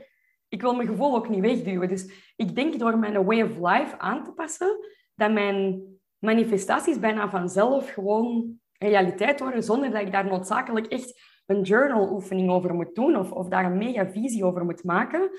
Ik 0.49 0.61
wil 0.61 0.75
mijn 0.75 0.89
gevoel 0.89 1.15
ook 1.15 1.29
niet 1.29 1.41
wegduwen. 1.41 1.89
Dus 1.89 2.33
ik 2.37 2.55
denk 2.55 2.79
door 2.79 2.99
mijn 2.99 3.25
way 3.25 3.43
of 3.43 3.57
life 3.57 3.99
aan 3.99 4.25
te 4.25 4.33
passen, 4.33 4.87
dat 5.15 5.33
mijn 5.33 5.83
manifestaties 6.19 6.99
bijna 6.99 7.31
vanzelf 7.31 7.91
gewoon 7.91 8.61
realiteit 8.79 9.41
worden, 9.41 9.63
zonder 9.63 9.91
dat 9.91 10.01
ik 10.01 10.13
daar 10.13 10.27
noodzakelijk 10.27 10.87
echt 10.87 11.21
een 11.47 11.63
journal-oefening 11.63 12.51
over 12.51 12.75
moet 12.75 12.95
doen 12.95 13.17
of, 13.17 13.33
of 13.33 13.49
daar 13.49 13.65
een 13.65 13.79
mega 13.79 14.11
visie 14.11 14.45
over 14.45 14.65
moet 14.65 14.85
maken. 14.85 15.31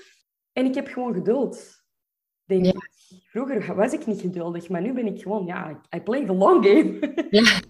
En 0.52 0.64
ik 0.64 0.74
heb 0.74 0.86
gewoon 0.86 1.14
geduld, 1.14 1.79
denk. 2.58 2.88
Vroeger 3.30 3.74
was 3.74 3.92
ik 3.92 4.06
niet 4.06 4.20
geduldig, 4.20 4.68
maar 4.68 4.82
nu 4.82 4.92
ben 4.92 5.06
ik 5.06 5.22
gewoon, 5.22 5.46
ja, 5.46 5.80
I 5.96 6.00
play 6.00 6.26
the 6.26 6.32
long 6.32 6.64
game. 6.66 7.14
ja. 7.30 7.60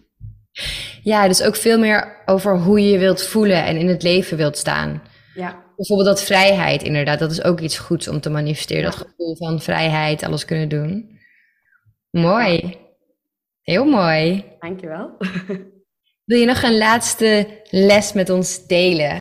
ja, 1.03 1.29
dus 1.29 1.43
ook 1.43 1.57
veel 1.57 1.79
meer 1.79 2.23
over 2.27 2.59
hoe 2.59 2.81
je 2.81 2.90
je 2.90 2.99
wilt 2.99 3.23
voelen 3.23 3.64
en 3.64 3.77
in 3.77 3.88
het 3.88 4.03
leven 4.03 4.37
wilt 4.37 4.57
staan. 4.57 5.03
Ja. 5.35 5.64
Bijvoorbeeld 5.77 6.09
dat 6.09 6.23
vrijheid, 6.23 6.83
inderdaad, 6.83 7.19
dat 7.19 7.31
is 7.31 7.45
ook 7.45 7.61
iets 7.61 7.79
goeds 7.79 8.09
om 8.09 8.21
te 8.21 8.31
manifesteren. 8.31 8.85
Dat 8.85 8.95
gevoel 8.95 9.37
van 9.37 9.61
vrijheid, 9.61 10.23
alles 10.23 10.45
kunnen 10.45 10.69
doen. 10.69 11.19
Mooi. 12.11 12.77
Heel 13.62 13.85
mooi. 13.85 14.45
Dankjewel. 14.59 15.16
Wil 16.25 16.38
je 16.38 16.47
nog 16.47 16.62
een 16.62 16.79
laatste 16.79 17.61
les 17.71 18.12
met 18.12 18.31
ons 18.31 18.66
delen? 18.66 19.16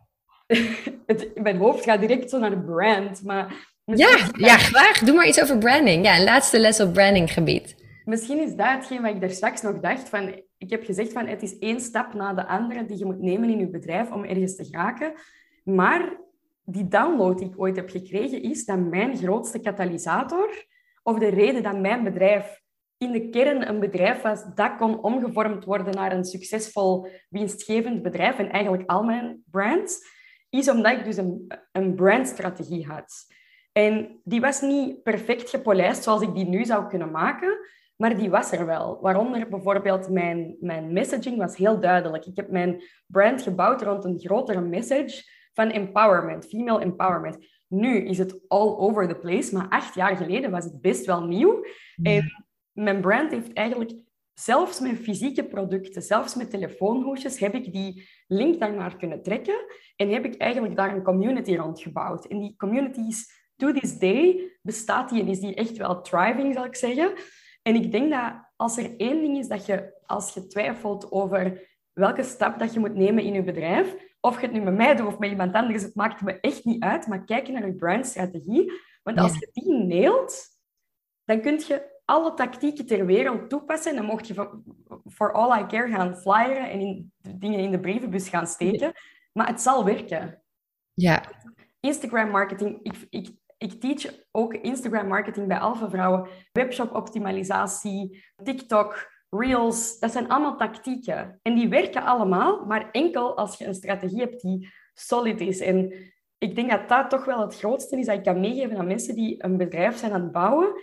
het, 1.06 1.30
mijn 1.42 1.58
hoofd 1.58 1.84
gaat 1.84 2.00
direct 2.00 2.30
zo 2.30 2.40
naar 2.40 2.50
de 2.50 2.62
brand, 2.62 3.24
maar 3.24 3.69
ja, 3.98 4.30
ja, 4.34 4.58
graag. 4.58 5.00
Doe 5.00 5.16
maar 5.16 5.28
iets 5.28 5.42
over 5.42 5.58
branding. 5.58 6.06
Ja, 6.06 6.18
een 6.18 6.24
laatste 6.24 6.60
les 6.60 6.80
op 6.80 6.94
brandinggebied. 6.94 7.76
Misschien 8.06 8.40
is 8.40 8.56
dat 8.56 8.70
hetgeen 8.70 9.02
wat 9.02 9.14
ik 9.14 9.22
daar 9.22 9.30
straks 9.30 9.62
nog 9.62 9.80
dacht. 9.80 10.10
Van, 10.10 10.42
ik 10.58 10.70
heb 10.70 10.84
gezegd 10.84 11.12
van 11.12 11.28
het 11.28 11.42
is 11.42 11.58
één 11.58 11.80
stap 11.80 12.14
na 12.14 12.34
de 12.34 12.48
andere 12.48 12.86
die 12.86 12.98
je 12.98 13.06
moet 13.06 13.22
nemen 13.22 13.50
in 13.50 13.60
je 13.60 13.70
bedrijf 13.70 14.12
om 14.12 14.24
ergens 14.24 14.56
te 14.56 14.66
geraken. 14.66 15.14
Maar 15.64 16.18
die 16.66 16.88
download 16.88 17.38
die 17.38 17.48
ik 17.48 17.60
ooit 17.60 17.76
heb 17.76 17.90
gekregen 17.90 18.44
is 18.44 18.66
dat 18.66 18.80
mijn 18.80 19.18
grootste 19.18 19.60
katalysator, 19.60 20.66
of 21.04 21.20
de 21.20 21.30
reden 21.30 21.64
dat 21.64 21.80
mijn 21.80 22.04
bedrijf 22.04 22.62
in 22.98 23.12
de 23.12 23.30
kern 23.30 23.68
een 23.68 23.80
bedrijf 23.80 24.22
was 24.22 24.44
dat 24.56 24.76
kon 24.76 25.04
omgevormd 25.04 25.66
worden 25.66 25.94
naar 25.94 26.12
een 26.12 26.26
succesvol, 26.26 27.08
winstgevend 27.30 28.02
bedrijf 28.02 28.38
en 28.38 28.50
eigenlijk 28.50 28.90
al 28.90 29.04
mijn 29.04 29.44
brands, 29.52 30.00
is 30.50 30.70
omdat 30.70 30.92
ik 30.92 31.06
dus 31.06 31.18
een, 31.18 31.48
een 31.72 31.96
brandstrategie 31.96 32.86
had. 32.86 33.26
En 33.72 34.22
die 34.24 34.42
was 34.42 34.62
niet 34.62 35.04
perfect 35.04 35.50
gepolijst 35.50 36.04
zoals 36.04 36.22
ik 36.22 36.34
die 36.34 36.48
nu 36.48 36.66
zou 36.66 36.88
kunnen 36.88 37.12
maken, 37.12 37.58
maar 37.96 38.18
die 38.18 38.30
was 38.30 38.52
er 38.52 38.66
wel. 38.66 39.00
Waaronder 39.02 39.50
bijvoorbeeld 39.50 40.10
mijn, 40.10 40.56
mijn 40.60 40.94
messaging 40.94 41.38
was 41.38 41.58
heel 41.58 41.80
duidelijk. 41.80 42.26
Ik 42.26 42.36
heb 42.36 42.50
mijn 42.50 42.84
brand 43.08 43.42
gebouwd 43.42 43.82
rond 43.82 44.06
een 44.06 44.20
grotere 44.20 44.62
message 44.62 45.24
van 45.54 45.70
empowerment, 45.70 46.46
female 46.46 46.82
empowerment. 46.82 47.38
Nu 47.68 48.06
is 48.06 48.18
het 48.18 48.40
all 48.48 48.76
over 48.78 49.08
the 49.08 49.16
place, 49.16 49.56
maar 49.56 49.70
acht 49.70 49.94
jaar 49.94 50.18
geleden 50.18 50.52
was 50.52 50.64
het 50.64 50.82
best 50.82 51.06
wel 51.06 51.24
nieuw. 51.24 51.66
En 52.04 52.46
mijn 52.72 53.02
brand 53.02 53.32
heeft 53.32 53.54
eigenlijk 53.54 53.92
zelfs 54.34 54.80
met 54.80 54.98
fysieke 54.98 55.44
producten, 55.44 56.02
zelfs 56.02 56.36
met 56.36 56.50
telefoonhoesjes, 56.50 57.40
heb 57.40 57.54
ik 57.54 57.74
die 57.74 58.10
link 58.28 58.60
daarnaar 58.60 58.98
kunnen 58.98 59.24
trekken 59.24 59.66
en 59.96 60.10
heb 60.10 60.26
ik 60.26 60.36
eigenlijk 60.36 60.76
daar 60.76 60.96
een 60.96 61.04
community 61.04 61.56
rond 61.56 61.82
gebouwd. 61.82 62.26
En 62.26 62.40
die 62.40 62.56
community 62.58 63.00
is 63.00 63.39
to 63.60 63.72
this 63.72 63.98
day 63.98 64.52
bestaat 64.62 65.10
die 65.10 65.22
en 65.22 65.28
is 65.28 65.40
die 65.40 65.56
echt 65.56 65.78
wel 65.78 66.02
thriving, 66.02 66.54
zal 66.54 66.66
ik 66.66 66.76
zeggen. 66.76 67.14
En 67.62 67.76
ik 67.76 67.92
denk 67.92 68.12
dat 68.12 68.34
als 68.56 68.78
er 68.78 68.98
één 68.98 69.22
ding 69.22 69.38
is 69.38 69.48
dat 69.48 69.66
je, 69.66 69.94
als 70.06 70.34
je 70.34 70.48
twijfelt 70.48 71.12
over 71.12 71.68
welke 71.94 72.24
stap 72.24 72.60
dat 72.60 72.74
je 72.74 72.80
moet 72.80 72.96
nemen 72.96 73.24
in 73.24 73.34
je 73.34 73.44
bedrijf, 73.44 73.96
of 74.20 74.36
je 74.36 74.46
het 74.46 74.56
nu 74.56 74.62
met 74.62 74.76
mij 74.76 74.96
doet 74.96 75.08
of 75.08 75.20
met 75.20 75.30
iemand 75.30 75.54
anders, 75.54 75.84
het 75.84 75.96
maakt 75.96 76.22
me 76.22 76.40
echt 76.40 76.66
niet 76.66 76.84
uit, 76.84 77.08
maar 77.08 77.24
kijk 77.24 77.48
naar 77.48 77.66
je 77.66 77.76
brandstrategie. 77.76 78.72
Want 79.04 79.18
als 79.18 79.40
je 79.40 79.50
die 79.54 79.74
neelt, 79.74 80.48
dan 81.26 81.42
kun 81.42 81.62
je 81.68 82.00
alle 82.06 82.34
tactieken 82.34 82.86
ter 82.86 83.06
wereld 83.06 83.50
toepassen. 83.50 83.92
En 83.92 83.98
dan 83.98 84.06
mocht 84.06 84.28
je 84.28 84.62
voor 85.06 85.34
all 85.34 85.62
I 85.62 85.66
care 85.66 85.90
gaan 85.90 86.18
flyeren 86.18 86.70
en 86.70 86.80
in, 86.80 87.14
dingen 87.38 87.60
in 87.60 87.72
de 87.72 87.80
brievenbus 87.80 88.30
gaan 88.30 88.48
steken. 88.48 88.92
Maar 89.34 89.48
het 89.48 89.62
zal 89.62 89.86
werken. 89.86 90.44
Ja. 90.94 91.24
Instagram 91.80 92.30
marketing, 92.30 92.80
ik, 92.82 93.08
ik, 93.10 93.30
ik 93.60 93.82
teach 93.82 94.14
ook 94.32 94.54
Instagram 94.54 95.08
marketing 95.08 95.48
bij 95.48 95.60
Alpha 95.60 95.90
Vrouwen, 95.90 96.28
webshop 96.52 96.96
optimalisatie, 96.96 98.24
TikTok, 98.44 99.12
Reels. 99.30 100.00
Dat 100.00 100.12
zijn 100.12 100.30
allemaal 100.30 100.58
tactieken. 100.58 101.40
En 101.42 101.56
die 101.56 101.70
werken 101.70 102.04
allemaal, 102.04 102.66
maar 102.66 102.92
enkel 102.92 103.38
als 103.38 103.58
je 103.58 103.66
een 103.66 103.74
strategie 103.74 104.20
hebt 104.20 104.42
die 104.42 104.70
solid 104.94 105.42
is. 105.42 105.60
En 105.60 105.94
ik 106.38 106.56
denk 106.56 106.70
dat 106.70 106.90
dat 106.90 107.10
toch 107.10 107.26
wel 107.26 107.42
het 107.42 107.56
grootste 107.56 107.98
is 107.98 108.06
dat 108.06 108.18
ik 108.18 108.24
kan 108.24 108.40
meegeven 108.40 108.78
aan 108.78 108.88
mensen 108.88 109.16
die 109.16 109.44
een 109.44 109.58
bedrijf 109.58 109.98
zijn 109.98 110.12
aan 110.12 110.22
het 110.22 110.32
bouwen. 110.32 110.82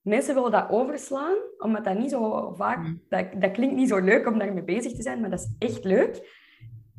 Mensen 0.00 0.34
willen 0.34 0.50
dat 0.50 0.70
overslaan, 0.70 1.36
omdat 1.58 1.84
dat 1.84 1.98
niet 1.98 2.10
zo 2.10 2.52
vaak... 2.52 2.78
Mm. 2.78 3.02
Dat, 3.08 3.26
dat 3.36 3.50
klinkt 3.50 3.74
niet 3.74 3.88
zo 3.88 3.98
leuk 3.98 4.26
om 4.26 4.38
daarmee 4.38 4.64
bezig 4.64 4.92
te 4.92 5.02
zijn, 5.02 5.20
maar 5.20 5.30
dat 5.30 5.40
is 5.40 5.68
echt 5.68 5.84
leuk. 5.84 6.40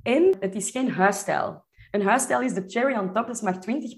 En 0.04 0.36
het 0.40 0.56
is 0.56 0.70
geen 0.70 0.90
huisstijl. 0.92 1.66
Een 1.92 2.02
huisstijl 2.02 2.42
is 2.42 2.54
de 2.54 2.64
cherry 2.68 2.98
on 2.98 3.14
top, 3.14 3.28
dat 3.28 3.36
is 3.36 3.42
maar 3.42 3.60
20 3.60 3.96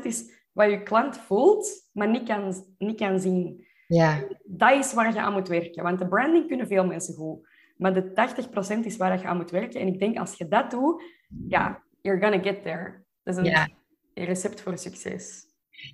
80% 0.00 0.02
is 0.02 0.24
wat 0.52 0.70
je 0.70 0.82
klant 0.82 1.18
voelt, 1.18 1.68
maar 1.92 2.08
niet 2.08 2.28
kan, 2.28 2.64
niet 2.78 2.98
kan 2.98 3.20
zien. 3.20 3.66
Ja. 3.86 4.24
Dat 4.44 4.72
is 4.72 4.92
waar 4.92 5.12
je 5.12 5.20
aan 5.20 5.32
moet 5.32 5.48
werken. 5.48 5.82
Want 5.82 5.98
de 5.98 6.08
branding 6.08 6.46
kunnen 6.46 6.66
veel 6.66 6.86
mensen 6.86 7.14
goed. 7.14 7.48
Maar 7.76 7.94
de 7.94 8.30
80% 8.82 8.84
is 8.84 8.96
waar 8.96 9.18
je 9.18 9.24
aan 9.24 9.36
moet 9.36 9.50
werken. 9.50 9.80
En 9.80 9.86
ik 9.86 9.98
denk, 9.98 10.18
als 10.18 10.34
je 10.34 10.48
dat 10.48 10.70
doet, 10.70 11.02
ja, 11.48 11.82
you're 12.00 12.20
gonna 12.20 12.42
get 12.42 12.62
there. 12.62 13.04
Dat 13.22 13.38
is 13.38 13.50
een, 13.50 14.24
recept 14.24 14.60
voor 14.60 14.78
succes. 14.78 15.44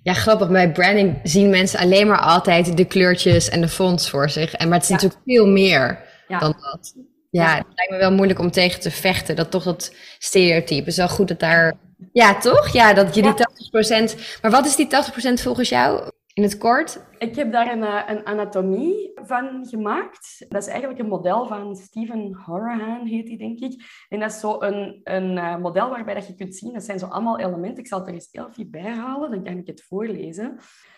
Ja, 0.03 0.13
grappig. 0.13 0.49
Bij 0.49 0.71
branding 0.71 1.19
zien 1.23 1.49
mensen 1.49 1.79
alleen 1.79 2.07
maar 2.07 2.21
altijd 2.21 2.77
de 2.77 2.85
kleurtjes 2.85 3.49
en 3.49 3.61
de 3.61 3.67
fonts 3.67 4.09
voor 4.09 4.29
zich. 4.29 4.53
En, 4.53 4.67
maar 4.67 4.77
het 4.77 4.83
is 4.83 4.93
natuurlijk 4.93 5.21
veel 5.25 5.47
meer 5.47 5.99
dan 6.27 6.55
dat. 6.59 6.95
Ja, 7.29 7.55
het 7.55 7.65
lijkt 7.75 7.91
me 7.91 7.97
wel 7.97 8.11
moeilijk 8.11 8.39
om 8.39 8.51
tegen 8.51 8.79
te 8.79 8.91
vechten. 8.91 9.35
Dat 9.35 9.51
toch 9.51 9.63
dat 9.63 9.95
stereotype. 10.17 10.79
Het 10.79 10.87
is 10.87 10.97
wel 10.97 11.09
goed 11.09 11.27
dat 11.27 11.39
daar 11.39 11.75
ja, 12.11 12.37
toch? 12.37 12.67
Ja, 12.67 12.93
dat 12.93 13.15
je 13.15 13.21
die 13.21 13.31
80%. 13.31 14.41
Maar 14.41 14.51
wat 14.51 14.65
is 14.65 14.75
die 14.75 14.87
80% 14.87 15.41
volgens 15.41 15.69
jou 15.69 16.11
in 16.33 16.43
het 16.43 16.57
kort? 16.57 16.99
Ik 17.17 17.35
heb 17.35 17.51
daar 17.51 17.71
een, 17.71 17.83
eh, 17.83 18.01
een 18.07 18.25
anatomie 18.25 19.11
van 19.15 19.65
gemaakt. 19.69 20.45
Dat 20.49 20.61
is 20.61 20.67
eigenlijk 20.67 20.99
een 20.99 21.07
model 21.07 21.47
van 21.47 21.75
Stephen 21.75 22.33
Horahan, 22.45 23.05
heet 23.05 23.25
die, 23.25 23.37
denk 23.37 23.59
ik. 23.59 24.05
En 24.09 24.19
dat 24.19 24.31
is 24.31 24.39
zo 24.39 24.61
een, 24.61 24.99
een 25.03 25.37
eh, 25.37 25.57
model 25.57 25.89
waarbij 25.89 26.13
dat 26.13 26.27
je 26.27 26.35
kunt 26.35 26.55
zien, 26.55 26.73
dat 26.73 26.83
zijn 26.83 26.99
zo 26.99 27.05
allemaal 27.05 27.39
elementen. 27.39 27.83
Ik 27.83 27.87
zal 27.87 27.99
het 27.99 28.07
er 28.07 28.13
eens 28.13 28.29
even 28.31 28.71
bij 28.71 28.81
halen, 28.81 29.31
dan 29.31 29.43
kan 29.43 29.57
ik 29.57 29.67
het 29.67 29.83
voorlezen. 29.83 30.57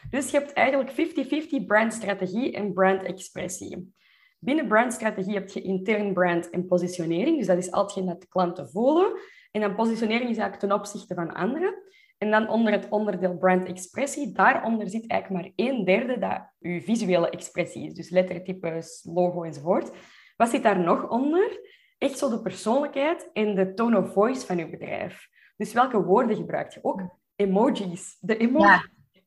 Dus 0.09 0.31
je 0.31 0.37
hebt 0.37 0.53
eigenlijk 0.53 0.91
50-50 0.91 1.65
brandstrategie 1.65 2.51
en 2.51 2.73
brandexpressie. 2.73 3.93
Binnen 4.39 4.67
brandstrategie 4.67 5.33
heb 5.33 5.49
je 5.49 5.61
intern 5.61 6.13
brand 6.13 6.49
en 6.49 6.67
positionering. 6.67 7.37
Dus 7.37 7.47
dat 7.47 7.57
is 7.57 7.71
altijd 7.71 8.05
dat 8.05 8.21
de 8.21 8.27
klanten 8.27 8.69
voelen. 8.69 9.19
En 9.55 9.61
dan 9.61 9.75
positionering 9.75 10.29
is 10.29 10.37
eigenlijk 10.37 10.59
ten 10.59 10.71
opzichte 10.71 11.13
van 11.13 11.33
anderen. 11.33 11.75
En 12.17 12.31
dan 12.31 12.49
onder 12.49 12.73
het 12.73 12.89
onderdeel 12.89 13.37
brand 13.37 13.67
expressie, 13.67 14.31
daaronder 14.31 14.89
zit 14.89 15.07
eigenlijk 15.07 15.43
maar 15.43 15.51
een 15.55 15.85
derde 15.85 16.17
dat 16.17 16.51
uw 16.59 16.81
visuele 16.81 17.29
expressie 17.29 17.85
is. 17.85 17.93
Dus 17.93 18.09
lettertypes, 18.09 19.07
logo 19.13 19.43
enzovoort. 19.43 19.91
Wat 20.37 20.49
zit 20.49 20.63
daar 20.63 20.79
nog 20.79 21.09
onder? 21.09 21.59
Echt 21.97 22.17
zo 22.17 22.29
de 22.29 22.41
persoonlijkheid 22.41 23.29
en 23.33 23.55
de 23.55 23.73
tone 23.73 23.97
of 23.97 24.13
voice 24.13 24.45
van 24.45 24.59
uw 24.59 24.69
bedrijf. 24.69 25.27
Dus 25.57 25.73
welke 25.73 26.03
woorden 26.03 26.35
gebruik 26.35 26.71
je? 26.71 26.79
Ook 26.83 27.01
emojis. 27.35 28.17
De 28.19 28.37
emoji. 28.37 28.79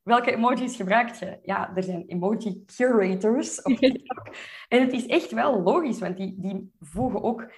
Welke 0.03 0.31
emojis 0.31 0.75
gebruikt 0.75 1.19
je? 1.19 1.39
Ja, 1.41 1.75
er 1.75 1.83
zijn 1.83 2.03
emoji 2.07 2.63
curators 2.65 3.61
op 3.61 3.77
TikTok. 3.79 4.35
en 4.67 4.81
het 4.81 4.93
is 4.93 5.05
echt 5.05 5.31
wel 5.31 5.61
logisch, 5.61 5.99
want 5.99 6.17
die, 6.17 6.35
die 6.37 6.71
voegen 6.79 7.23
ook 7.23 7.51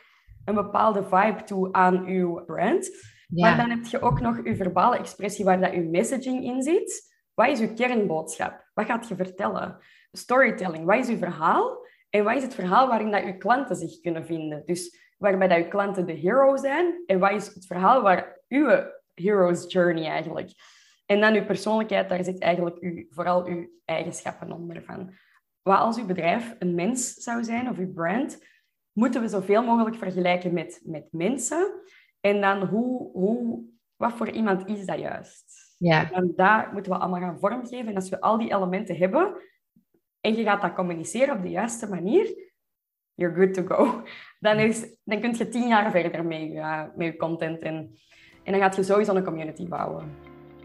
een 0.45 0.55
bepaalde 0.55 1.03
vibe 1.03 1.43
toe 1.43 1.73
aan 1.73 2.05
uw 2.05 2.45
brand. 2.45 2.89
Maar 3.27 3.57
dan 3.57 3.69
heb 3.69 3.85
je 3.85 4.01
ook 4.01 4.19
nog 4.19 4.43
je 4.43 4.55
verbale 4.55 4.97
expressie 4.97 5.45
waar 5.45 5.59
dat 5.59 5.73
je 5.73 5.81
messaging 5.81 6.43
in 6.43 6.61
zit. 6.61 7.13
Wat 7.33 7.47
is 7.47 7.59
je 7.59 7.73
kernboodschap? 7.73 8.69
Wat 8.73 8.85
gaat 8.85 9.07
je 9.07 9.15
vertellen? 9.15 9.77
Storytelling, 10.11 10.85
wat 10.85 10.97
is 10.97 11.07
je 11.07 11.17
verhaal? 11.17 11.85
En 12.09 12.23
wat 12.23 12.35
is 12.35 12.43
het 12.43 12.55
verhaal 12.55 12.87
waarin 12.87 13.11
dat 13.11 13.23
je 13.23 13.37
klanten 13.37 13.75
zich 13.75 13.99
kunnen 13.99 14.25
vinden? 14.25 14.61
Dus 14.65 14.99
waarbij 15.17 15.47
dat 15.47 15.57
je 15.57 15.67
klanten 15.67 16.05
de 16.05 16.13
hero 16.13 16.57
zijn. 16.57 17.03
En 17.05 17.19
wat 17.19 17.31
is 17.31 17.53
het 17.53 17.65
verhaal 17.65 18.01
waar 18.01 18.39
uw 18.47 18.69
hero's 19.13 19.71
journey 19.71 20.09
eigenlijk? 20.09 20.51
En 21.05 21.19
dan 21.19 21.33
uw 21.33 21.45
persoonlijkheid, 21.45 22.09
daar 22.09 22.23
zit 22.23 22.39
eigenlijk 22.39 22.77
uw, 22.79 23.05
vooral 23.09 23.45
uw 23.45 23.69
eigenschappen 23.85 24.51
onder 24.51 24.83
van. 24.83 25.13
Wat 25.61 25.77
als 25.77 25.97
uw 25.97 26.05
bedrijf 26.05 26.55
een 26.59 26.75
mens 26.75 27.13
zou 27.13 27.43
zijn, 27.43 27.69
of 27.69 27.77
uw 27.77 27.93
brand, 27.93 28.45
moeten 28.93 29.21
we 29.21 29.27
zoveel 29.27 29.63
mogelijk 29.63 29.95
vergelijken 29.95 30.53
met, 30.53 30.81
met 30.83 31.07
mensen. 31.11 31.81
En 32.19 32.41
dan 32.41 32.63
hoe, 32.63 33.11
hoe, 33.11 33.63
wat 33.95 34.13
voor 34.13 34.29
iemand 34.29 34.67
is 34.67 34.85
dat 34.85 34.99
juist? 34.99 35.75
Ja. 35.77 36.11
En 36.11 36.33
daar 36.35 36.69
moeten 36.73 36.91
we 36.91 36.97
allemaal 36.97 37.19
gaan 37.19 37.39
vormgeven. 37.39 37.87
En 37.87 37.95
als 37.95 38.09
we 38.09 38.21
al 38.21 38.37
die 38.37 38.53
elementen 38.53 38.97
hebben 38.97 39.35
en 40.21 40.35
je 40.35 40.43
gaat 40.43 40.61
dat 40.61 40.73
communiceren 40.73 41.35
op 41.35 41.41
de 41.41 41.49
juiste 41.49 41.89
manier, 41.89 42.49
you're 43.13 43.35
good 43.35 43.53
to 43.53 43.75
go. 43.75 44.01
Dan, 44.39 44.57
is, 44.57 44.95
dan 45.03 45.21
kun 45.21 45.35
je 45.37 45.49
tien 45.49 45.67
jaar 45.67 45.91
verder 45.91 46.25
met 46.25 46.39
je, 46.39 46.89
met 46.95 47.07
je 47.07 47.17
content 47.17 47.59
en, 47.59 47.75
en 48.43 48.51
dan 48.51 48.61
gaat 48.61 48.75
je 48.75 48.83
sowieso 48.83 49.15
een 49.15 49.23
community 49.23 49.67
bouwen. 49.67 50.15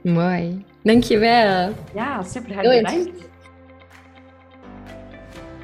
Mooi. 0.03 0.65
Dankjewel. 0.83 1.73
Ja, 1.95 2.23
super. 2.23 2.57
Bedankt. 2.57 3.29